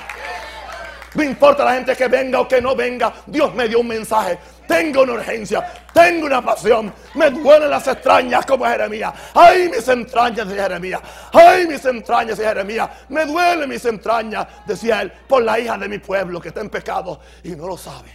No 1.16 1.24
importa 1.24 1.66
la 1.66 1.74
gente 1.74 1.96
que 1.96 2.08
venga 2.08 2.42
o 2.42 2.48
que 2.48 2.62
no 2.62 2.76
venga, 2.76 3.12
Dios 3.26 3.54
me 3.56 3.68
dio 3.68 3.80
un 3.80 3.88
mensaje. 3.88 4.38
Tengo 4.70 5.01
una 5.01 5.13
urgencia, 5.13 5.67
tengo 5.91 6.28
una 6.28 6.45
pasión. 6.45 6.93
Me 7.15 7.32
duelen 7.32 7.72
las 7.72 7.88
extrañas 7.88 8.45
como 8.45 8.65
Jeremías. 8.65 9.11
Ay, 9.34 9.67
mis 9.67 9.88
entrañas, 9.88 10.47
decía 10.47 10.61
Jeremías. 10.61 11.01
Ay, 11.34 11.65
mis 11.65 11.84
entrañas, 11.86 12.38
decía 12.38 12.49
Jeremías. 12.49 12.88
Me 13.09 13.26
duelen 13.26 13.67
mis 13.67 13.84
entrañas, 13.86 14.45
decía 14.67 15.01
él, 15.01 15.11
por 15.28 15.41
la 15.41 15.59
hija 15.59 15.76
de 15.76 15.89
mi 15.89 15.97
pueblo 15.97 16.39
que 16.39 16.49
está 16.49 16.61
en 16.61 16.70
pecado 16.70 17.20
y 17.43 17.49
no 17.55 17.65
lo 17.65 17.78
sabe. 17.78 18.13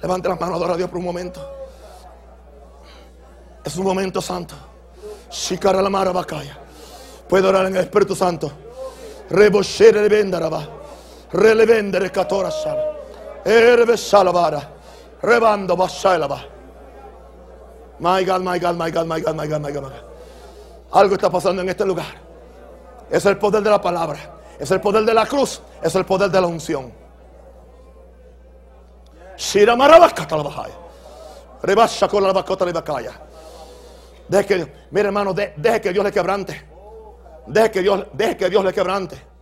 Levante 0.00 0.28
las 0.30 0.40
manos, 0.40 0.56
adora 0.56 0.72
a 0.72 0.76
Dios 0.78 0.88
por 0.88 0.98
un 1.00 1.04
momento. 1.04 1.68
Es 3.62 3.76
un 3.76 3.84
momento 3.84 4.22
santo. 4.22 4.54
Shikara 5.30 5.82
la 5.82 5.90
mara 5.90 6.12
Puede 7.28 7.46
orar 7.46 7.66
en 7.66 7.76
el 7.76 7.82
Espíritu 7.82 8.16
Santo. 8.16 8.50
Reboshire 9.28 10.00
de 10.00 10.08
Bendaraba. 10.08 10.73
Relevendere 11.34 12.10
catora 12.10 12.50
sala. 12.50 12.94
Erbe 13.44 13.96
salavara. 13.96 14.62
Rebando 15.20 15.76
basalaba. 15.76 16.40
My 17.98 18.24
God, 18.24 18.42
my 18.42 18.58
God, 18.58 18.76
my 18.76 18.90
God, 18.90 19.06
my 19.06 19.20
God, 19.20 19.34
my 19.34 19.46
God, 19.48 19.60
my 19.60 19.72
God. 19.72 19.92
Algo 20.92 21.14
está 21.16 21.28
pasando 21.30 21.62
en 21.62 21.68
este 21.68 21.84
lugar. 21.84 22.06
Es 23.10 23.26
el 23.26 23.36
poder 23.36 23.62
de 23.62 23.70
la 23.70 23.80
palabra. 23.80 24.18
Es 24.58 24.70
el 24.70 24.80
poder 24.80 25.04
de 25.04 25.12
la 25.12 25.26
cruz. 25.26 25.60
Es 25.82 25.94
el 25.96 26.04
poder 26.04 26.30
de 26.30 26.40
la 26.40 26.46
unción. 26.46 26.92
Rebasha 31.62 32.06
con 32.08 32.22
la 32.22 32.32
bacota 32.32 32.64
de. 32.64 32.72
Deje 34.28 34.46
que, 34.46 34.72
mire 34.90 35.08
hermano, 35.08 35.34
de- 35.34 35.52
deje 35.56 35.80
que 35.80 35.92
Dios 35.92 36.04
le 36.04 36.12
quebrante. 36.12 36.64
Deje 37.46 37.70
que 37.72 37.80
Dios, 37.82 38.06
deje 38.12 38.36
que 38.36 38.48
Dios 38.48 38.64
le 38.64 38.72
quebrante. 38.72 39.33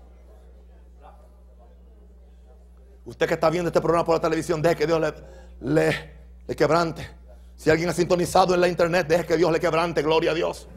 Usted 3.04 3.26
que 3.26 3.34
está 3.34 3.50
viendo 3.50 3.68
este 3.68 3.80
programa 3.80 4.04
por 4.04 4.14
la 4.14 4.20
televisión, 4.20 4.62
deje 4.62 4.76
que 4.76 4.86
Dios 4.86 5.00
le, 5.00 5.12
le, 5.60 6.12
le 6.46 6.56
quebrante. 6.56 7.08
Si 7.56 7.70
alguien 7.70 7.88
ha 7.88 7.92
sintonizado 7.92 8.54
en 8.54 8.60
la 8.60 8.68
internet, 8.68 9.06
deje 9.08 9.26
que 9.26 9.36
Dios 9.36 9.50
le 9.52 9.60
quebrante. 9.60 10.02
Gloria 10.02 10.30
a 10.32 10.34
Dios. 10.34 10.68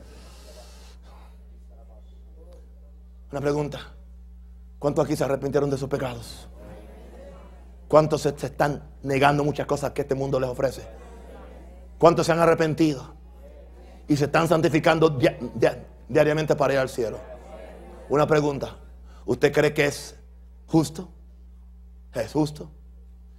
Una 3.31 3.41
pregunta. 3.41 3.79
¿Cuántos 4.79 5.05
aquí 5.05 5.15
se 5.15 5.23
arrepintieron 5.23 5.69
de 5.69 5.77
sus 5.77 5.89
pecados? 5.89 6.47
¿Cuántos 7.87 8.21
se, 8.21 8.29
están 8.29 8.83
negando 9.03 9.43
muchas 9.43 9.65
cosas 9.67 9.91
que 9.91 10.01
este 10.01 10.15
mundo 10.15 10.39
les 10.39 10.49
ofrece? 10.49 10.83
¿Cuántos 11.97 12.25
se 12.25 12.31
han 12.31 12.39
arrepentido? 12.39 13.13
Y 14.07 14.17
se 14.17 14.25
están 14.25 14.47
santificando 14.47 15.09
dia- 15.09 15.37
dia- 15.55 15.85
diariamente 16.07 16.55
para 16.55 16.73
ir 16.73 16.79
al 16.79 16.89
cielo. 16.89 17.19
Una 18.09 18.27
pregunta. 18.27 18.77
¿Usted 19.25 19.51
cree 19.51 19.73
que 19.73 19.85
es 19.85 20.15
justo? 20.67 21.09
¿Es 22.15 22.31
justo? 22.31 22.69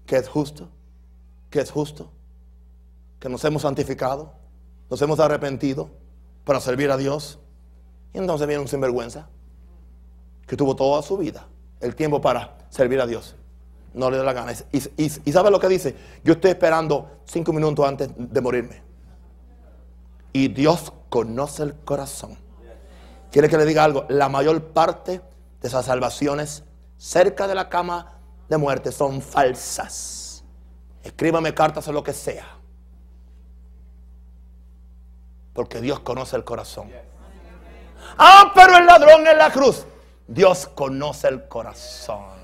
¿Que 0.07 0.17
es 0.17 0.29
justo? 0.29 0.69
¿Que 1.51 1.61
es 1.61 1.71
justo? 1.71 2.11
¿Que 3.19 3.29
nos 3.29 3.45
hemos 3.45 3.63
santificado? 3.63 4.35
¿Nos 4.91 5.01
hemos 5.03 5.19
arrepentido 5.19 5.91
para 6.45 6.61
servir 6.61 6.91
a 6.91 6.97
Dios? 6.97 7.39
Y 8.13 8.19
entonces 8.19 8.47
viene 8.47 8.63
un 8.63 8.69
sinvergüenza 8.69 9.29
que 10.47 10.57
tuvo 10.57 10.77
toda 10.77 11.03
su 11.03 11.17
vida 11.17 11.47
el 11.81 11.95
tiempo 11.95 12.21
para 12.21 12.57
servir 12.69 13.01
a 13.01 13.07
Dios. 13.07 13.35
No 13.95 14.11
le 14.11 14.19
da 14.19 14.25
la 14.25 14.33
gana. 14.33 14.53
Y, 14.73 15.31
sabe 15.33 15.51
lo 15.51 15.59
que 15.59 15.69
dice? 15.69 15.97
Yo 16.23 16.35
estoy 16.35 16.51
esperando 16.51 17.21
cinco 17.25 17.53
minutos 17.53 17.87
antes 17.87 18.11
de 18.15 18.41
morirme. 18.41 18.83
Y 20.33 20.49
Dios 20.49 20.93
conoce 21.09 21.63
el 21.63 21.75
corazón. 21.75 22.37
Quiere 23.33 23.49
que 23.49 23.57
le 23.57 23.65
diga 23.65 23.85
algo. 23.85 24.05
La 24.09 24.29
mayor 24.29 24.63
parte 24.63 25.23
de 25.63 25.69
esas 25.69 25.87
salvaciones 25.87 26.63
cerca 26.99 27.49
de 27.49 27.55
la 27.55 27.71
cama 27.71 28.16
de 28.49 28.57
muerte 28.57 28.93
son 28.93 29.21
falsas. 29.21 30.45
Escríbame 31.03 31.55
cartas 31.55 31.87
o 31.89 31.93
lo 31.93 32.03
que 32.03 32.13
sea. 32.13 32.47
Porque 35.53 35.81
Dios 35.81 36.01
conoce 36.01 36.37
el 36.37 36.45
corazón. 36.45 36.91
Ah, 38.19 38.53
pero 38.55 38.77
el 38.77 38.87
ladrón 38.87 39.27
en 39.27 39.39
la 39.39 39.51
cruz. 39.51 39.87
Dios 40.29 40.69
conoce 40.75 41.29
el 41.29 41.49
corazón. 41.49 42.37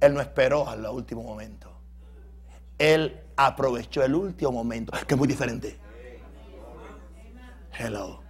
Él 0.00 0.14
no 0.14 0.20
esperó 0.20 0.68
al 0.68 0.84
último 0.86 1.22
momento. 1.22 1.70
Él 2.78 3.20
aprovechó 3.36 4.02
el 4.02 4.14
último 4.14 4.50
momento, 4.50 4.92
que 5.06 5.14
es 5.14 5.18
muy 5.18 5.28
diferente. 5.28 5.78
Hello. 7.72 8.20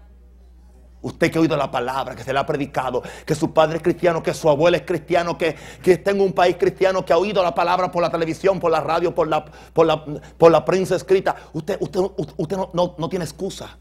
Usted 1.03 1.33
que 1.33 1.39
ha 1.39 1.41
oído 1.41 1.57
la 1.57 1.69
palabra, 1.71 2.15
que 2.15 2.23
se 2.23 2.33
le 2.33 2.39
ha 2.39 2.47
predicado, 2.47 3.03
que 3.27 3.35
su 3.35 3.53
padre 3.53 3.79
es 3.79 3.83
cristiano, 3.83 4.23
que 4.23 4.33
su 4.33 4.49
abuelo 4.49 4.77
es 4.77 4.85
cristiano, 4.85 5.37
que, 5.37 5.57
que 5.83 5.93
está 5.93 6.13
en 6.13 6.21
un 6.21 6.33
país 6.33 6.57
cristiano, 6.57 7.05
que 7.05 7.13
ha 7.13 7.19
oído 7.19 7.43
la 7.43 7.53
palabra 7.55 7.91
por 7.91 8.03
la 8.03 8.11
televisión, 8.11 8.61
por 8.61 8.71
la 8.71 8.81
radio, 8.81 9.13
por 9.13 9.27
la, 9.27 9.45
por 9.45 9.85
la, 9.85 10.05
por 10.39 10.53
la 10.53 10.65
prensa 10.65 10.95
escrita. 10.95 11.35
Usted, 11.53 11.77
usted, 11.81 12.01
usted 12.37 12.57
no, 12.57 12.95
no- 12.97 13.09
tiene 13.09 13.25
excusa, 13.25 13.77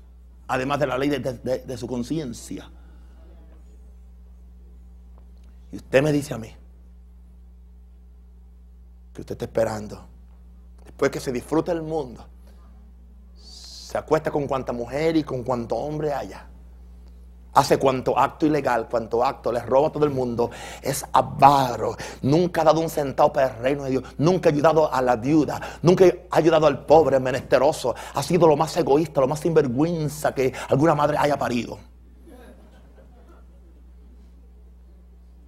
además 0.48 0.80
de 0.80 0.88
la 0.88 0.98
ley 0.98 1.10
de, 1.10 1.20
de- 1.20 1.60
de 1.60 1.78
su 1.78 1.86
conciencia. 1.88 2.70
Y 5.72 5.78
usted 5.78 6.02
me 6.02 6.12
dice 6.12 6.34
a 6.34 6.38
mí 6.40 6.50
que 9.14 9.22
usted 9.22 9.34
está 9.34 9.46
esperando, 9.46 10.08
después 10.84 11.12
que 11.12 11.20
se 11.20 11.32
disfruta 11.32 11.72
el 11.72 11.82
mundo, 11.84 12.26
se 13.36 13.98
acuesta 13.98 14.32
con 14.32 14.48
cuanta 14.48 14.74
mujer 14.74 15.18
y 15.18 15.24
con 15.24 15.44
cuanto 15.44 15.76
hombre 15.76 16.14
haya. 16.14 16.48
Hace 17.54 17.78
cuanto 17.78 18.18
acto 18.18 18.46
ilegal, 18.46 18.88
cuanto 18.88 19.24
acto, 19.26 19.52
le 19.52 19.60
roba 19.60 19.90
a 19.90 19.92
todo 19.92 20.06
el 20.06 20.12
mundo. 20.12 20.50
Es 20.82 21.06
avaro. 21.12 21.98
Nunca 22.22 22.62
ha 22.62 22.64
dado 22.64 22.80
un 22.80 22.90
centavo 22.90 23.34
para 23.34 23.48
el 23.48 23.56
reino 23.58 23.84
de 23.84 23.90
Dios. 23.92 24.04
Nunca 24.18 24.50
ha 24.50 24.54
ayudado 24.54 24.94
a 24.94 25.02
la 25.02 25.18
viuda. 25.18 25.60
Nunca 25.82 26.06
ha 26.06 26.38
ayudado 26.38 26.68
al 26.68 26.86
pobre, 26.86 27.20
menesteroso. 27.20 27.94
Ha 28.14 28.24
sido 28.24 28.48
lo 28.48 28.56
más 28.56 28.76
egoísta, 28.78 29.20
lo 29.20 29.28
más 29.28 29.42
sinvergüenza 29.42 30.34
que 30.34 30.54
alguna 30.70 30.96
madre 30.96 31.18
haya 31.20 31.38
parido. 31.38 31.78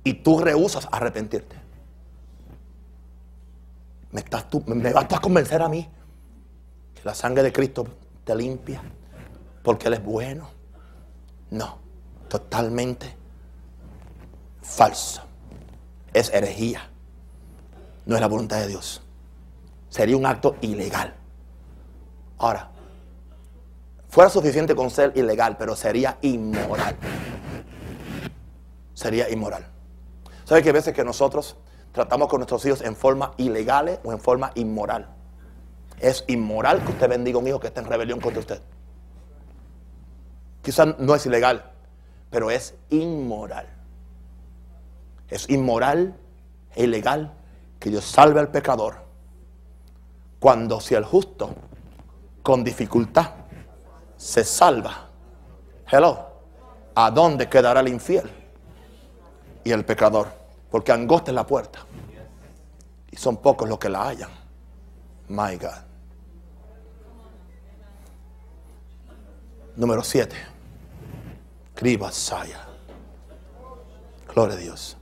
Y 0.04 0.16
tú 0.16 0.40
rehusas 0.40 0.90
arrepentirte. 0.92 1.56
¿Me, 4.12 4.20
estás 4.20 4.50
tú, 4.50 4.62
me 4.68 4.92
vas 4.92 5.08
tú 5.08 5.16
a 5.16 5.22
convencer 5.22 5.62
a 5.62 5.70
mí 5.70 5.90
que 6.94 7.02
la 7.06 7.16
sangre 7.16 7.44
de 7.44 7.54
Cristo 7.54 7.88
te 8.26 8.36
limpia 8.36 8.82
porque 9.64 9.88
Él 9.88 9.94
es 9.94 10.04
bueno? 10.04 10.50
No, 11.50 11.83
totalmente 12.34 13.16
falso. 14.64 15.22
Es 16.14 16.34
herejía. 16.34 16.90
No 18.08 18.16
es 18.16 18.22
la 18.22 18.28
voluntad 18.28 18.60
de 18.60 18.70
Dios. 18.70 19.04
Sería 19.90 20.18
un 20.18 20.26
acto 20.26 20.56
ilegal. 20.62 21.14
Ahora, 22.40 22.72
fuera 24.10 24.32
suficiente 24.32 24.74
con 24.76 24.90
ser 24.90 25.12
ilegal, 25.16 25.58
pero 25.58 25.76
sería 25.76 26.18
inmoral. 26.24 26.96
Sería 28.96 29.30
inmoral. 29.30 29.68
¿Sabe 30.44 30.64
que 30.64 30.70
hay 30.70 30.74
veces 30.74 30.96
que 30.96 31.04
nosotros 31.04 31.56
tratamos 31.92 32.30
con 32.30 32.40
nuestros 32.40 32.66
hijos 32.66 32.82
en 32.82 32.96
forma 32.96 33.34
ilegales 33.38 34.00
o 34.04 34.12
en 34.12 34.20
forma 34.20 34.50
inmoral? 34.56 35.08
Es 36.00 36.26
inmoral 36.28 36.84
que 36.84 36.94
usted 36.94 37.08
bendiga 37.08 37.38
a 37.38 37.42
un 37.42 37.48
hijo 37.48 37.60
que 37.60 37.68
está 37.68 37.82
en 37.82 37.88
rebelión 37.88 38.20
contra 38.20 38.40
usted. 38.40 38.60
Quizás 40.64 40.98
no 40.98 41.14
es 41.14 41.26
ilegal, 41.28 41.73
pero 42.34 42.50
es 42.50 42.74
inmoral. 42.90 43.68
Es 45.30 45.48
inmoral 45.52 46.16
e 46.76 46.86
ilegal 46.86 47.32
que 47.80 47.92
Dios 47.92 48.06
salve 48.06 48.40
al 48.40 48.50
pecador 48.50 48.96
cuando 50.40 50.82
si 50.82 50.96
el 50.96 51.06
justo 51.06 51.54
con 52.42 52.64
dificultad 52.64 53.34
se 54.18 54.44
salva. 54.44 55.10
Hello. 55.88 56.32
¿A 56.96 57.12
dónde 57.12 57.48
quedará 57.48 57.82
el 57.82 57.90
infiel? 57.90 58.28
Y 59.64 59.72
el 59.72 59.86
pecador. 59.86 60.28
Porque 60.72 60.92
angosta 60.92 61.30
es 61.30 61.36
la 61.36 61.46
puerta. 61.46 61.86
Y 63.12 63.16
son 63.16 63.38
pocos 63.38 63.70
los 63.70 63.78
que 63.78 63.90
la 63.90 64.08
hallan. 64.08 64.32
My 65.28 65.56
God. 65.56 65.84
Número 69.76 70.04
7. 70.04 70.53
Saya. 72.12 72.68
Gloria 74.34 74.56
a 74.56 74.60
Dios. 74.60 74.98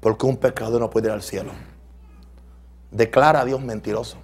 Porque 0.00 0.26
un 0.26 0.36
pecador 0.36 0.80
no 0.80 0.90
puede 0.90 1.08
ir 1.08 1.12
al 1.12 1.22
cielo. 1.22 1.52
Declara 2.90 3.40
a 3.40 3.44
Dios 3.44 3.60
mentiroso. 3.60 4.18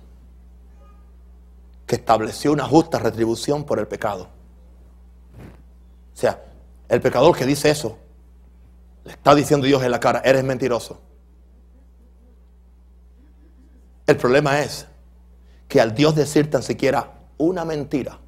Que 1.86 1.96
estableció 1.96 2.52
una 2.52 2.64
justa 2.64 2.98
retribución 2.98 3.64
por 3.64 3.78
el 3.78 3.86
pecado. 3.86 4.28
O 6.14 6.16
sea, 6.20 6.44
el 6.88 7.00
pecador 7.00 7.36
que 7.36 7.46
dice 7.46 7.70
eso, 7.70 7.96
le 9.04 9.12
está 9.12 9.34
diciendo 9.34 9.66
Dios 9.66 9.82
en 9.82 9.90
la 9.90 10.00
cara, 10.00 10.20
eres 10.24 10.42
mentiroso. 10.44 11.00
El 14.06 14.16
problema 14.16 14.60
es 14.60 14.86
que 15.68 15.80
al 15.80 15.94
Dios 15.94 16.14
decir 16.14 16.50
tan 16.50 16.62
siquiera 16.62 17.12
una 17.36 17.64
mentira, 17.64 18.18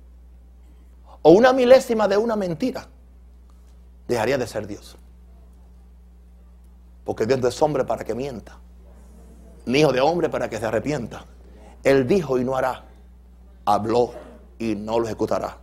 o 1.23 1.31
una 1.33 1.53
milésima 1.53 2.09
de 2.09 2.17
una 2.17 2.37
mentira, 2.37 2.87
dejaría 4.09 4.39
de 4.39 4.47
ser 4.47 4.67
Dios. 4.67 4.97
Porque 7.05 7.27
Dios 7.27 7.41
no 7.41 7.49
es 7.49 7.63
hombre 7.63 7.85
para 7.85 8.05
que 8.05 8.15
mienta, 8.15 8.59
ni 9.67 9.81
hijo 9.81 9.93
de 9.93 10.01
hombre 10.01 10.29
para 10.29 10.49
que 10.49 10.59
se 10.59 10.67
arrepienta. 10.67 11.25
Él 11.83 12.07
dijo 12.07 12.39
y 12.39 12.45
no 12.45 12.57
hará, 12.57 12.85
habló 13.65 14.13
y 14.59 14.75
no 14.75 14.99
lo 14.99 15.07
ejecutará. 15.07 15.59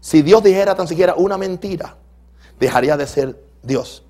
Si 0.00 0.22
Dios 0.22 0.42
dijera 0.42 0.74
tan 0.74 0.86
siquiera 0.86 1.14
una 1.14 1.36
mentira, 1.36 1.96
dejaría 2.58 2.96
de 2.96 3.06
ser 3.06 3.42
Dios. 3.62 4.04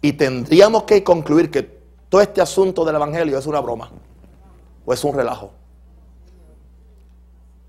Y 0.00 0.12
tendríamos 0.12 0.84
que 0.84 1.02
concluir 1.02 1.50
que 1.50 1.62
todo 2.08 2.20
este 2.20 2.40
asunto 2.40 2.84
del 2.84 2.96
Evangelio 2.96 3.38
es 3.38 3.46
una 3.46 3.60
broma 3.60 3.90
o 4.84 4.92
es 4.92 5.02
un 5.04 5.14
relajo. 5.14 5.52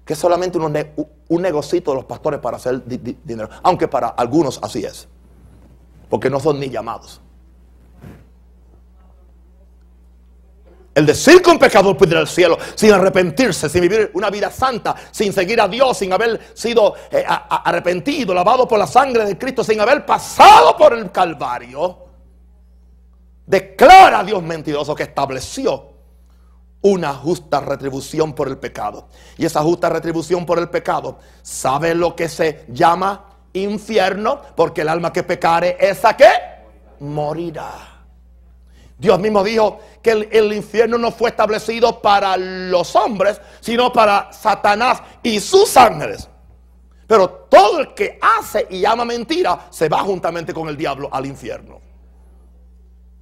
Que 0.10 0.14
es 0.14 0.20
solamente 0.20 0.58
un, 0.58 0.76
un 1.28 1.42
negocito 1.44 1.92
de 1.92 1.98
los 1.98 2.06
pastores 2.06 2.40
para 2.40 2.58
hacer 2.58 2.82
dinero. 2.84 3.48
Aunque 3.62 3.88
para 3.88 4.08
algunos 4.08 4.60
así 4.64 4.84
es. 4.84 5.08
Porque 6.10 6.32
no 6.32 6.40
son 6.40 6.60
ni 6.60 6.68
llamados. 6.68 7.22
El 10.96 11.06
decir 11.06 11.44
que 11.44 11.52
un 11.52 11.60
pecador 11.60 11.96
puede 11.96 12.14
ir 12.14 12.18
al 12.18 12.28
cielo 12.28 12.58
sin 12.74 12.92
arrepentirse, 12.92 13.70
sin 13.70 13.82
vivir 13.82 14.10
una 14.16 14.32
vida 14.32 14.50
santa, 14.50 14.96
sin 15.12 15.32
seguir 15.32 15.62
a 15.62 15.68
Dios, 15.68 16.00
sin 16.00 16.12
haber 16.12 16.42
sido 16.56 16.96
eh, 17.12 17.24
arrepentido, 17.28 18.34
lavado 18.34 18.68
por 18.68 18.80
la 18.80 18.88
sangre 18.88 19.26
de 19.26 19.38
Cristo, 19.38 19.64
sin 19.64 19.80
haber 19.80 20.08
pasado 20.08 20.76
por 20.76 20.94
el 20.94 21.12
Calvario, 21.12 22.00
declara 23.46 24.22
a 24.22 24.24
Dios 24.24 24.42
mentiroso 24.42 24.96
que 24.96 25.04
estableció 25.04 25.89
una 26.82 27.14
justa 27.14 27.60
retribución 27.60 28.34
por 28.34 28.48
el 28.48 28.58
pecado. 28.58 29.08
Y 29.38 29.46
esa 29.46 29.62
justa 29.62 29.90
retribución 29.90 30.46
por 30.46 30.60
el 30.60 30.70
pecado, 30.70 31.20
¿sabe 31.42 31.94
lo 31.96 32.16
que 32.16 32.30
se 32.30 32.66
llama 32.70 33.26
infierno? 33.54 34.42
Porque 34.56 34.82
el 34.82 34.90
alma 34.90 35.12
que 35.12 35.24
pecare, 35.24 35.78
¿esa 35.80 36.16
qué? 36.16 36.30
Morirá. 37.00 37.90
Dios 38.98 39.18
mismo 39.18 39.44
dijo 39.44 39.80
que 40.02 40.28
el, 40.30 40.54
infierno 40.54 40.98
no 40.98 41.12
fue 41.12 41.30
establecido 41.30 42.02
para 42.02 42.36
los 42.36 42.96
hombres, 42.98 43.40
sino 43.62 43.94
para 43.94 44.32
Satanás 44.34 45.02
y 45.24 45.40
sus 45.40 45.76
ángeles. 45.78 46.28
Pero 47.08 47.30
todo 47.50 47.80
el 47.80 47.94
que 47.94 48.20
hace 48.22 48.68
y 48.70 48.84
ama 48.84 49.06
mentira 49.06 49.68
se 49.70 49.88
va 49.88 50.00
juntamente 50.00 50.54
con 50.54 50.68
el 50.68 50.76
diablo 50.76 51.10
al 51.12 51.26
infierno. 51.26 51.80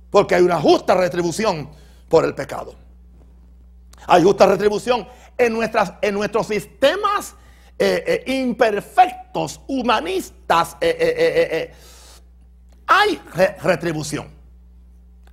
Porque 0.10 0.36
hay 0.36 0.42
una 0.42 0.60
justa 0.60 0.96
retribución 0.96 1.70
por 2.10 2.26
el 2.26 2.34
pecado. 2.34 2.87
Hay 4.06 4.24
justa 4.24 4.46
retribución 4.46 5.08
en, 5.38 5.54
nuestras, 5.54 5.94
en 6.02 6.14
nuestros 6.14 6.48
sistemas 6.48 7.36
eh, 7.80 8.24
eh, 8.26 8.32
imperfectos, 8.34 9.62
humanistas. 9.68 10.78
Eh, 10.82 11.74
hay 12.88 13.22
retribución. 13.62 14.36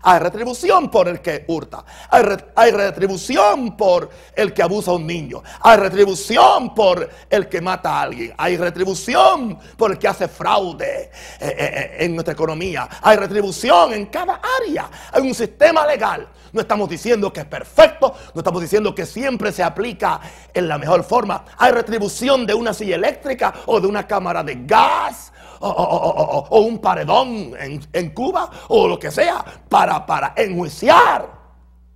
Hay 0.07 0.19
retribución 0.19 0.91
por 0.91 1.09
el 1.09 1.23
que 1.23 1.47
hurta. 1.49 1.83
Hay, 2.11 2.71
retribución 2.73 3.75
por 3.75 4.11
el 4.37 4.53
que 4.53 4.63
abusa 4.63 4.91
a 4.91 4.95
un 4.95 5.07
niño. 5.07 5.43
Hay 5.63 5.79
retribución 5.79 6.75
por 6.75 7.09
el 7.31 7.49
que 7.49 7.63
mata 7.63 7.89
a 7.89 8.03
alguien. 8.03 8.35
Hay 8.37 8.59
retribución 8.59 9.59
por 9.79 9.93
el 9.93 9.99
que 9.99 10.09
hace 10.09 10.29
fraude 10.29 11.11
en 11.41 12.15
nuestra 12.15 12.35
economía. 12.35 12.87
Hay 13.01 13.17
retribución 13.17 13.95
en 13.95 14.07
cada 14.07 14.43
área. 14.63 14.91
Hay 15.11 15.23
un 15.23 15.35
sistema 15.35 15.87
legal. 15.87 16.29
No 16.55 16.61
estamos 16.61 16.89
diciendo 16.89 17.33
que 17.33 17.41
es 17.41 17.47
perfecto. 17.47 18.15
No 18.33 18.41
estamos 18.41 18.63
diciendo 18.63 18.95
que 18.95 19.05
siempre 19.07 19.51
se 19.51 19.65
aplica 19.65 20.21
en 20.55 20.69
la 20.69 20.79
mejor 20.79 21.03
forma. 21.03 21.45
Hay 21.59 21.73
retribución 21.73 22.47
de 22.47 22.55
una 22.55 22.73
silla 22.73 22.95
eléctrica 22.95 23.53
o 23.67 23.81
de 23.81 23.89
una 23.89 24.07
cámara 24.07 24.45
de 24.45 24.61
gas 24.65 25.33
o, 25.59 26.61
un 26.61 26.79
paredón 26.79 27.55
en, 27.59 28.11
Cuba 28.11 28.49
o 28.69 28.87
lo 28.87 28.99
que 29.01 29.11
sea 29.11 29.45
para, 29.69 30.07
para 30.07 30.33
enjuiciar 30.37 31.29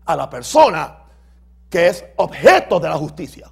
a 0.05 0.17
la 0.17 0.29
persona 0.29 1.05
que 1.71 1.87
es 1.87 2.05
objeto 2.17 2.81
de 2.81 2.89
la 2.89 2.97
justicia. 2.97 3.49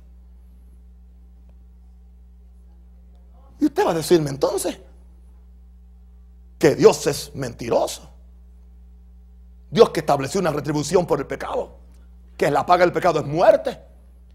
Y 3.61 3.67
usted 3.67 3.87
va 3.87 3.93
a 3.93 3.95
decirme 3.95 4.31
entonces 4.31 4.77
que 6.59 6.75
Dios 6.75 7.07
es 7.07 7.33
mentiroso. 7.37 8.16
Dios 9.77 9.91
que 9.91 10.01
estableció 10.01 10.41
una 10.41 10.51
retribución 10.51 11.07
por 11.07 11.21
el 11.21 11.27
pecado. 11.27 11.79
Que 12.37 12.51
la 12.51 12.67
paga 12.67 12.85
del 12.85 12.93
pecado 12.93 13.21
es 13.21 13.27
muerte. 13.27 13.79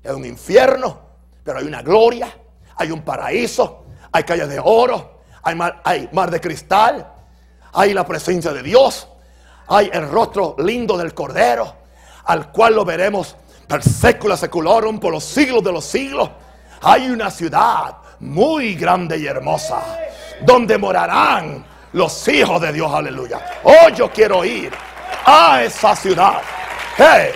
Es 0.02 0.14
un 0.14 0.26
infierno. 0.26 1.00
Pero 1.44 1.60
hay 1.60 1.66
una 1.66 1.82
gloria. 1.82 2.34
Hay 2.78 2.92
un 2.92 3.02
paraíso. 3.02 3.84
Hay 4.14 4.24
calles 4.24 4.48
de 4.48 4.62
oro 4.64 5.22
hay 5.44 6.10
mar, 6.12 6.32
de 6.32 6.40
cristal, 6.40 7.08
hay 7.74 7.94
la 7.94 8.06
presencia 8.06 8.52
de 8.52 8.62
Dios, 8.62 9.08
hay 9.68 9.90
el 9.92 10.10
rostro 10.10 10.56
lindo 10.60 10.98
del 10.98 11.14
Cordero, 11.14 11.76
al 12.26 12.52
cual 12.52 12.76
lo 12.76 12.86
veremos 12.86 13.36
per 13.68 13.82
secula 13.82 14.38
seculorum 14.38 15.00
por 15.00 15.12
los 15.12 15.24
siglos 15.24 15.64
de 15.64 15.72
los 15.72 15.86
siglos. 15.86 16.30
Hay 16.82 17.10
una 17.10 17.32
ciudad 17.32 17.98
muy 18.20 18.76
grande 18.76 19.18
y 19.18 19.26
hermosa, 19.26 19.82
donde 20.42 20.78
morarán 20.78 21.66
los 21.94 22.28
hijos 22.28 22.62
de 22.62 22.74
Dios, 22.74 22.92
aleluya. 22.94 23.40
Oh, 23.64 23.90
yo 23.90 24.12
quiero 24.12 24.44
ir 24.46 24.72
a 25.26 25.64
esa 25.64 25.96
ciudad. 25.96 26.42
Hey, 26.98 27.32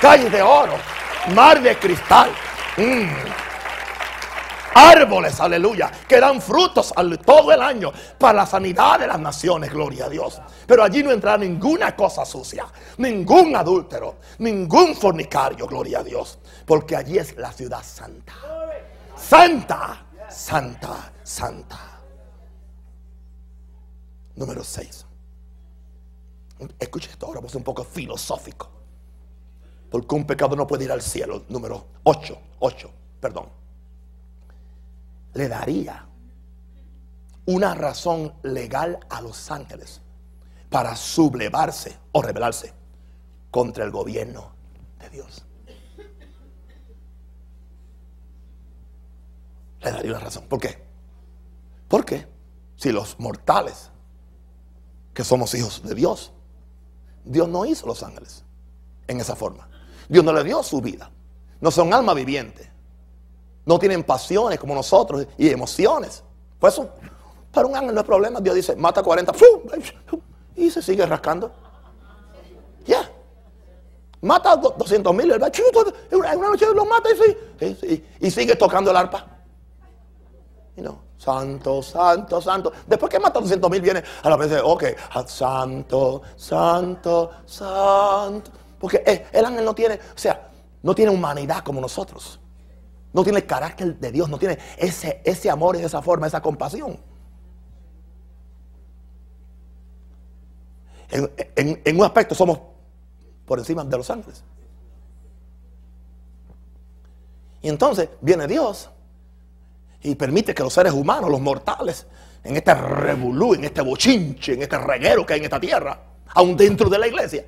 calle 0.00 0.30
de 0.30 0.42
oro, 0.42 0.74
mar 1.34 1.60
de 1.60 1.76
cristal. 1.76 2.30
Mm 2.76 3.40
árboles, 4.74 5.40
aleluya, 5.40 5.90
que 6.08 6.20
dan 6.20 6.40
frutos 6.40 6.92
todo 7.24 7.52
el 7.52 7.60
año 7.60 7.92
para 8.18 8.38
la 8.38 8.46
sanidad 8.46 9.00
de 9.00 9.06
las 9.06 9.20
naciones, 9.20 9.70
gloria 9.70 10.06
a 10.06 10.08
Dios. 10.08 10.40
Pero 10.66 10.82
allí 10.82 11.02
no 11.02 11.12
entra 11.12 11.36
ninguna 11.36 11.94
cosa 11.94 12.24
sucia, 12.24 12.66
ningún 12.98 13.54
adúltero, 13.56 14.16
ningún 14.38 14.94
fornicario, 14.94 15.66
gloria 15.66 16.00
a 16.00 16.02
Dios, 16.02 16.38
porque 16.64 16.96
allí 16.96 17.18
es 17.18 17.36
la 17.36 17.52
ciudad 17.52 17.82
santa. 17.82 18.34
Santa, 19.16 20.06
santa, 20.28 21.12
santa. 21.22 21.78
Número 24.36 24.64
6. 24.64 25.06
Escuche 26.78 27.10
esto 27.10 27.26
ahora, 27.26 27.40
vamos 27.40 27.54
un 27.54 27.64
poco 27.64 27.84
filosófico. 27.84 28.68
Porque 29.90 30.14
un 30.14 30.26
pecado 30.26 30.54
no 30.54 30.66
puede 30.66 30.84
ir 30.84 30.92
al 30.92 31.02
cielo. 31.02 31.44
Número 31.48 31.86
8, 32.04 32.38
8, 32.60 32.90
perdón 33.20 33.60
le 35.34 35.48
daría 35.48 36.06
una 37.46 37.74
razón 37.74 38.34
legal 38.42 38.98
a 39.08 39.20
los 39.20 39.50
ángeles 39.50 40.00
para 40.68 40.94
sublevarse 40.94 41.98
o 42.12 42.22
rebelarse 42.22 42.72
contra 43.50 43.84
el 43.84 43.90
gobierno 43.90 44.52
de 44.98 45.10
Dios. 45.10 45.44
Le 49.80 49.90
daría 49.90 50.10
una 50.12 50.20
razón. 50.20 50.44
¿Por 50.46 50.60
qué? 50.60 50.78
Porque 51.88 52.28
si 52.76 52.92
los 52.92 53.18
mortales, 53.18 53.90
que 55.14 55.24
somos 55.24 55.54
hijos 55.54 55.82
de 55.82 55.94
Dios, 55.94 56.32
Dios 57.24 57.48
no 57.48 57.64
hizo 57.64 57.86
los 57.86 58.02
ángeles 58.02 58.44
en 59.06 59.20
esa 59.20 59.36
forma. 59.36 59.68
Dios 60.08 60.24
no 60.24 60.32
le 60.32 60.42
dio 60.44 60.62
su 60.62 60.80
vida. 60.80 61.10
No 61.60 61.70
son 61.70 61.92
alma 61.92 62.14
viviente. 62.14 62.70
No 63.66 63.78
tienen 63.78 64.02
pasiones 64.02 64.58
como 64.58 64.74
nosotros 64.74 65.26
y 65.36 65.48
emociones. 65.48 66.24
Por 66.58 66.70
eso, 66.70 66.90
para 67.52 67.66
un 67.66 67.76
ángel 67.76 67.94
no 67.94 68.00
hay 68.00 68.06
problema. 68.06 68.40
Dios 68.40 68.54
dice, 68.54 68.76
mata 68.76 69.02
40 69.02 69.32
y 70.56 70.70
se 70.70 70.82
sigue 70.82 71.06
rascando. 71.06 71.52
Ya. 72.86 73.10
Mata 74.22 74.56
200 74.56 75.14
mil. 75.14 75.30
En 75.30 75.40
mata 75.40 77.08
y, 77.60 78.04
y, 78.20 78.30
sigue 78.30 78.56
tocando 78.56 78.90
el 78.90 78.96
arpa. 78.96 79.26
Y 80.76 80.82
no, 80.82 81.00
santo, 81.20 81.82
santo, 81.82 82.40
santo. 82.40 82.72
Después 82.86 83.10
que 83.10 83.20
mata 83.20 83.40
200 83.40 83.70
mil 83.70 83.82
viene 83.82 84.02
a 84.22 84.30
la 84.30 84.36
vez 84.36 84.48
de, 84.48 84.60
ok, 84.60 84.84
santo, 85.26 86.22
santo, 86.34 87.30
santo. 87.44 88.50
Porque 88.78 89.28
el 89.30 89.44
ángel 89.44 89.64
no 89.66 89.74
tiene, 89.74 89.96
o 89.96 90.18
sea, 90.18 90.50
no 90.82 90.94
tiene 90.94 91.12
humanidad 91.12 91.62
como 91.62 91.78
nosotros. 91.78 92.40
No 93.12 93.22
tiene 93.22 93.40
el 93.40 93.46
carácter 93.46 93.98
de 93.98 94.10
Dios, 94.10 94.30
no 94.30 94.38
tiene 94.38 94.58
ese, 94.78 95.20
ese 95.22 95.50
amor 95.50 95.76
y 95.76 95.80
esa 95.80 96.00
forma, 96.00 96.26
esa 96.26 96.40
compasión. 96.40 96.98
En, 101.10 101.98
un 101.98 102.04
aspecto 102.04 102.34
somos 102.34 102.60
por 103.44 103.58
encima 103.58 103.84
de 103.84 103.96
los 103.96 104.08
ángeles. 104.08 104.42
Y 107.60 107.68
entonces 107.68 108.08
viene 108.22 108.46
Dios 108.46 108.88
y 110.02 110.14
permite 110.14 110.54
que 110.54 110.62
los 110.62 110.72
seres 110.72 110.92
humanos, 110.92 111.30
los 111.30 111.40
mortales, 111.40 112.06
en 112.42 112.56
este 112.56 112.74
revolú, 112.74 113.54
en 113.54 113.64
este 113.64 113.82
bochinche, 113.82 114.54
en 114.54 114.62
este 114.62 114.78
reguero 114.78 115.26
que 115.26 115.34
hay 115.34 115.40
en 115.40 115.44
esta 115.44 115.60
tierra, 115.60 116.00
aún 116.34 116.56
dentro 116.56 116.88
de 116.88 116.98
la 116.98 117.06
iglesia. 117.06 117.44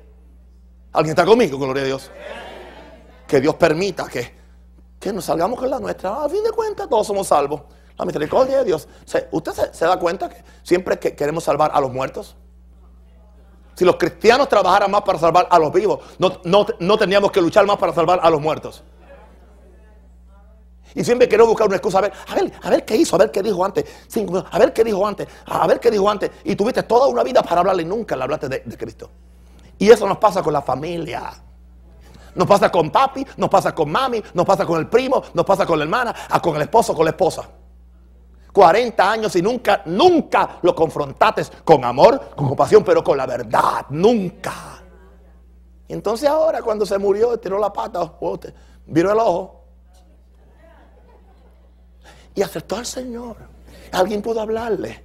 ¿Alguien 0.91 1.11
está 1.11 1.25
conmigo? 1.25 1.57
Gloria 1.57 1.83
a 1.83 1.85
Dios. 1.85 2.11
Que 3.27 3.41
Dios 3.41 3.55
permita 3.55 4.07
que 4.07 4.43
que 5.03 5.11
nos 5.11 5.25
salgamos 5.25 5.59
con 5.59 5.69
la 5.69 5.79
nuestra. 5.79 6.23
A 6.23 6.29
fin 6.29 6.41
de 6.43 6.51
cuentas, 6.51 6.87
todos 6.87 7.05
somos 7.05 7.27
salvos. 7.27 7.61
La 7.97 8.05
misericordia 8.05 8.59
de 8.59 8.63
Dios. 8.63 8.87
¿Usted 9.31 9.51
se, 9.73 9.85
da 9.85 9.99
cuenta 9.99 10.29
que 10.29 10.41
siempre 10.63 10.97
que 10.97 11.13
queremos 11.13 11.43
salvar 11.43 11.71
a 11.73 11.81
los 11.81 11.91
muertos? 11.91 12.37
Si 13.75 13.83
los 13.83 13.97
cristianos 13.97 14.47
trabajaran 14.47 14.89
más 14.89 15.01
para 15.01 15.19
salvar 15.19 15.47
a 15.49 15.59
los 15.59 15.73
vivos, 15.73 15.99
no, 16.19 16.39
no, 16.79 16.97
teníamos 16.97 17.31
que 17.31 17.41
luchar 17.41 17.65
más 17.65 17.77
para 17.77 17.93
salvar 17.93 18.19
a 18.23 18.29
los 18.29 18.39
muertos. 18.39 18.83
Y 20.95 21.03
siempre 21.03 21.27
queremos 21.27 21.49
buscar 21.49 21.67
una 21.67 21.77
excusa. 21.77 21.99
A 21.99 22.01
ver, 22.01 22.13
a 22.27 22.35
ver, 22.35 22.53
a 22.61 22.69
ver 22.69 22.85
qué 22.85 22.95
hizo, 22.95 23.15
a 23.15 23.19
ver 23.19 23.31
qué 23.31 23.41
dijo 23.41 23.63
antes. 23.63 23.85
a 24.51 24.59
ver 24.59 24.73
qué 24.73 24.83
dijo 24.83 25.05
antes, 25.05 25.27
a 25.45 25.67
ver 25.67 25.79
qué 25.79 25.89
dijo 25.89 26.09
antes. 26.09 26.31
Y 26.43 26.55
tuviste 26.55 26.83
toda 26.83 27.07
una 27.07 27.23
vida 27.23 27.41
para 27.41 27.61
hablarle 27.61 27.83
y 27.83 27.85
nunca 27.85 28.15
le 28.15 28.23
hablaste 28.23 28.49
de, 28.49 28.77
Cristo. 28.77 29.09
Y 29.77 29.89
eso 29.89 30.07
nos 30.07 30.17
pasa 30.17 30.43
con 30.43 30.53
la 30.53 30.61
familia. 30.61 31.33
Nos 32.35 32.47
pasa 32.47 32.71
con 32.71 32.89
papi, 32.89 33.25
nos 33.37 33.49
pasa 33.49 33.75
con 33.75 33.91
mami, 33.91 34.21
nos 34.33 34.45
pasa 34.45 34.65
con 34.65 34.79
el 34.79 34.87
primo, 34.87 35.21
nos 35.33 35.45
pasa 35.45 35.65
con 35.65 35.77
la 35.77 35.85
hermana, 35.85 36.15
con 36.41 36.55
el 36.55 36.63
esposo, 36.63 36.95
con 36.95 37.05
la 37.05 37.11
esposa. 37.11 37.47
40 38.51 39.11
años 39.11 39.35
y 39.35 39.41
nunca, 39.41 39.81
nunca 39.85 40.59
lo 40.61 40.75
confrontaste 40.75 41.43
con 41.63 41.83
amor, 41.83 42.31
con 42.35 42.47
compasión, 42.47 42.83
pero 42.83 43.03
con 43.03 43.17
la 43.17 43.25
verdad, 43.25 43.85
nunca. 43.89 44.83
Entonces 45.87 46.29
ahora 46.29 46.61
cuando 46.61 46.85
se 46.85 46.97
murió, 46.97 47.37
tiró 47.39 47.59
la 47.59 47.73
pata, 47.73 48.01
oh, 48.01 48.39
viró 48.85 49.11
el 49.11 49.19
ojo 49.19 49.62
y 52.35 52.41
aceptó 52.41 52.77
al 52.77 52.85
Señor. 52.85 53.37
Alguien 53.91 54.21
pudo 54.21 54.41
hablarle, 54.41 55.03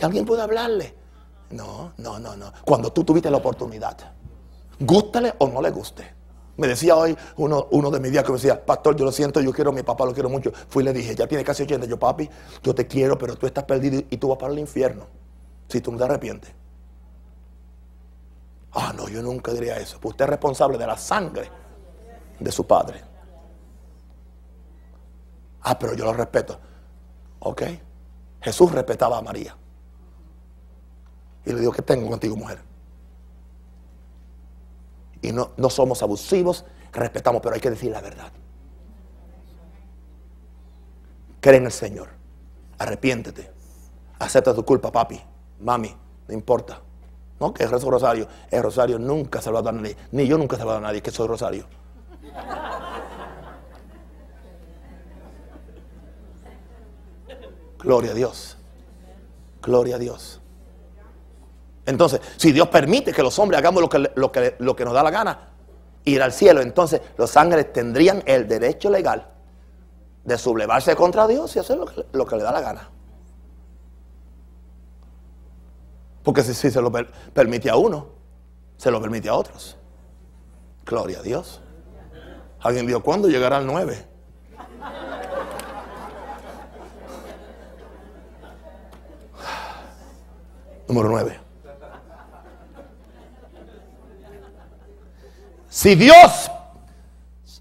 alguien 0.00 0.24
pudo 0.24 0.42
hablarle. 0.42 0.94
No, 1.50 1.92
no, 1.96 2.18
no, 2.18 2.36
no. 2.36 2.52
Cuando 2.64 2.92
tú 2.92 3.04
tuviste 3.04 3.30
la 3.30 3.38
oportunidad, 3.38 3.96
gústale 4.78 5.34
o 5.38 5.48
no 5.48 5.62
le 5.62 5.70
guste. 5.70 6.18
Me 6.56 6.66
decía 6.66 6.96
hoy 6.96 7.16
uno, 7.36 7.68
uno 7.70 7.90
de 7.90 8.00
mis 8.00 8.10
días 8.10 8.24
que 8.24 8.32
me 8.32 8.36
decía, 8.36 8.64
pastor, 8.64 8.96
yo 8.96 9.04
lo 9.04 9.12
siento, 9.12 9.40
yo 9.40 9.52
quiero 9.52 9.72
mi 9.72 9.84
papá, 9.84 10.04
lo 10.04 10.12
quiero 10.12 10.28
mucho. 10.28 10.52
Fui 10.68 10.82
y 10.82 10.86
le 10.86 10.92
dije, 10.92 11.14
ya 11.14 11.26
tiene 11.26 11.44
casi 11.44 11.62
80. 11.62 11.86
Yo, 11.86 11.98
papi, 11.98 12.28
yo 12.62 12.74
te 12.74 12.86
quiero, 12.86 13.16
pero 13.16 13.36
tú 13.36 13.46
estás 13.46 13.62
perdido 13.64 14.02
y 14.10 14.16
tú 14.16 14.28
vas 14.28 14.38
para 14.38 14.52
el 14.52 14.58
infierno. 14.58 15.06
Si 15.68 15.80
tú 15.80 15.92
no 15.92 15.98
te 15.98 16.04
arrepientes. 16.04 16.50
Ah, 18.72 18.92
no, 18.94 19.08
yo 19.08 19.22
nunca 19.22 19.52
diría 19.52 19.78
eso. 19.78 19.98
Pues 20.00 20.14
usted 20.14 20.24
es 20.24 20.30
responsable 20.30 20.76
de 20.78 20.86
la 20.86 20.96
sangre 20.96 21.48
de 22.40 22.52
su 22.52 22.66
padre. 22.66 23.02
Ah, 25.62 25.78
pero 25.78 25.94
yo 25.94 26.04
lo 26.04 26.12
respeto. 26.12 26.58
Ok. 27.40 27.62
Jesús 28.40 28.72
respetaba 28.72 29.18
a 29.18 29.22
María. 29.22 29.56
Y 31.44 31.52
le 31.52 31.60
dijo, 31.60 31.72
¿qué 31.72 31.82
tengo 31.82 32.08
contigo, 32.08 32.36
mujer? 32.36 32.58
Y 35.22 35.32
no, 35.32 35.50
no 35.56 35.70
somos 35.70 36.02
abusivos, 36.02 36.64
respetamos, 36.92 37.40
pero 37.42 37.54
hay 37.54 37.60
que 37.60 37.70
decir 37.70 37.90
la 37.90 38.00
verdad. 38.00 38.30
Cree 41.40 41.56
en 41.56 41.66
el 41.66 41.72
Señor. 41.72 42.08
Arrepiéntete. 42.78 43.50
Acepta 44.18 44.54
tu 44.54 44.64
culpa, 44.64 44.90
papi, 44.90 45.20
mami, 45.60 45.94
no 46.26 46.34
importa. 46.34 46.80
No, 47.40 47.54
que 47.54 47.64
es 47.64 47.70
Rosario. 47.70 48.26
El 48.50 48.62
Rosario 48.62 48.98
nunca 48.98 49.40
se 49.40 49.50
lo 49.50 49.58
ha 49.58 49.62
dado 49.62 49.78
a 49.78 49.80
nadie. 49.80 49.96
Ni 50.10 50.26
yo 50.26 50.36
nunca 50.36 50.56
se 50.56 50.64
lo 50.64 50.70
he 50.70 50.72
dado 50.72 50.84
a 50.84 50.88
nadie 50.88 51.02
que 51.02 51.10
soy 51.10 51.28
Rosario. 51.28 51.66
Gloria 57.78 58.12
a 58.12 58.14
Dios. 58.14 58.56
Gloria 59.62 59.96
a 59.96 59.98
Dios. 59.98 60.40
Entonces, 61.86 62.20
si 62.36 62.52
Dios 62.52 62.68
permite 62.68 63.12
que 63.12 63.22
los 63.22 63.38
hombres 63.38 63.58
hagamos 63.58 63.80
lo 63.80 63.88
que, 63.88 64.10
lo 64.14 64.30
que, 64.30 64.56
lo 64.58 64.76
que 64.76 64.84
nos 64.84 64.92
da 64.92 65.02
la 65.02 65.10
gana, 65.10 65.48
ir 66.04 66.22
al 66.22 66.32
cielo, 66.32 66.60
entonces 66.60 67.00
los 67.16 67.36
ángeles 67.36 67.72
tendrían 67.72 68.22
el 68.26 68.46
derecho 68.46 68.90
legal 68.90 69.28
de 70.24 70.36
sublevarse 70.36 70.94
contra 70.94 71.26
Dios 71.26 71.56
y 71.56 71.58
hacer 71.58 71.78
lo 71.78 71.86
que, 71.86 72.06
lo 72.12 72.26
que 72.26 72.36
le 72.36 72.42
da 72.42 72.52
la 72.52 72.60
gana. 72.60 72.90
Porque 76.22 76.42
si, 76.42 76.52
si 76.52 76.70
se 76.70 76.82
lo 76.82 76.92
permite 77.32 77.70
a 77.70 77.76
uno, 77.76 78.08
se 78.76 78.90
lo 78.90 79.00
permite 79.00 79.28
a 79.30 79.34
otros. 79.34 79.76
Gloria 80.84 81.20
a 81.20 81.22
Dios. 81.22 81.62
Alguien 82.60 82.86
dijo, 82.86 83.02
¿cuándo 83.02 83.28
llegará 83.28 83.58
el 83.58 83.66
9? 83.66 84.07
Número 90.88 91.10
9. 91.10 91.40
Si 95.68 95.94
Dios 95.94 96.50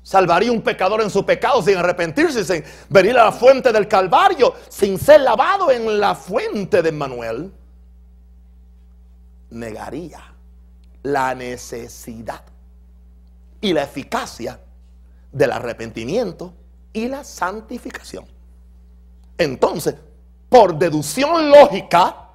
salvaría 0.01 0.51
un 0.51 0.61
pecador 0.61 1.01
en 1.01 1.09
su 1.09 1.25
pecado 1.25 1.61
sin 1.61 1.77
arrepentirse, 1.77 2.45
sin 2.45 2.63
venir 2.87 3.17
a 3.17 3.25
la 3.25 3.31
fuente 3.33 3.73
del 3.73 3.87
Calvario, 3.87 4.55
sin 4.69 4.97
ser 4.97 5.21
lavado 5.21 5.69
en 5.69 5.99
la 5.99 6.15
fuente 6.15 6.81
de 6.81 6.91
Manuel, 6.93 7.51
negaría 9.49 10.21
la 11.03 11.35
necesidad 11.35 12.43
y 13.59 13.73
la 13.73 13.83
eficacia 13.83 14.59
del 15.31 15.51
arrepentimiento 15.51 16.53
y 16.93 17.09
la 17.09 17.25
santificación. 17.25 18.25
Entonces, 19.37 19.95
por 20.47 20.77
deducción 20.77 21.49
lógica, 21.49 22.26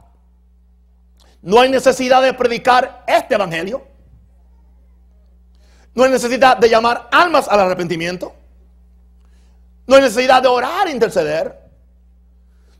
no 1.42 1.60
hay 1.60 1.70
necesidad 1.70 2.22
de 2.22 2.32
predicar 2.32 3.04
este 3.06 3.34
evangelio 3.34 3.92
no 5.94 6.04
hay 6.04 6.10
necesidad 6.10 6.56
de 6.56 6.68
llamar 6.68 7.08
almas 7.12 7.48
al 7.48 7.60
arrepentimiento. 7.60 8.34
No 9.86 9.96
hay 9.96 10.02
necesidad 10.02 10.42
de 10.42 10.48
orar 10.48 10.88
e 10.88 10.90
interceder. 10.90 11.60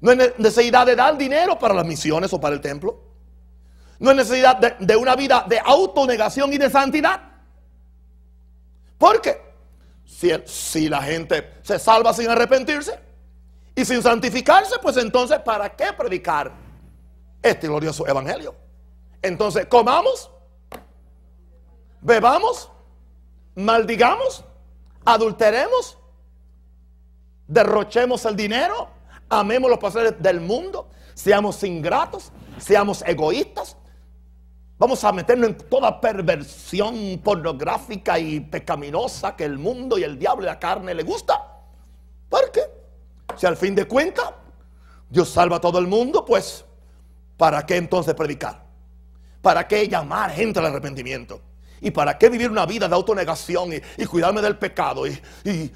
No 0.01 0.11
hay 0.11 0.33
necesidad 0.39 0.87
de 0.87 0.97
dar 0.97 1.17
dinero 1.17 1.59
para 1.59 1.75
las 1.75 1.85
misiones 1.85 2.33
o 2.33 2.41
para 2.41 2.55
el 2.55 2.61
templo. 2.61 3.01
No 3.99 4.11
hay 4.11 4.17
necesidad 4.17 4.57
de, 4.57 4.97
una 4.97 5.15
vida 5.15 5.45
de 5.47 5.61
autonegación 5.61 6.53
y 6.53 6.59
de 6.59 6.71
santidad. 6.71 7.21
Porque 8.99 9.41
si, 10.05 10.33
si 10.47 10.89
la 10.89 11.03
gente 11.03 11.55
se 11.63 11.79
salva 11.79 12.15
sin 12.15 12.29
arrepentirse 12.29 12.99
y 13.75 13.85
sin 13.85 14.03
santificarse, 14.03 14.77
pues 14.81 14.97
entonces 14.97 15.39
¿para 15.41 15.69
qué 15.69 15.93
predicar 15.97 16.51
este 17.43 17.69
glorioso 17.69 18.07
evangelio? 18.07 18.55
Entonces, 19.23 19.67
comamos, 19.67 20.31
bebamos 22.01 22.73
maldigamos, 23.55 24.45
adulteremos, 25.05 25.99
derrochemos 27.47 28.25
el 28.25 28.37
dinero, 28.37 28.89
amemos 29.29 29.71
los 29.71 29.79
placeres 29.79 30.15
del 30.21 30.41
mundo, 30.41 30.89
seamos 31.15 31.63
ingratos, 31.63 32.33
seamos 32.59 33.03
egoístas. 33.07 33.77
Vamos 34.79 35.05
a 35.05 35.13
meternos 35.13 35.51
en 35.51 35.57
toda 35.57 36.01
perversión 36.01 37.21
pornográfica 37.23 38.19
y 38.19 38.41
pecaminosa 38.41 39.37
que 39.37 39.45
el 39.45 39.59
mundo 39.59 39.97
y 39.97 40.03
el 40.03 40.19
diablo 40.19 40.43
y 40.43 40.47
la 40.47 40.59
carne 40.59 40.93
le 40.93 41.05
gusta. 41.05 41.41
¿Por 42.29 42.51
qué? 42.51 42.63
Si 43.37 43.47
al 43.47 43.57
fin 43.57 43.77
de 43.77 43.87
cuentas 43.87 44.33
Dios 45.09 45.29
salva 45.29 45.57
a 45.57 45.61
todo 45.61 45.79
el 45.79 45.87
mundo, 45.87 46.25
pues 46.25 46.65
¿para 47.37 47.65
qué 47.67 47.77
entonces 47.77 48.15
predicar? 48.15 48.65
¿Para 49.41 49.67
qué 49.67 49.89
llamar 49.89 50.31
gente 50.31 50.61
al 50.61 50.67
arrepentimiento? 50.67 51.41
¿Y 51.81 51.91
para 51.91 52.17
qué 52.17 52.29
vivir 52.29 52.49
una 52.49 52.65
vida 52.65 52.87
de 52.87 52.95
autonegación 52.95 53.71
y, 53.99 54.07
cuidarme 54.07 54.41
del 54.41 54.57
pecado 54.57 55.05
y, 55.05 55.21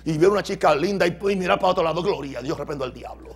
ver 0.05 0.31
una 0.31 0.43
chica 0.43 0.73
linda 0.75 1.05
y, 1.05 1.37
mirar 1.37 1.59
para 1.59 1.73
otro 1.73 1.83
lado? 1.83 2.01
Gloria, 2.01 2.41
Dios 2.41 2.57
reprendo 2.57 2.85
al 2.85 2.95
diablo. 2.95 3.35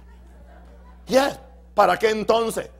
Yes. 1.06 1.40
¿Para 1.74 1.98
qué 1.98 2.10
entonces 2.10 2.70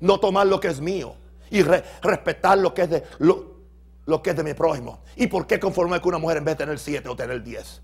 no 0.00 0.20
tomar 0.20 0.46
lo 0.46 0.60
que 0.60 0.68
es 0.68 0.80
mío 0.80 1.14
y 1.50 1.62
respetar 1.62 2.58
lo 2.58 2.74
que 2.74 2.82
es 2.82 2.90
de 2.90 3.04
lo, 3.20 4.22
que 4.22 4.30
es 4.30 4.36
de 4.36 4.44
mi 4.44 4.52
prójimo? 4.52 5.00
¿Y 5.16 5.28
por 5.28 5.46
qué 5.46 5.58
conformar 5.58 6.02
con 6.02 6.10
una 6.10 6.18
mujer 6.18 6.36
en 6.36 6.44
vez 6.44 6.58
de 6.58 6.64
tener 6.64 6.78
siete 6.78 7.08
o 7.08 7.16
tener 7.16 7.42
diez? 7.42 7.80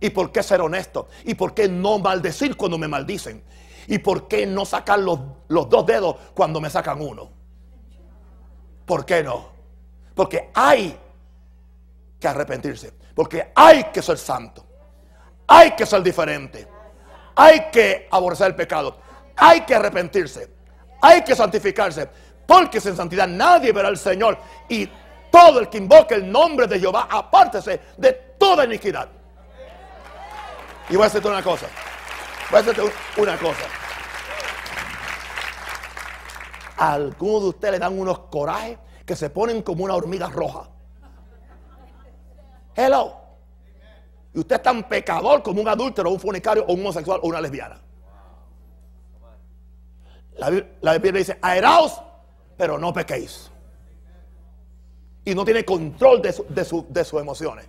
¿Y 0.00 0.10
por 0.10 0.32
qué 0.32 0.42
ser 0.42 0.60
honesto? 0.60 1.08
¿Y 1.24 1.34
por 1.34 1.54
qué 1.54 1.68
no 1.68 2.00
maldecir 2.00 2.56
cuando 2.56 2.76
me 2.76 2.88
maldicen? 2.88 3.42
¿Y 3.88 3.98
por 3.98 4.28
qué 4.28 4.46
no 4.46 4.64
sacar 4.64 4.98
los, 4.98 5.18
los 5.48 5.68
dos 5.68 5.86
dedos 5.86 6.16
cuando 6.34 6.60
me 6.60 6.70
sacan 6.70 7.00
uno? 7.00 7.30
¿Por 8.84 9.04
qué 9.04 9.22
no? 9.22 9.50
Porque 10.14 10.50
hay 10.54 10.98
que 12.18 12.28
arrepentirse. 12.28 12.92
Porque 13.14 13.52
hay 13.54 13.84
que 13.84 14.02
ser 14.02 14.18
santo. 14.18 14.64
Hay 15.46 15.72
que 15.72 15.86
ser 15.86 16.02
diferente. 16.02 16.66
Hay 17.34 17.70
que 17.70 18.08
aborrecer 18.10 18.48
el 18.48 18.54
pecado. 18.54 18.98
Hay 19.36 19.62
que 19.62 19.74
arrepentirse. 19.74 20.50
Hay 21.02 21.22
que 21.22 21.34
santificarse. 21.34 22.08
Porque 22.46 22.80
sin 22.80 22.96
santidad 22.96 23.28
nadie 23.28 23.72
verá 23.72 23.88
al 23.88 23.98
Señor. 23.98 24.38
Y 24.68 24.88
todo 25.30 25.60
el 25.60 25.68
que 25.68 25.78
invoque 25.78 26.14
el 26.14 26.30
nombre 26.30 26.66
de 26.66 26.80
Jehová, 26.80 27.08
apártese 27.10 27.80
de 27.96 28.12
toda 28.38 28.64
iniquidad. 28.64 29.08
Y 30.88 30.94
voy 30.94 31.04
a 31.04 31.06
hacerte 31.06 31.28
una 31.28 31.42
cosa. 31.42 31.66
Voy 32.50 32.58
a 32.58 32.60
hacerte 32.60 32.82
una 33.16 33.36
cosa. 33.38 33.64
Algunos 36.76 37.42
de 37.42 37.48
ustedes 37.48 37.72
le 37.72 37.78
dan 37.78 37.98
unos 37.98 38.18
corajes 38.30 38.78
que 39.04 39.16
se 39.16 39.30
ponen 39.30 39.62
como 39.62 39.84
una 39.84 39.94
hormiga 39.94 40.28
roja. 40.28 40.68
Hello. 42.74 43.16
Y 44.34 44.40
usted 44.40 44.56
es 44.56 44.62
tan 44.62 44.86
pecador 44.88 45.42
como 45.42 45.62
un 45.62 45.68
adúltero, 45.68 46.10
un 46.10 46.20
fornicario, 46.20 46.64
o 46.66 46.74
un 46.74 46.80
homosexual, 46.80 47.20
o 47.22 47.28
una 47.28 47.40
lesbiana. 47.40 47.80
La, 50.36 50.92
Biblia 50.98 51.12
dice, 51.12 51.38
aeraos, 51.40 52.02
pero 52.56 52.78
no 52.78 52.92
pequéis. 52.92 53.50
Y 55.24 55.34
no 55.34 55.44
tiene 55.44 55.64
control 55.64 56.20
de 56.20 57.04
sus 57.04 57.20
emociones. 57.20 57.66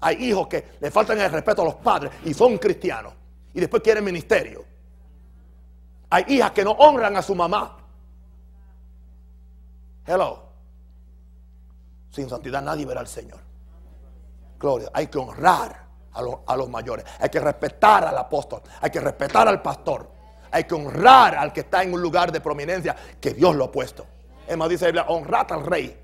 Hay 0.00 0.24
hijos 0.24 0.46
que 0.46 0.64
le 0.80 0.90
faltan 0.90 1.18
el 1.20 1.30
respeto 1.30 1.62
a 1.62 1.64
los 1.64 1.74
padres 1.76 2.12
y 2.24 2.32
son 2.32 2.58
cristianos. 2.58 3.12
Y 3.56 3.60
después 3.60 3.82
quieren 3.82 4.04
ministerio. 4.04 4.66
Hay 6.10 6.26
hijas 6.28 6.50
que 6.50 6.62
no 6.62 6.72
honran 6.72 7.16
a 7.16 7.22
su 7.22 7.34
mamá. 7.34 7.78
Hello. 10.06 10.42
Sin 12.10 12.28
santidad 12.28 12.60
nadie 12.60 12.84
verá 12.84 13.00
al 13.00 13.06
Señor. 13.08 13.40
Gloria. 14.58 14.90
Hay 14.92 15.06
que 15.06 15.16
honrar 15.16 15.86
a, 16.12 16.20
los- 16.20 16.36
a 16.46 16.54
los 16.54 16.68
mayores. 16.68 17.06
Hay 17.18 17.30
que 17.30 17.40
respetar 17.40 18.04
al 18.04 18.18
apóstol. 18.18 18.60
Hay 18.82 18.90
que 18.90 19.00
respetar 19.00 19.48
al 19.48 19.62
pastor. 19.62 20.10
Hay 20.50 20.64
que 20.64 20.74
honrar 20.74 21.34
al 21.36 21.50
que 21.50 21.60
está 21.60 21.82
en 21.82 21.94
un 21.94 22.02
lugar 22.02 22.30
de 22.30 22.42
prominencia 22.42 22.94
que 23.18 23.30
Dios 23.32 23.56
lo 23.56 23.64
ha 23.64 23.72
puesto. 23.72 24.06
Es 24.46 24.54
más, 24.54 24.68
dice 24.68 24.84
Biblia, 24.84 25.06
honrad 25.08 25.50
al 25.52 25.64
rey. 25.64 25.98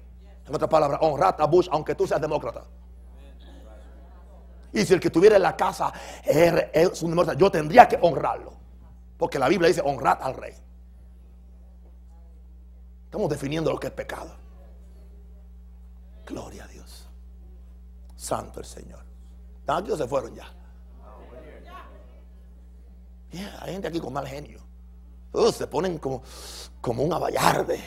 En 0.47 0.55
otras 0.55 0.71
palabras, 0.71 1.01
honrad 1.03 1.39
a 1.39 1.45
Bush, 1.47 1.69
aunque 1.71 1.95
tú 1.95 2.07
seas 2.07 2.21
demócrata. 2.21 2.65
Y 4.73 4.85
si 4.85 4.95
el 4.95 5.01
que 5.01 5.09
estuviera 5.09 5.37
en 5.37 5.43
la 5.43 5.57
casa 5.57 5.93
es, 6.25 7.03
un 7.03 7.11
demócrata, 7.11 7.39
yo 7.39 7.51
tendría 7.51 7.87
que 7.87 7.99
honrarlo. 8.01 8.55
Porque 9.19 9.39
la 9.39 9.49
Biblia 9.49 9.69
dice 9.69 9.83
honrad 9.85 10.19
al 10.21 10.35
rey. 10.35 10.55
Estamos 13.05 13.29
definiendo 13.29 13.71
lo 13.71 13.79
que 13.79 13.89
es 13.89 13.93
pecado. 13.93 14.35
Gloria 16.27 16.65
a 16.65 16.69
Dios. 16.69 17.09
Santo 18.17 18.61
el 18.61 18.67
Señor. 18.67 19.05
Aquí 19.67 19.95
se 19.97 20.09
fueron 20.09 20.35
ya. 20.35 20.53
Hay 23.61 23.73
gente 23.73 23.89
aquí 23.89 24.01
con 24.01 24.13
mal 24.13 24.27
genio. 24.27 24.61
Uh, 25.33 25.51
se 25.51 25.67
ponen 25.67 25.99
como, 25.99 26.23
como 26.81 27.03
un 27.03 27.13
abayarde. 27.13 27.81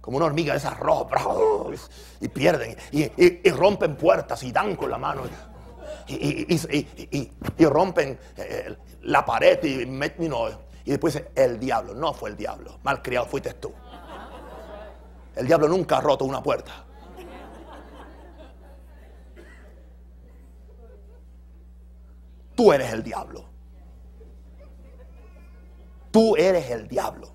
Como 0.00 0.16
una 0.16 0.26
hormiga 0.26 0.52
de 0.54 0.58
esas 0.58 0.78
rojas. 0.78 1.22
Y 2.20 2.28
pierden. 2.28 2.76
Y 2.90 3.50
rompen 3.50 3.96
puertas 3.96 4.42
y 4.42 4.52
dan 4.52 4.74
con 4.74 4.90
la 4.90 4.98
mano. 4.98 5.22
Y, 6.08 7.30
rompen 7.66 8.18
eh, 8.36 8.76
la 9.02 9.24
pared 9.24 9.62
y, 9.62 9.84
know, 9.84 10.48
y 10.84 10.90
después 10.90 11.14
dice, 11.14 11.30
el 11.34 11.60
diablo. 11.60 11.94
No 11.94 12.14
fue 12.14 12.30
el 12.30 12.36
diablo. 12.36 12.78
Malcriado 12.82 13.26
fuiste 13.26 13.52
tú. 13.54 13.72
El 15.36 15.46
diablo 15.46 15.68
nunca 15.68 15.98
ha 15.98 16.00
roto 16.00 16.24
una 16.24 16.42
puerta. 16.42 16.84
Tú 22.54 22.72
eres 22.72 22.92
el 22.92 23.04
diablo. 23.04 23.44
Tú 26.10 26.34
eres 26.36 26.68
el 26.70 26.88
diablo. 26.88 27.28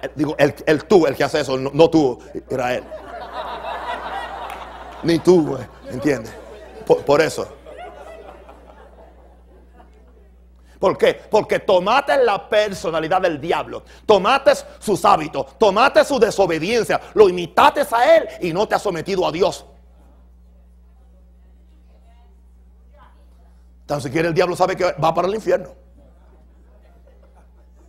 Eh, 0.00 0.10
Digo, 0.14 0.36
el, 0.38 0.84
tú, 0.84 1.06
el 1.06 1.16
que 1.16 1.24
hace 1.24 1.40
eso, 1.40 1.58
no, 1.58 1.70
no 1.74 1.90
tú, 1.90 2.18
Israel. 2.32 2.84
Ni 5.02 5.18
tú, 5.18 5.56
eh, 5.56 5.68
¿entiendes? 5.90 6.32
Por 6.86 7.20
eso. 7.20 7.57
¿Por 10.78 10.96
qué? 10.96 11.14
Porque 11.14 11.58
tomaste 11.58 12.22
la 12.24 12.48
personalidad 12.48 13.20
del 13.20 13.40
diablo, 13.40 13.82
tomaste 14.06 14.52
sus 14.78 15.04
hábitos, 15.04 15.58
tomaste 15.58 16.04
su 16.04 16.18
desobediencia, 16.20 17.00
lo 17.14 17.28
imitaste 17.28 17.82
a 17.90 18.16
él 18.16 18.28
y 18.40 18.52
no 18.52 18.68
te 18.68 18.76
has 18.76 18.82
sometido 18.82 19.26
a 19.26 19.32
Dios. 19.32 19.66
Tan 23.86 24.00
siquiera 24.00 24.28
el 24.28 24.34
diablo 24.34 24.54
sabe 24.54 24.76
que 24.76 24.84
va 24.92 25.14
para 25.14 25.26
el 25.26 25.34
infierno. 25.34 25.70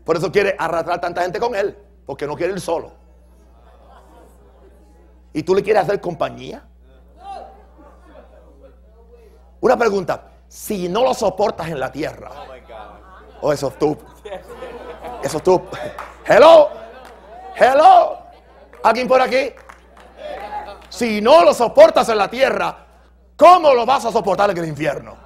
Por 0.03 0.17
eso 0.17 0.31
quiere 0.31 0.55
arrastrar 0.57 0.99
tanta 0.99 1.21
gente 1.21 1.39
con 1.39 1.53
él, 1.53 1.77
porque 2.05 2.25
no 2.25 2.35
quiere 2.35 2.53
ir 2.53 2.61
solo. 2.61 2.93
¿Y 5.33 5.43
tú 5.43 5.53
le 5.53 5.61
quieres 5.61 5.83
hacer 5.83 6.01
compañía? 6.01 6.65
Una 9.61 9.77
pregunta, 9.77 10.31
si 10.47 10.89
no 10.89 11.03
lo 11.03 11.13
soportas 11.13 11.67
en 11.67 11.79
la 11.79 11.91
tierra, 11.91 12.31
oh, 13.41 13.51
eso 13.53 13.67
es 13.69 13.79
tú, 13.79 13.97
eso 15.23 15.37
es 15.37 15.43
tú. 15.43 15.61
Hello, 16.25 16.69
hello, 17.55 18.17
¿alguien 18.83 19.07
por 19.07 19.21
aquí? 19.21 19.51
Si 20.89 21.21
no 21.21 21.43
lo 21.43 21.53
soportas 21.53 22.09
en 22.09 22.17
la 22.17 22.29
tierra, 22.29 22.85
¿cómo 23.35 23.73
lo 23.73 23.85
vas 23.85 24.05
a 24.05 24.11
soportar 24.11 24.49
en 24.51 24.57
el 24.57 24.67
infierno? 24.67 25.17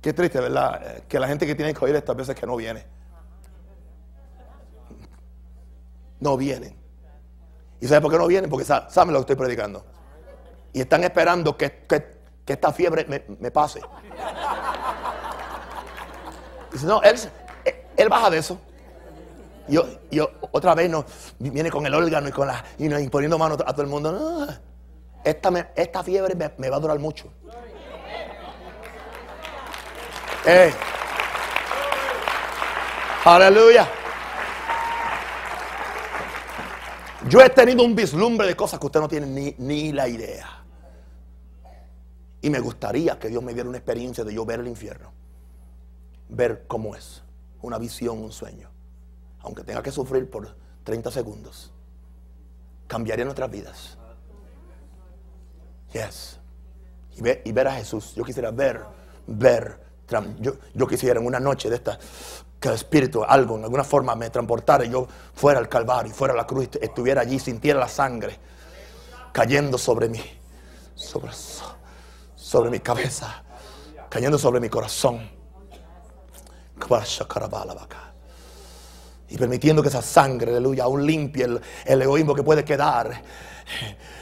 Qué 0.00 0.12
triste, 0.12 0.40
¿verdad? 0.40 0.80
Eh, 0.98 1.02
Que 1.08 1.18
la 1.20 1.28
gente 1.28 1.46
que 1.46 1.54
tiene 1.54 1.74
que 1.74 1.84
oír 1.84 1.94
estas 1.94 2.16
veces 2.16 2.34
que 2.34 2.46
no 2.46 2.56
viene. 2.56 2.84
No 6.20 6.36
vienen. 6.36 6.74
¿Y 7.80 7.86
sabe 7.86 8.00
por 8.00 8.10
qué 8.10 8.18
no 8.18 8.26
vienen? 8.26 8.48
Porque 8.50 8.64
sa- 8.64 8.88
saben 8.90 9.12
lo 9.12 9.20
que 9.20 9.32
estoy 9.32 9.36
predicando. 9.36 9.84
Y 10.72 10.80
están 10.80 11.04
esperando 11.04 11.56
que, 11.56 11.84
que- 11.88 12.20
que 12.44 12.54
esta 12.54 12.72
fiebre 12.72 13.06
me, 13.38 13.50
pase. 13.50 13.80
Dice, 16.72 16.86
no, 16.86 17.00
él, 17.02 17.16
él 17.96 18.08
baja 18.08 18.30
de 18.30 18.38
eso. 18.38 18.58
Yo, 19.68 19.84
yo 20.10 20.28
otra 20.50 20.74
vez 20.74 20.90
no 20.90 21.04
viene 21.38 21.70
con 21.70 21.86
el 21.86 21.94
órgano 21.94 22.28
y 22.28 22.32
con 22.32 22.48
la 22.48 22.64
y, 22.76 22.88
no, 22.88 22.98
y 22.98 23.08
poniendo 23.08 23.38
mano 23.38 23.54
a 23.54 23.72
todo 23.72 23.82
el 23.82 23.88
mundo. 23.88 24.48
Esta, 25.22 25.70
esta 25.76 26.02
fiebre 26.02 26.34
me, 26.56 26.70
va 26.70 26.76
a 26.76 26.80
durar 26.80 26.98
mucho. 26.98 27.32
Ey. 30.44 30.72
Aleluya. 33.24 33.86
Yo 37.28 37.40
he 37.42 37.50
tenido 37.50 37.84
un 37.84 37.94
vislumbre 37.94 38.46
de 38.46 38.56
cosas 38.56 38.80
que 38.80 38.86
usted 38.86 38.98
no 38.98 39.08
tiene 39.08 39.26
ni, 39.26 39.54
ni 39.58 39.92
la 39.92 40.08
idea. 40.08 40.59
Y 42.42 42.50
me 42.50 42.60
gustaría 42.60 43.18
que 43.18 43.28
Dios 43.28 43.42
me 43.42 43.52
diera 43.52 43.68
una 43.68 43.78
experiencia 43.78 44.24
de 44.24 44.32
yo 44.32 44.44
ver 44.44 44.60
el 44.60 44.68
infierno. 44.68 45.12
Ver 46.28 46.64
cómo 46.66 46.94
es. 46.94 47.22
Una 47.62 47.78
visión, 47.78 48.18
un 48.18 48.32
sueño. 48.32 48.70
Aunque 49.40 49.62
tenga 49.62 49.82
que 49.82 49.90
sufrir 49.90 50.28
por 50.30 50.54
30 50.84 51.10
segundos. 51.10 51.72
Cambiaría 52.86 53.24
nuestras 53.24 53.50
vidas. 53.50 53.98
Yes. 55.92 56.38
Y 57.44 57.52
ver, 57.52 57.68
a 57.68 57.74
Jesús. 57.74 58.14
Yo 58.14 58.24
quisiera 58.24 58.50
ver, 58.50 58.80
ver. 59.26 59.78
yo 60.74 60.86
quisiera 60.86 61.20
en 61.20 61.26
una 61.26 61.40
noche 61.40 61.68
de 61.68 61.76
esta 61.76 61.98
que 62.60 62.68
el 62.68 62.74
Espíritu, 62.74 63.24
algo, 63.24 63.56
en 63.56 63.64
alguna 63.64 63.84
forma 63.84 64.14
me 64.14 64.28
transportara 64.28 64.84
y 64.84 64.90
yo 64.90 65.08
fuera 65.32 65.58
al 65.58 65.68
Calvario, 65.68 66.12
fuera 66.12 66.34
a 66.34 66.36
la 66.36 66.46
cruz, 66.46 66.68
estuviera 66.80 67.22
allí, 67.22 67.38
sintiera 67.38 67.80
la 67.80 67.88
sangre 67.88 68.38
cayendo 69.32 69.78
sobre 69.78 70.10
mí, 70.10 70.22
sobre, 70.94 71.32
sobre 71.32 71.79
mi 72.70 72.80
cabeza, 72.80 73.42
cayendo 74.08 74.38
sobre 74.38 74.60
mi 74.60 74.68
corazón. 74.68 75.28
Y 79.28 79.36
permitiendo 79.38 79.80
que 79.82 79.88
esa 79.88 80.02
sangre, 80.02 80.50
aleluya, 80.50 80.84
aún 80.84 81.06
limpie 81.06 81.44
el, 81.44 81.60
el 81.84 82.02
egoísmo 82.02 82.34
que 82.34 82.42
puede 82.42 82.64
quedar, 82.64 83.22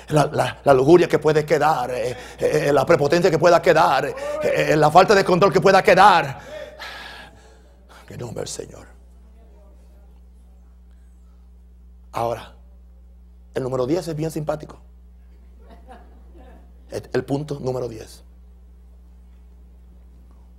la, 0.08 0.26
la- 0.26 0.58
la 0.62 0.74
lujuria 0.74 1.08
que 1.08 1.18
puede 1.18 1.46
quedar, 1.46 1.90
eh, 1.92 2.14
eh, 2.38 2.70
la 2.72 2.84
prepotencia 2.84 3.30
que 3.30 3.38
pueda 3.38 3.62
quedar, 3.62 4.14
eh, 4.42 4.74
la 4.76 4.90
falta 4.90 5.14
de 5.14 5.24
control 5.24 5.50
que 5.52 5.60
pueda 5.62 5.82
quedar. 5.82 6.38
Que 8.06 8.18
nombre 8.18 8.40
del 8.42 8.48
Señor. 8.48 8.86
Ahora, 12.12 12.54
el 13.54 13.62
número 13.62 13.86
10 13.86 14.08
es 14.08 14.16
bien 14.16 14.30
simpático. 14.30 14.80
El, 16.90 17.24
punto 17.24 17.60
número 17.60 17.88
10. 17.88 18.24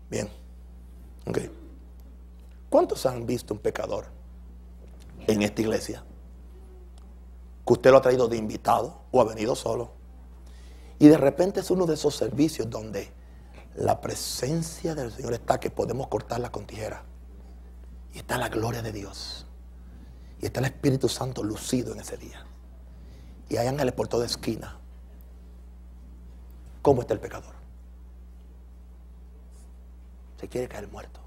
Bien. 0.09 0.29
¿Cuántos 2.69 3.05
han 3.05 3.25
visto 3.25 3.53
un 3.53 3.59
pecador 3.59 4.05
en 5.27 5.41
esta 5.41 5.61
iglesia? 5.61 6.03
Que 7.65 7.73
usted 7.73 7.91
lo 7.91 7.97
ha 7.97 8.01
traído 8.01 8.27
de 8.27 8.37
invitado 8.37 9.01
o 9.11 9.21
ha 9.21 9.23
venido 9.23 9.55
solo. 9.55 9.91
Y 10.99 11.07
de 11.07 11.17
repente 11.17 11.61
es 11.61 11.71
uno 11.71 11.85
de 11.85 11.95
esos 11.95 12.15
servicios 12.15 12.69
donde 12.69 13.11
la 13.75 14.01
presencia 14.01 14.93
del 14.93 15.11
Señor 15.11 15.33
está 15.33 15.59
que 15.59 15.71
podemos 15.71 16.07
cortarla 16.07 16.51
con 16.51 16.65
tijera. 16.65 17.03
Y 18.13 18.19
está 18.19 18.37
la 18.37 18.49
gloria 18.49 18.81
de 18.81 18.91
Dios. 18.91 19.47
Y 20.41 20.45
está 20.45 20.59
el 20.59 20.67
Espíritu 20.67 21.09
Santo 21.09 21.43
lucido 21.43 21.93
en 21.93 22.01
ese 22.01 22.17
día. 22.17 22.45
Y 23.49 23.57
hay 23.57 23.67
ángeles 23.67 23.93
por 23.93 24.07
toda 24.07 24.25
esquina. 24.25 24.78
¿Cómo 26.81 27.01
está 27.01 27.13
el 27.13 27.19
pecador? 27.19 27.53
Se 30.39 30.47
quiere 30.47 30.67
caer 30.67 30.87
muerto. 30.87 31.19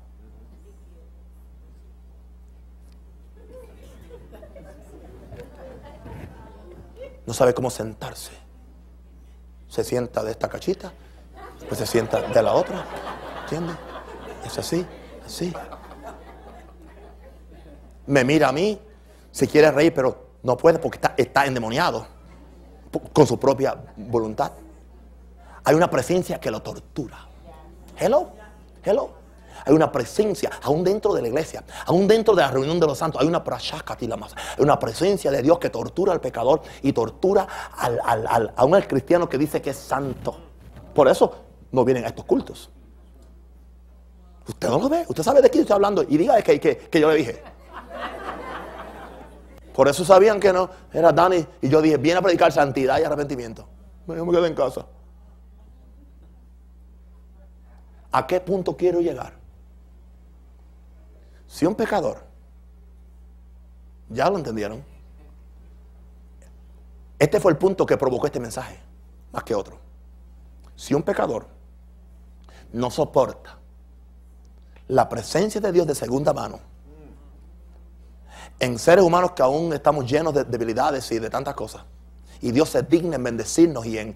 No 7.27 7.35
sabe 7.35 7.55
cómo 7.55 7.71
sentarse. 7.71 8.33
Se 9.69 9.85
sienta 9.85 10.23
de 10.23 10.33
esta 10.33 10.49
cachita, 10.49 10.93
después 11.59 11.79
se 11.79 11.87
sienta 11.87 12.21
de 12.21 12.43
la 12.43 12.55
otra. 12.55 12.85
¿Entiendes? 13.43 13.77
Es 14.45 14.59
así, 14.59 14.87
así. 15.25 15.53
Me 18.07 18.25
mira 18.25 18.49
a 18.49 18.53
mí, 18.53 18.81
si 19.31 19.47
quiere 19.47 19.71
reír, 19.71 19.95
pero 19.95 20.33
no 20.43 20.57
puede 20.57 20.79
porque 20.79 20.97
está, 20.97 21.15
está 21.17 21.47
endemoniado 21.47 22.07
con 23.13 23.27
su 23.27 23.39
propia 23.39 23.77
voluntad. 23.97 24.53
Hay 25.65 25.75
una 25.75 25.91
presencia 25.91 26.41
que 26.41 26.51
lo 26.51 26.61
tortura. 26.61 27.27
Hello, 27.99 28.31
hello. 28.85 29.23
Hay 29.65 29.75
una 29.75 29.93
presencia, 29.93 30.51
aún 30.63 30.83
dentro 30.83 31.15
de 31.15 31.23
la 31.23 31.29
iglesia, 31.29 31.63
aún 31.87 32.09
dentro 32.09 32.35
de 32.35 32.43
la 32.43 32.51
reunión 32.51 32.81
de 32.81 32.87
los 32.87 32.99
santos, 32.99 33.21
hay 33.21 33.29
una 33.29 33.45
prashakatilamas, 33.45 34.35
hay 34.57 34.65
una 34.65 34.77
presencia 34.77 35.31
de 35.31 35.41
Dios 35.41 35.61
que 35.61 35.71
tortura 35.71 36.13
al 36.13 36.21
pecador 36.21 36.63
y 36.83 36.93
tortura 36.93 37.47
al, 37.77 38.01
al, 38.05 38.53
aún 38.57 38.75
al 38.75 38.89
cristiano 38.89 39.29
que 39.29 39.39
dice 39.39 39.63
que 39.63 39.71
es 39.71 39.77
santo. 39.77 40.37
Por 40.93 41.07
eso 41.07 41.33
no 41.71 41.85
vienen 41.85 42.05
a 42.05 42.09
estos 42.09 42.25
cultos. 42.25 42.71
Usted 44.49 44.69
no 44.69 44.81
lo 44.81 44.89
ve, 44.89 45.05
usted 45.09 45.23
sabe 45.23 45.41
de 45.41 45.49
quién 45.49 45.63
estoy 45.63 45.77
hablando 45.77 46.03
y 46.03 46.17
diga 46.17 46.43
que, 46.43 46.59
que 46.59 47.01
yo 47.01 47.09
le 47.09 47.17
dije. 47.17 47.43
Por 49.73 49.89
eso 49.89 50.05
sabían 50.05 50.41
que 50.41 50.53
no, 50.53 50.69
era 50.93 51.13
Dani. 51.13 51.47
Y 51.61 51.69
yo 51.69 51.81
dije, 51.81 51.97
viene 51.97 52.19
a 52.19 52.23
predicar 52.23 52.53
santidad 52.53 53.01
y 53.01 53.05
arrepentimiento. 53.05 53.67
Yo 54.07 54.27
me 54.27 54.33
quedé 54.33 54.49
en 54.49 54.55
casa. 54.55 54.87
¿A 58.13 58.27
qué 58.27 58.41
punto 58.41 58.77
quiero 58.77 59.01
llegar? 59.01 59.35
Si 61.47 61.67
un 61.67 61.75
pecador, 61.75 62.25
ya 64.09 64.29
lo 64.31 64.37
entendieron, 64.37 64.85
este 67.19 67.41
fue 67.41 67.53
el 67.53 67.59
punto 67.59 67.87
que 67.87 67.97
provocó 67.97 68.27
este 68.27 68.41
mensaje, 68.41 68.79
más 69.33 69.45
que 69.45 69.55
otro. 69.55 69.79
Si 70.77 70.95
un 70.95 71.03
pecador 71.03 71.47
no 72.73 72.91
soporta 72.91 73.59
la 74.89 75.09
presencia 75.09 75.61
de 75.61 75.73
Dios 75.73 75.87
de 75.87 75.95
segunda 75.95 76.33
mano, 76.33 76.61
en 78.59 78.79
seres 78.79 79.05
humanos 79.05 79.33
que 79.33 79.43
aún 79.43 79.73
estamos 79.73 80.11
llenos 80.11 80.35
de 80.35 80.45
debilidades 80.45 81.11
y 81.13 81.19
de 81.19 81.29
tantas 81.31 81.55
cosas. 81.55 81.83
Y 82.41 82.51
Dios 82.51 82.69
se 82.69 82.83
digna 82.83 83.17
en 83.17 83.25
bendecirnos 83.25 83.87
y 83.87 83.99
en, 83.99 84.15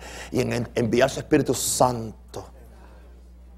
enviar 0.75 1.11
su 1.11 1.21
Espíritu 1.21 1.55
Santo. 1.55 2.47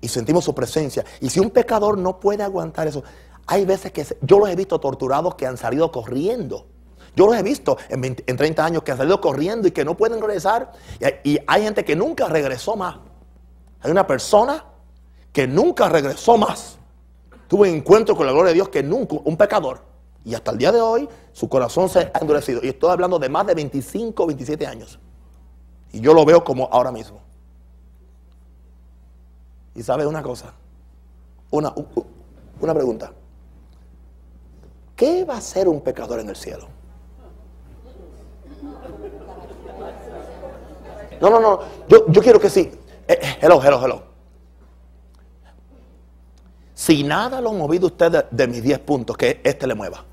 Y 0.01 0.09
sentimos 0.09 0.45
su 0.45 0.55
presencia. 0.55 1.05
Y 1.21 1.31
si 1.31 1.41
un 1.41 1.51
pecador 1.51 1.99
no 1.99 2.21
puede 2.21 2.43
aguantar 2.43 2.87
eso, 2.87 3.03
hay 3.47 3.65
veces 3.65 3.93
que 3.93 4.07
yo 4.21 4.39
los 4.39 4.49
he 4.49 4.57
visto 4.57 4.79
torturados 4.79 5.35
que 5.35 5.47
han 5.47 5.57
salido 5.57 5.91
corriendo. 5.91 6.67
Yo 7.17 7.27
los 7.27 7.37
he 7.37 7.43
visto 7.43 7.79
en, 7.89 8.15
30 8.15 8.65
años 8.65 8.83
que 8.83 8.93
han 8.93 8.99
salido 8.99 9.21
corriendo 9.21 9.67
y 9.67 9.73
que 9.73 9.85
no 9.85 9.97
pueden 9.97 10.21
regresar. 10.21 10.73
Y, 11.25 11.39
hay 11.47 11.63
gente 11.63 11.85
que 11.85 11.97
nunca 11.97 12.29
regresó 12.29 12.77
más. 12.77 12.97
Hay 13.81 13.91
una 13.91 14.07
persona 14.07 14.65
que 15.33 15.47
nunca 15.47 15.89
regresó 15.89 16.37
más. 16.37 16.79
Tuve 17.49 17.71
un 17.71 17.79
encuentro 17.79 18.15
con 18.15 18.27
la 18.27 18.33
gloria 18.33 18.49
de 18.49 18.55
Dios 18.55 18.69
que 18.69 18.83
nunca, 18.83 19.17
un 19.25 19.37
pecador, 19.37 19.83
y 20.25 20.35
hasta 20.35 20.51
el 20.51 20.59
día 20.59 20.71
de 20.71 20.81
hoy 20.81 21.09
su 21.33 21.49
corazón 21.49 21.89
se 21.89 22.01
ha 22.01 22.19
endurecido. 22.21 22.61
Y 22.63 22.69
estoy 22.69 22.91
hablando 22.91 23.19
de 23.19 23.29
más 23.29 23.47
de 23.47 23.55
25 23.55 24.23
o 24.23 24.27
27 24.27 24.67
años. 24.67 24.99
Y 25.91 26.01
yo 26.01 26.13
lo 26.13 26.25
veo 26.27 26.45
como 26.45 26.69
ahora 26.71 26.93
mismo. 26.93 27.21
Y 29.79 29.83
sabe 29.85 30.05
una 30.05 30.21
cosa, 30.25 30.53
una, 31.53 31.73
una 32.61 32.75
pregunta. 32.75 33.13
¿Qué 34.97 35.25
va 35.25 35.35
a 35.35 35.39
hacer 35.39 35.69
un 35.69 35.81
pecador 35.83 36.19
en 36.19 36.31
el 36.31 36.35
cielo? 36.35 36.67
No, 41.21 41.31
no, 41.31 41.41
no. 41.41 41.61
Yo, 41.87 42.09
yo 42.09 42.21
quiero 42.21 42.41
que 42.41 42.51
sí. 42.51 42.73
Eh, 43.07 43.19
eh, 43.23 43.39
hello, 43.41 43.63
hello, 43.63 43.81
hello. 43.85 44.03
Si 46.75 47.05
nada 47.05 47.41
lo 47.41 47.51
ha 47.51 47.53
movido 47.53 47.87
usted 47.87 48.11
de, 48.11 48.27
de 48.33 48.49
mis 48.49 48.61
10 48.61 48.81
puntos, 48.81 49.17
que 49.17 49.41
este 49.45 49.65
le 49.69 49.77
mueva. 49.77 50.05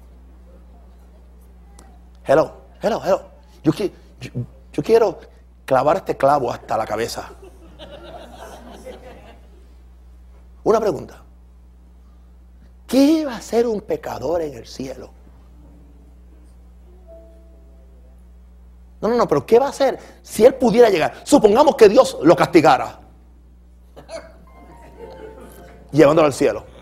Hello, 2.23 2.53
hello, 2.83 3.01
hello. 3.03 3.21
Yo, 3.63 3.71
yo, 4.71 4.83
quiero 4.83 5.17
clavar 5.65 5.97
este 5.97 6.15
clavo 6.15 6.51
hasta 6.51 6.77
la 6.77 6.85
cabeza. 6.85 7.31
Una 10.65 10.79
pregunta. 10.81 11.23
¿Qué 12.85 13.25
va 13.25 13.33
a 13.33 13.37
hacer 13.37 13.65
un 13.65 13.81
pecador 13.81 14.41
en 14.41 14.53
el 14.53 14.67
cielo? 14.67 15.09
No, 18.99 19.07
no, 19.07 19.15
no, 19.15 19.27
pero 19.27 19.45
¿qué 19.45 19.59
va 19.59 19.67
a 19.67 19.69
hacer 19.69 19.97
si 20.21 20.45
él 20.45 20.55
pudiera 20.55 20.89
llegar? 20.89 21.21
Supongamos 21.23 21.75
que 21.75 21.87
Dios 21.87 22.17
lo 22.21 22.35
castigara. 22.35 22.99
Llevándolo 25.91 26.27
al 26.27 26.33
cielo. 26.33 26.75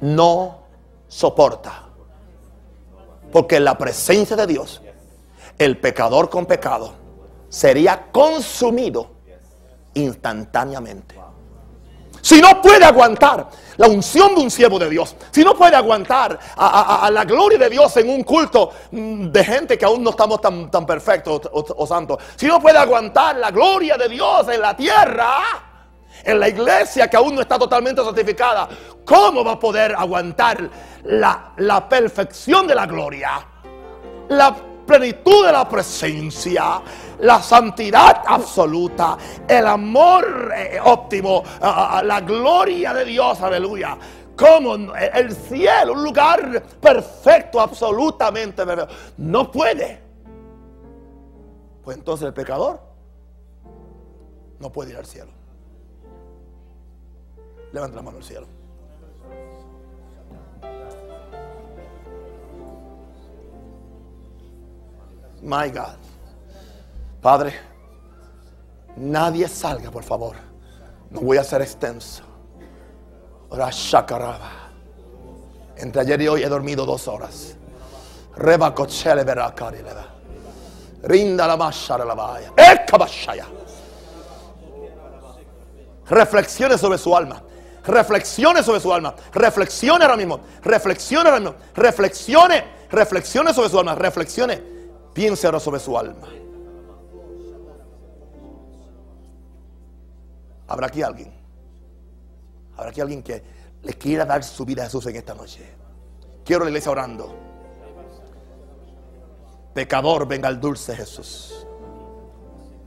no 0.00 0.60
soporta. 1.08 1.84
Porque 3.32 3.60
la 3.60 3.78
presencia 3.78 4.34
de 4.34 4.46
Dios, 4.46 4.82
el 5.60 5.76
pecador 5.76 6.30
con 6.30 6.46
pecado 6.46 6.94
sería 7.50 8.06
consumido 8.10 9.10
instantáneamente. 9.92 11.16
Si 12.22 12.40
no 12.40 12.62
puede 12.62 12.84
aguantar 12.84 13.46
la 13.76 13.86
unción 13.86 14.34
de 14.34 14.40
un 14.40 14.50
siervo 14.50 14.78
de 14.78 14.88
Dios, 14.88 15.14
si 15.30 15.44
no 15.44 15.54
puede 15.54 15.76
aguantar 15.76 16.38
a, 16.56 17.10
la 17.12 17.24
gloria 17.24 17.58
de 17.58 17.68
Dios 17.68 17.94
en 17.98 18.08
un 18.08 18.24
culto 18.24 18.70
mm, 18.90 19.26
de 19.26 19.44
gente 19.44 19.76
que 19.76 19.84
aún 19.84 20.02
no 20.02 20.10
estamos 20.10 20.40
tan, 20.40 20.70
tan 20.70 20.86
perfectos 20.86 21.42
o, 21.52 21.64
o 21.76 21.86
santos, 21.86 22.18
si 22.36 22.46
no 22.46 22.58
puede 22.58 22.78
aguantar 22.78 23.36
la 23.36 23.50
gloria 23.50 23.98
de 23.98 24.08
Dios 24.08 24.48
en 24.48 24.62
la 24.62 24.74
tierra, 24.74 25.40
en 26.24 26.40
la 26.40 26.48
iglesia 26.48 27.08
que 27.08 27.18
aún 27.18 27.34
no 27.34 27.42
está 27.42 27.58
totalmente 27.58 28.02
santificada, 28.02 28.66
¿cómo 29.04 29.44
va 29.44 29.52
a 29.52 29.58
poder 29.58 29.94
aguantar 29.94 30.70
la, 31.04 31.52
la 31.58 31.86
perfección 31.86 32.66
de 32.66 32.74
la 32.74 32.86
gloria? 32.86 33.46
La 34.28 34.69
plenitud 34.90 35.46
de 35.46 35.52
la 35.52 35.68
presencia, 35.68 36.82
la 37.20 37.40
santidad 37.40 38.24
absoluta, 38.26 39.16
el 39.46 39.64
amor 39.64 40.52
eh, 40.56 40.80
óptimo, 40.82 41.44
la 41.60 42.20
gloria 42.26 42.92
de 42.92 43.04
Dios, 43.04 43.40
aleluya. 43.40 43.96
Como 44.36 44.74
el 44.74 45.32
cielo, 45.32 45.92
un 45.92 46.02
lugar 46.02 46.60
perfecto, 46.80 47.60
absolutamente 47.60 48.66
perfecto. 48.66 48.92
No 49.18 49.48
puede. 49.48 50.00
Pues 51.84 51.96
entonces 51.96 52.26
el 52.26 52.34
pecador 52.34 52.80
no 54.58 54.72
puede 54.72 54.90
ir 54.90 54.96
al 54.96 55.06
cielo. 55.06 55.30
Levanta 57.72 57.94
la 57.94 58.02
mano 58.02 58.16
al 58.16 58.24
cielo. 58.24 58.46
My 65.42 65.70
God. 65.70 65.96
Padre, 67.22 67.54
nadie 68.96 69.48
salga, 69.48 69.90
por 69.90 70.02
favor. 70.02 70.36
No 71.10 71.20
voy 71.20 71.38
a 71.38 71.44
ser 71.44 71.62
extenso. 71.62 72.22
Entre 75.76 76.00
ayer 76.00 76.22
y 76.22 76.28
hoy 76.28 76.42
he 76.42 76.48
dormido 76.48 76.86
dos 76.86 77.08
horas. 77.08 77.56
Reba 78.36 78.74
cochele 78.74 79.24
Rinda 81.02 81.46
la 81.46 81.56
mashara 81.56 82.04
la 82.04 82.14
vaya. 82.14 82.52
Reflexione 86.06 86.76
sobre 86.76 86.98
su 86.98 87.16
alma. 87.16 87.42
Reflexione 87.84 88.62
sobre 88.62 88.80
su 88.80 88.92
alma. 88.92 89.14
Reflexione 89.32 90.04
ahora 90.04 90.16
mismo. 90.16 90.40
Reflexione 90.62 91.28
ahora 91.28 91.40
mismo. 91.40 91.56
Reflexione. 91.74 92.64
Reflexione 92.90 93.54
sobre 93.54 93.68
su 93.68 93.78
alma. 93.78 93.94
Reflexione. 93.94 94.79
Piense 95.12 95.46
ahora 95.46 95.60
sobre 95.60 95.80
su 95.80 95.96
alma. 95.96 96.28
¿Habrá 100.68 100.86
aquí 100.86 101.02
alguien? 101.02 101.32
¿Habrá 102.76 102.90
aquí 102.90 103.00
alguien 103.00 103.22
que 103.22 103.42
le 103.82 103.94
quiera 103.94 104.24
dar 104.24 104.44
su 104.44 104.64
vida 104.64 104.82
a 104.82 104.84
Jesús 104.86 105.06
en 105.06 105.16
esta 105.16 105.34
noche? 105.34 105.68
Quiero 106.44 106.64
la 106.64 106.70
iglesia 106.70 106.92
orando. 106.92 107.34
Pecador, 109.74 110.26
venga 110.26 110.48
al 110.48 110.60
dulce 110.60 110.94
Jesús. 110.94 111.66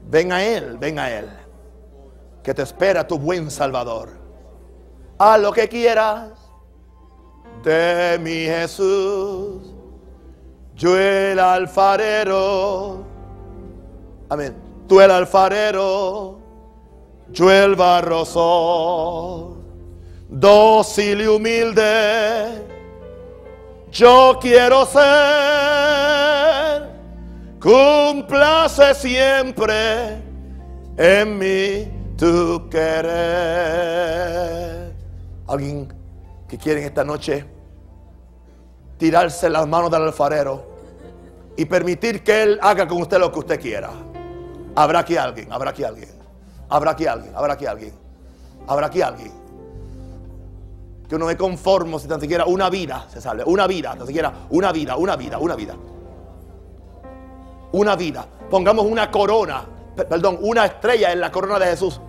Ven 0.10 0.32
a 0.32 0.44
Él, 0.44 0.78
ven 0.78 1.00
a 1.00 1.12
Él. 1.12 1.30
Que 2.42 2.54
te 2.54 2.62
espera 2.62 3.08
tu 3.08 3.18
buen 3.18 3.50
Salvador 3.50 4.24
a 5.18 5.38
lo 5.38 5.52
que 5.52 5.68
quieras 5.70 6.32
de 7.64 8.20
mi 8.20 8.46
Jesús. 8.46 9.73
Yo 10.76 10.98
el 11.00 11.40
alfarero. 11.40 13.04
Amén. 14.30 14.56
Tú 14.88 15.00
el 15.02 15.12
alfarero. 15.12 16.40
Yo 17.30 17.52
el 17.52 17.76
barroso. 17.76 19.58
Dócil 20.30 21.22
y 21.22 21.28
humilde. 21.28 22.64
Yo 23.92 24.40
quiero 24.42 24.86
ser. 24.86 25.04
Cumplace 27.60 28.96
siempre 28.96 30.22
en 30.98 31.38
mí 31.38 31.88
tu 32.18 32.68
querer. 32.70 33.14
Alguien 35.48 35.94
que 36.48 36.58
quiere 36.58 36.82
en 36.82 36.88
esta 36.88 37.04
noche 37.04 37.53
tirarse 39.04 39.50
las 39.50 39.68
manos 39.68 39.92
del 39.92 40.04
alfarero 40.04 40.64
y 41.58 41.66
permitir 41.66 42.24
que 42.24 42.42
Él 42.44 42.58
haga 42.62 42.88
con 42.88 43.02
usted 43.02 43.20
lo 43.20 43.34
que 43.34 43.40
usted 43.40 43.60
quiera. 43.60 43.90
Habrá 44.76 45.00
aquí 45.00 45.18
alguien, 45.18 45.52
habrá 45.52 45.72
aquí 45.72 45.84
alguien. 45.84 46.08
Habrá 46.70 46.92
aquí 46.92 47.06
alguien, 47.06 47.36
habrá 47.36 47.54
aquí 47.56 47.66
alguien. 47.66 47.94
Habrá 48.66 48.88
aquí 48.88 49.02
alguien. 49.02 49.34
Que 51.10 51.16
uno 51.18 51.26
me 51.26 51.36
conformo 51.36 52.00
si 52.00 52.08
tan 52.08 52.22
siquiera 52.22 52.46
una 52.46 52.70
vida 52.70 53.06
se 53.10 53.20
salve. 53.20 53.44
Una 53.46 53.68
vida, 53.68 53.94
tan 53.98 54.08
siquiera 54.08 54.32
una 54.52 54.72
vida, 54.72 54.96
una 54.96 55.18
vida, 55.18 55.38
una 55.38 55.56
vida. 55.58 55.76
Una 57.74 57.96
vida. 57.98 58.26
Pongamos 58.50 58.86
una 58.86 59.12
corona, 59.12 59.66
pe- 59.98 60.06
perdón, 60.06 60.38
una 60.44 60.66
estrella 60.66 61.12
en 61.12 61.20
la 61.20 61.30
corona 61.30 61.60
de 61.60 61.66
Jesús. 61.66 62.00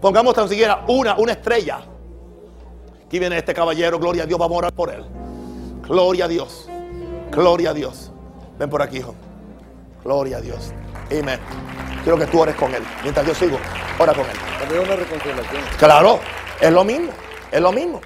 Pongamos 0.00 0.32
tan 0.32 0.48
siquiera 0.48 0.86
una, 0.88 1.16
una 1.18 1.32
estrella. 1.32 1.80
Aquí 3.06 3.18
viene 3.18 3.36
este 3.36 3.52
caballero, 3.52 3.98
gloria 3.98 4.22
a 4.22 4.26
Dios, 4.26 4.38
vamos 4.38 4.54
a 4.54 4.58
orar 4.60 4.72
por 4.72 4.88
él. 4.88 5.04
Gloria 5.88 6.24
a 6.24 6.28
Dios. 6.28 6.68
Gloria 7.30 7.70
a 7.70 7.74
Dios. 7.74 8.10
Ven 8.58 8.70
por 8.70 8.82
aquí, 8.82 8.98
hijo. 8.98 9.14
Gloria 10.02 10.38
a 10.38 10.40
Dios. 10.40 10.72
Amén. 11.10 11.40
Quiero 12.02 12.18
que 12.18 12.26
tú 12.26 12.40
ores 12.40 12.54
con 12.54 12.74
él. 12.74 12.82
Mientras 13.02 13.26
yo 13.26 13.34
sigo, 13.34 13.58
ora 13.98 14.12
con 14.12 14.24
él. 14.24 14.36
También 14.60 14.82
una 14.82 14.96
reconciliación. 14.96 15.62
Claro, 15.78 16.18
es 16.60 16.72
lo 16.72 16.84
mismo. 16.84 17.12
Es 17.50 17.60
lo 17.60 17.72
mismo. 17.72 18.00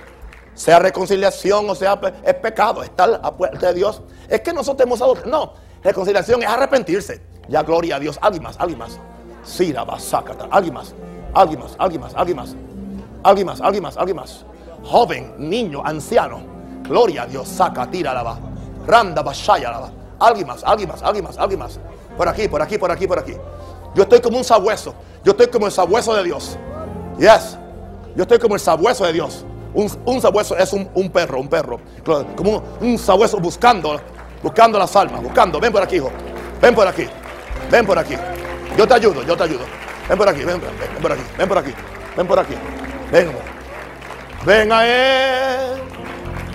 Sea 0.54 0.78
reconciliación 0.78 1.68
o 1.70 1.74
sea 1.74 2.00
es 2.24 2.34
pecado. 2.34 2.82
Estar 2.82 3.20
a 3.22 3.36
puerta 3.36 3.68
de 3.68 3.74
Dios. 3.74 4.02
Es 4.28 4.40
que 4.40 4.52
nosotros 4.52 4.86
hemos 4.86 4.98
dado. 4.98 5.16
No, 5.26 5.54
reconciliación 5.82 6.42
es 6.42 6.48
arrepentirse. 6.48 7.20
Ya, 7.48 7.62
gloria 7.62 7.96
a 7.96 8.00
Dios. 8.00 8.18
Alguien 8.20 8.42
más, 8.42 8.56
alguien 8.58 8.78
más. 8.78 8.98
Sira, 9.42 9.84
basácata. 9.84 10.48
Alguien 10.50 10.74
más. 10.74 10.94
Alguien 11.34 11.60
más, 11.60 11.76
alguien 11.78 12.00
más, 12.00 12.14
alguien 12.14 12.36
más. 12.36 12.56
Alguien 13.22 13.46
más, 13.46 13.60
alguien 13.60 13.82
más, 13.82 13.96
alguien 13.96 14.16
más. 14.16 14.44
Joven, 14.84 15.34
niño, 15.38 15.82
anciano. 15.84 16.57
Gloria 16.88 17.22
a 17.22 17.26
Dios. 17.26 17.48
Saca, 17.48 17.90
tira, 17.90 18.12
lava. 18.14 18.38
Randa, 18.86 19.22
bashaya, 19.22 19.70
lava. 19.70 19.90
Alguien 20.18 20.46
más, 20.46 20.64
alguien 20.64 20.88
más, 20.88 21.02
alguien 21.02 21.24
más, 21.24 21.38
alguien 21.38 21.60
más. 21.60 21.78
Por 22.16 22.28
aquí, 22.28 22.48
por 22.48 22.62
aquí, 22.62 22.78
por 22.78 22.90
aquí, 22.90 23.06
por 23.06 23.18
aquí. 23.18 23.34
Yo 23.94 24.02
estoy 24.02 24.20
como 24.20 24.38
un 24.38 24.44
sabueso. 24.44 24.94
Yo 25.24 25.32
estoy 25.32 25.48
como 25.48 25.66
el 25.66 25.72
sabueso 25.72 26.14
de 26.14 26.24
Dios. 26.24 26.56
Yes. 27.18 27.56
Yo 28.16 28.22
estoy 28.22 28.38
como 28.38 28.54
el 28.54 28.60
sabueso 28.60 29.04
de 29.04 29.12
Dios. 29.12 29.44
Un, 29.74 30.20
sabueso 30.20 30.56
es 30.56 30.72
un, 30.72 31.10
perro, 31.10 31.40
un 31.40 31.48
perro. 31.48 31.78
Como 32.36 32.62
un, 32.80 32.98
sabueso 32.98 33.38
buscando, 33.38 34.00
buscando 34.42 34.78
las 34.78 34.96
almas, 34.96 35.22
buscando. 35.22 35.60
Ven 35.60 35.72
por 35.72 35.82
aquí, 35.82 35.96
hijo. 35.96 36.10
Ven 36.60 36.74
por 36.74 36.86
aquí. 36.86 37.06
Ven 37.70 37.86
por 37.86 37.98
aquí. 37.98 38.16
Yo 38.76 38.88
te 38.88 38.94
ayudo, 38.94 39.22
yo 39.22 39.36
te 39.36 39.44
ayudo. 39.44 39.64
Ven 40.08 40.16
por 40.16 40.28
aquí, 40.28 40.42
ven, 40.42 40.60
ven, 40.60 40.70
ven 40.78 41.02
por 41.02 41.12
aquí, 41.12 41.22
ven 41.36 41.48
por 41.48 41.58
aquí, 41.58 41.74
ven 42.16 42.26
por 42.26 42.38
aquí. 42.38 42.54
Ven. 43.12 43.30
Ven 44.44 44.72
él. 44.72 45.97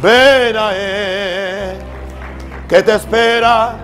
Ven 0.03 0.55
a 0.57 0.75
él. 0.75 1.77
Que 2.67 2.83
te 2.83 2.95
espera 2.95 3.75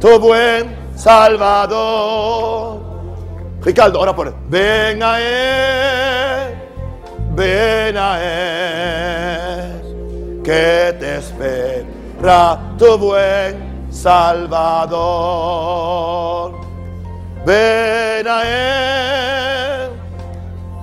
tu 0.00 0.18
buen 0.18 0.74
Salvador. 0.96 2.80
Ricardo, 3.62 4.00
ora 4.00 4.14
por. 4.14 4.34
Ven 4.48 5.02
a 5.02 5.20
él, 5.20 6.54
ven 7.34 7.96
a 7.96 8.18
él, 8.22 9.82
que 10.42 10.96
te 10.98 11.18
espera 11.18 12.58
tu 12.78 12.98
buen 12.98 13.86
Salvador. 13.90 15.02
Ven 17.44 18.26
a 18.26 18.42
él, 18.44 19.90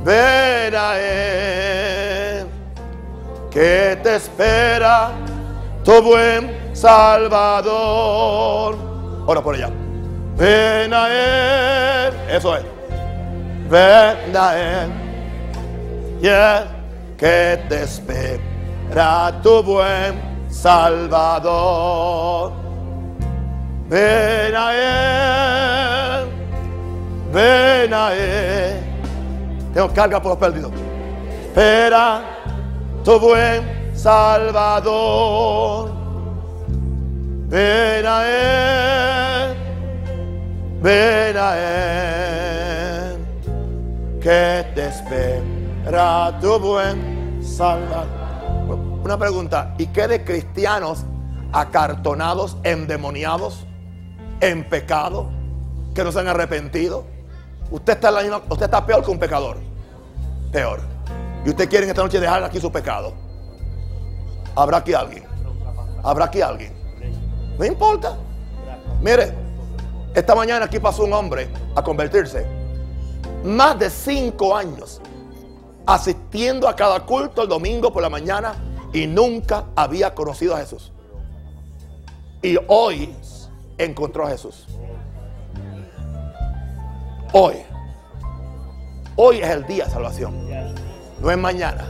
ven 0.03 0.75
a 0.75 0.97
él, 0.99 1.88
que 3.49 3.97
te 4.03 4.15
espera 4.15 5.11
tu 5.83 6.01
buen 6.01 6.73
Salvador. 6.73 8.75
Ora 9.25 9.41
por 9.41 9.55
ella. 9.55 9.69
Ven 10.37 10.93
a 10.93 11.07
él. 11.09 12.13
Eso 12.29 12.55
es. 12.55 12.63
Ven 13.69 14.35
a 14.35 14.57
él. 14.57 14.91
Que 17.17 17.59
te 17.67 17.83
espera 17.83 19.33
tu 19.41 19.63
buen 19.63 20.21
Salvador. 20.49 22.53
Ven 23.89 24.55
a 24.55 26.21
él. 26.21 26.29
Ven 27.33 27.93
a 27.93 28.13
él. 28.13 28.79
Tengo 29.73 29.93
carga 29.93 30.21
por 30.21 30.29
los 30.31 30.39
perdidos. 30.39 30.71
Espera 31.47 32.21
tu 33.03 33.19
buen 33.19 33.91
Salvador. 33.95 35.91
Ven 37.47 38.05
a 38.05 38.25
él. 38.27 38.89
Ven 40.81 41.35
a 41.35 41.57
él, 41.57 43.17
que 44.21 44.65
te 44.73 44.87
espera 44.87 46.39
tu 46.39 46.57
buen 46.57 47.43
Salvador. 47.43 48.07
Una 49.03 49.17
pregunta, 49.17 49.75
¿y 49.77 49.87
qué 49.87 50.07
de 50.07 50.23
cristianos 50.23 51.03
acartonados, 51.51 52.55
endemoniados, 52.63 53.65
en 54.39 54.63
pecado, 54.69 55.29
que 55.93 56.05
no 56.05 56.13
se 56.13 56.21
han 56.21 56.29
arrepentido? 56.29 57.03
Usted 57.71 57.93
está, 57.93 58.11
usted 58.49 58.65
está 58.65 58.85
peor 58.85 59.03
que 59.03 59.11
un 59.11 59.19
pecador, 59.19 59.57
peor. 60.53 60.79
Y 61.45 61.49
usted 61.49 61.69
quiere 61.69 61.85
en 61.85 61.91
esta 61.91 62.03
noche 62.03 62.19
dejar 62.19 62.43
aquí 62.43 62.59
su 62.59 62.71
pecado. 62.71 63.13
Habrá 64.55 64.77
aquí 64.77 64.93
alguien, 64.93 65.23
habrá 66.03 66.25
aquí 66.25 66.41
alguien. 66.41 66.73
No 67.57 67.65
importa. 67.65 68.17
Mire, 69.01 69.33
esta 70.13 70.35
mañana 70.35 70.65
aquí 70.65 70.79
pasó 70.79 71.03
un 71.03 71.13
hombre 71.13 71.49
a 71.75 71.83
convertirse. 71.83 72.45
Más 73.43 73.79
de 73.79 73.89
cinco 73.89 74.55
años 74.55 75.01
asistiendo 75.85 76.67
a 76.67 76.75
cada 76.75 76.99
culto 76.99 77.41
el 77.41 77.49
domingo 77.49 77.91
por 77.91 78.03
la 78.03 78.09
mañana 78.09 78.53
y 78.93 79.07
nunca 79.07 79.65
había 79.75 80.13
conocido 80.13 80.55
a 80.55 80.59
Jesús. 80.59 80.91
Y 82.41 82.57
hoy 82.67 83.15
encontró 83.77 84.25
a 84.25 84.29
Jesús. 84.29 84.67
Hoy. 87.33 87.55
Hoy 89.15 89.39
es 89.39 89.49
el 89.49 89.65
día 89.65 89.85
de 89.85 89.91
salvación. 89.91 90.88
No 91.21 91.31
es 91.31 91.37
mañana. 91.37 91.85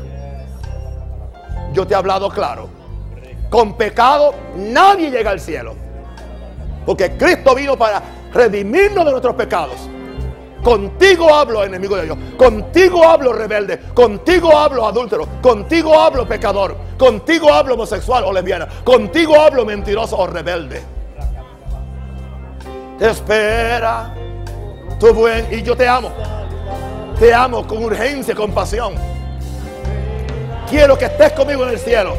Yo 1.73 1.85
te 1.85 1.93
he 1.93 1.97
hablado 1.97 2.29
claro. 2.29 2.69
Con 3.49 3.75
pecado 3.75 4.33
nadie 4.55 5.09
llega 5.09 5.31
al 5.31 5.39
cielo. 5.39 5.75
Porque 6.85 7.17
Cristo 7.17 7.55
vino 7.55 7.77
para 7.77 8.01
redimirnos 8.33 9.05
de 9.05 9.11
nuestros 9.11 9.35
pecados. 9.35 9.75
Contigo 10.63 11.33
hablo, 11.33 11.63
enemigo 11.63 11.95
de 11.95 12.03
Dios. 12.03 12.17
Contigo 12.37 13.07
hablo, 13.07 13.31
rebelde. 13.33 13.79
Contigo 13.93 14.57
hablo, 14.57 14.85
adúltero. 14.85 15.27
Contigo 15.41 15.97
hablo, 15.99 16.27
pecador. 16.27 16.75
Contigo 16.97 17.53
hablo, 17.53 17.75
homosexual 17.75 18.25
o 18.25 18.33
lesbiana. 18.33 18.67
Contigo 18.83 19.39
hablo, 19.39 19.65
mentiroso 19.65 20.17
o 20.17 20.27
rebelde. 20.27 20.81
Te 22.97 23.09
espera 23.09 24.13
tu 24.99 25.13
buen. 25.13 25.47
Y 25.51 25.61
yo 25.61 25.77
te 25.77 25.87
amo. 25.87 26.11
Te 27.17 27.33
amo 27.33 27.65
con 27.65 27.83
urgencia, 27.83 28.35
con 28.35 28.51
pasión. 28.51 28.93
Quiero 30.69 30.97
que 30.97 31.05
estés 31.05 31.31
conmigo 31.33 31.63
en 31.63 31.69
el 31.69 31.79
cielo. 31.79 32.15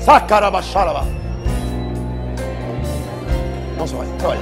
Sacarabasharaba. 0.00 1.04
No 3.76 3.86
se 3.86 3.96
vaya, 3.96 4.10
no 4.22 4.28
vaya. 4.28 4.40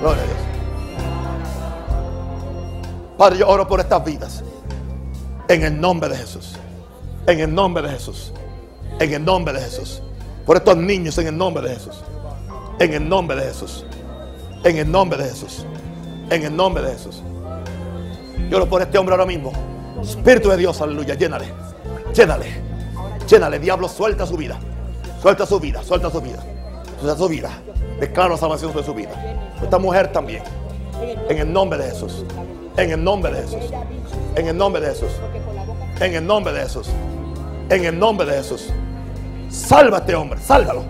Gloria 0.00 0.22
a 0.22 0.26
Dios. 0.26 0.38
Padre, 3.18 3.38
yo 3.38 3.48
oro 3.48 3.68
por 3.68 3.80
estas 3.80 4.04
vidas. 4.04 4.42
En 5.48 5.62
el 5.62 5.78
nombre 5.78 6.08
de 6.08 6.16
Jesús. 6.16 6.56
En 7.26 7.40
el 7.40 7.54
nombre 7.54 7.82
de 7.82 7.90
Jesús. 7.90 8.32
En 8.98 9.12
el 9.12 9.24
nombre 9.24 9.54
de 9.54 9.60
Jesús. 9.60 10.02
Por 10.46 10.56
estos 10.56 10.76
niños 10.76 11.18
en 11.18 11.26
el 11.26 11.36
nombre 11.36 11.68
de 11.68 11.74
Jesús. 11.74 12.02
En 12.78 12.94
el 12.94 13.06
nombre 13.06 13.36
de 13.36 13.46
Jesús. 13.46 13.84
En 14.64 14.78
el 14.78 14.90
nombre 14.90 15.18
de 15.22 15.28
Jesús. 15.28 15.66
En 16.30 16.44
el 16.44 16.56
nombre 16.56 16.82
de 16.82 16.92
Jesús. 16.92 17.22
Yo 18.48 18.56
oro 18.56 18.66
por 18.66 18.80
este 18.80 18.96
hombre 18.96 19.14
ahora 19.14 19.26
mismo. 19.26 19.52
Espíritu 20.02 20.48
de 20.50 20.56
Dios, 20.56 20.80
aleluya. 20.80 21.14
Llénale. 21.14 21.52
Llénale. 22.14 22.46
Llénale. 23.28 23.58
Diablo, 23.58 23.88
suelta 23.88 24.26
su 24.26 24.36
vida. 24.36 24.58
Suelta 25.20 25.46
su 25.46 25.60
vida. 25.60 25.82
Suelta 25.82 26.10
su 26.10 26.20
vida. 26.20 26.42
Suelta 27.00 27.16
su 27.16 27.28
vida. 27.28 27.50
Declaro 28.00 28.36
salvación 28.36 28.72
sobre 28.72 28.84
su 28.84 28.94
vida. 28.94 29.10
Esta 29.62 29.78
mujer 29.78 30.12
también. 30.12 30.42
En 31.28 31.38
el 31.38 31.52
nombre 31.52 31.78
de 31.78 31.90
Jesús. 31.90 32.24
En 32.76 32.90
el 32.90 33.02
nombre 33.02 33.32
de 33.32 33.42
Jesús. 33.42 33.72
En 34.36 34.46
el 34.46 34.56
nombre 34.56 34.80
de 34.80 34.88
Jesús. 34.88 35.10
En 36.00 36.14
el 36.14 36.26
nombre 36.26 36.52
de 36.52 36.60
Jesús. 36.60 36.88
En 37.70 37.84
el 37.84 37.98
nombre 37.98 38.26
de 38.26 38.36
Jesús. 38.36 38.70
Salva 39.50 39.98
a 39.98 40.00
este 40.00 40.14
hombre. 40.14 40.38
Sálvalo. 40.40 40.84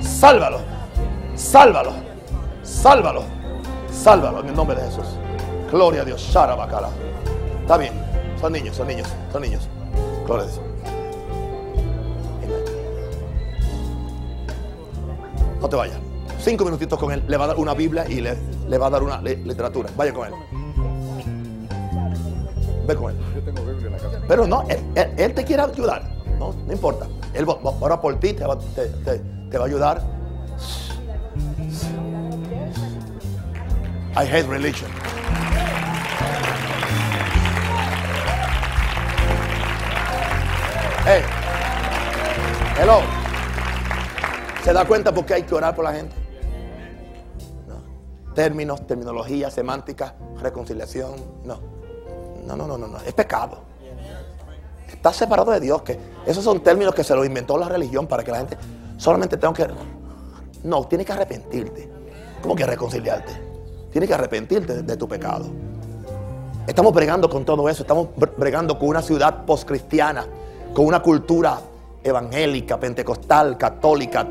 Sálvalo. 0.00 0.60
Sálvalo. 1.36 1.92
Sálvalo. 2.62 3.22
Sálvalo 3.90 4.40
en 4.40 4.48
el 4.48 4.54
nombre 4.54 4.76
de 4.76 4.82
Jesús. 4.82 5.06
Gloria 5.70 6.02
a 6.02 6.04
Dios. 6.04 6.20
Sharabakala. 6.20 6.88
Está 7.62 7.76
bien. 7.76 8.07
Son 8.40 8.52
niños, 8.52 8.76
son 8.76 8.86
niños, 8.88 9.08
son 9.32 9.42
niños. 9.42 9.68
Gloria 10.26 10.44
a 10.44 10.48
Dios. 10.48 10.60
Amén. 10.86 11.08
No 15.60 15.68
te 15.68 15.76
vayas. 15.76 15.96
Cinco 16.40 16.64
minutitos 16.64 16.98
con 16.98 17.10
él. 17.12 17.22
Le 17.26 17.36
va 17.36 17.44
a 17.44 17.48
dar 17.48 17.56
una 17.56 17.74
Biblia 17.74 18.08
y 18.08 18.20
le 18.20 18.36
le 18.68 18.78
va 18.78 18.86
a 18.86 18.90
dar 18.90 19.02
una 19.02 19.20
li- 19.22 19.36
literatura. 19.36 19.88
Vaya 19.96 20.12
con 20.12 20.28
él. 20.28 20.34
Ve 22.86 22.94
con 22.94 23.10
él. 23.10 23.18
Yo 23.34 23.42
tengo 23.42 23.62
Biblia 23.66 23.86
en 23.86 23.92
la 23.92 23.98
casa. 23.98 24.20
Pero 24.28 24.46
no, 24.46 24.62
él, 24.68 24.78
él- 24.94 25.12
él 25.16 25.34
te 25.34 25.44
quiere 25.44 25.62
ayudar. 25.62 26.02
No, 26.38 26.52
no 26.66 26.72
importa. 26.72 27.06
Él 27.34 27.48
va, 27.48 27.54
va- 27.54 27.74
ora 27.80 28.00
por 28.00 28.14
ti, 28.20 28.34
te 28.34 28.44
va, 28.46 28.58
te- 28.58 28.86
te- 29.04 29.18
te 29.50 29.58
va 29.58 29.64
a 29.64 29.66
ayudar. 29.66 30.02
I 34.16 34.20
hate 34.26 34.46
religion. 34.48 34.90
Hello. 42.78 43.00
¿Se 44.62 44.72
da 44.72 44.84
cuenta 44.84 45.12
por 45.12 45.24
qué 45.24 45.34
hay 45.34 45.42
que 45.42 45.54
orar 45.54 45.74
por 45.74 45.84
la 45.84 45.92
gente? 45.94 46.14
No. 47.66 48.34
Términos, 48.34 48.86
terminología, 48.86 49.50
semántica, 49.50 50.14
reconciliación. 50.40 51.12
No. 51.44 51.60
No, 52.46 52.56
no, 52.56 52.66
no, 52.66 52.76
no, 52.76 52.86
no. 52.88 52.98
Es 52.98 53.14
pecado. 53.14 53.60
Estás 54.86 55.16
separado 55.16 55.50
de 55.52 55.60
Dios. 55.60 55.80
Que 55.82 55.98
esos 56.26 56.44
son 56.44 56.60
términos 56.60 56.94
que 56.94 57.02
se 57.04 57.14
los 57.14 57.24
inventó 57.24 57.56
la 57.56 57.68
religión 57.68 58.06
para 58.06 58.22
que 58.22 58.30
la 58.30 58.38
gente 58.38 58.58
solamente 58.98 59.36
tenga 59.38 59.54
que. 59.54 59.66
No, 60.64 60.86
tienes 60.88 61.06
que 61.06 61.12
arrepentirte. 61.12 61.90
¿Cómo 62.42 62.54
que 62.54 62.66
reconciliarte? 62.66 63.32
Tienes 63.90 64.08
que 64.08 64.14
arrepentirte 64.14 64.82
de, 64.82 64.96
tu 64.96 65.08
pecado. 65.08 65.46
Estamos 66.66 66.92
bregando 66.92 67.30
con 67.30 67.44
todo 67.46 67.66
eso. 67.68 67.82
Estamos 67.82 68.08
bre- 68.16 68.32
bregando 68.36 68.78
con 68.78 68.88
una 68.88 69.00
ciudad 69.02 69.44
postcristiana, 69.46 70.26
con 70.78 70.86
una 70.86 71.02
cultura 71.02 71.58
evangélica, 72.04 72.78
pentecostal, 72.78 73.58
católica. 73.58 74.24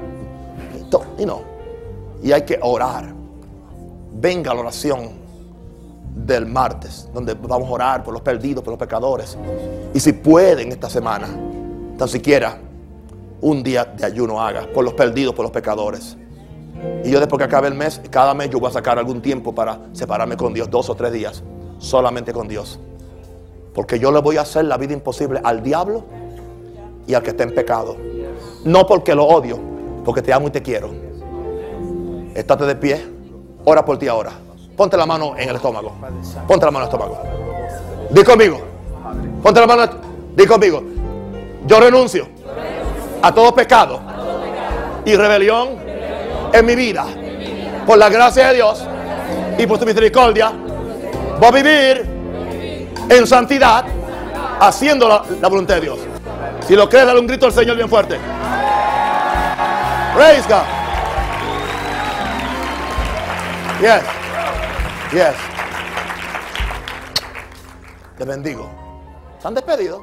Y 1.17 1.25
no. 1.25 1.41
Y 2.23 2.31
hay 2.31 2.43
que 2.43 2.57
orar. 2.61 3.13
Venga 4.13 4.53
la 4.53 4.61
oración 4.61 5.09
del 6.15 6.45
martes, 6.45 7.09
donde 7.13 7.33
vamos 7.33 7.67
a 7.67 7.71
orar 7.73 8.01
por 8.05 8.13
los 8.13 8.21
perdidos, 8.21 8.63
por 8.63 8.71
los 8.71 8.79
pecadores. 8.79 9.37
Y 9.93 9.99
si 9.99 10.13
pueden 10.13 10.71
esta 10.71 10.89
semana, 10.89 11.27
tan 11.97 12.07
siquiera 12.07 12.57
un 13.41 13.61
día 13.61 13.83
de 13.83 14.05
ayuno 14.05 14.41
haga 14.41 14.69
por 14.73 14.85
los 14.85 14.93
perdidos, 14.93 15.35
por 15.35 15.43
los 15.43 15.51
pecadores. 15.51 16.15
Y 17.03 17.11
yo 17.11 17.19
después 17.19 17.39
que 17.39 17.43
acabe 17.43 17.67
el 17.67 17.73
mes, 17.73 18.01
cada 18.09 18.33
mes 18.33 18.51
yo 18.51 18.61
voy 18.61 18.69
a 18.69 18.73
sacar 18.73 18.97
algún 18.97 19.21
tiempo 19.21 19.53
para 19.53 19.81
separarme 19.91 20.37
con 20.37 20.53
Dios, 20.53 20.69
dos 20.69 20.89
o 20.89 20.95
tres 20.95 21.11
días, 21.11 21.43
solamente 21.77 22.31
con 22.31 22.47
Dios. 22.47 22.79
Porque 23.73 23.99
yo 23.99 24.13
le 24.13 24.21
voy 24.21 24.37
a 24.37 24.43
hacer 24.43 24.63
la 24.63 24.77
vida 24.77 24.93
imposible 24.93 25.41
al 25.43 25.61
diablo 25.61 26.05
y 27.07 27.13
al 27.13 27.23
que 27.23 27.29
está 27.31 27.43
en 27.43 27.55
pecado. 27.55 27.95
No 28.65 28.85
porque 28.85 29.15
lo 29.15 29.25
odio, 29.25 29.57
porque 30.03 30.21
te 30.21 30.33
amo 30.33 30.49
y 30.49 30.51
te 30.51 30.61
quiero. 30.61 30.91
Estate 32.35 32.65
de 32.65 32.75
pie, 32.75 33.01
ora 33.65 33.83
por 33.83 33.97
ti 33.97 34.07
ahora. 34.07 34.31
Ponte 34.75 34.95
la 34.95 35.05
mano 35.05 35.35
en 35.37 35.49
el 35.49 35.55
estómago. 35.55 35.93
Ponte 36.47 36.65
la 36.65 36.71
mano 36.71 36.85
en 36.85 36.91
el 36.91 36.95
estómago. 36.95 37.17
Di 38.11 38.23
conmigo. 38.23 38.59
Ponte 39.41 39.59
la 39.59 39.65
mano. 39.65 39.91
Di 40.35 40.45
conmigo. 40.45 40.83
Yo 41.65 41.79
renuncio 41.79 42.27
a 43.21 43.33
todo 43.33 43.55
pecado 43.55 43.99
y 45.03 45.15
rebelión 45.15 45.69
en 46.53 46.65
mi 46.65 46.75
vida. 46.75 47.05
Por 47.85 47.97
la 47.97 48.09
gracia 48.09 48.49
de 48.49 48.55
Dios 48.55 48.83
y 49.57 49.65
por 49.65 49.79
su 49.79 49.85
misericordia, 49.85 50.51
voy 51.39 51.47
a 51.47 51.51
vivir 51.51 52.05
en 53.09 53.25
santidad, 53.25 53.85
haciendo 54.59 55.07
la 55.07 55.47
voluntad 55.47 55.75
de 55.75 55.81
Dios. 55.81 55.99
Si 56.61 56.75
lo 56.75 56.89
crees, 56.89 57.05
dale 57.05 57.19
un 57.19 57.27
grito 57.27 57.45
al 57.45 57.53
Señor 57.53 57.75
bien 57.75 57.89
fuerte. 57.89 58.19
Praise 60.15 60.47
God. 60.47 60.63
Yes. 63.79 64.03
Yes. 65.11 65.35
Te 68.17 68.25
bendigo. 68.25 68.69
¿Están 69.37 69.53
despedidos? 69.53 70.01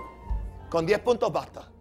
Con 0.70 0.86
10 0.86 1.00
puntos 1.00 1.32
basta. 1.32 1.73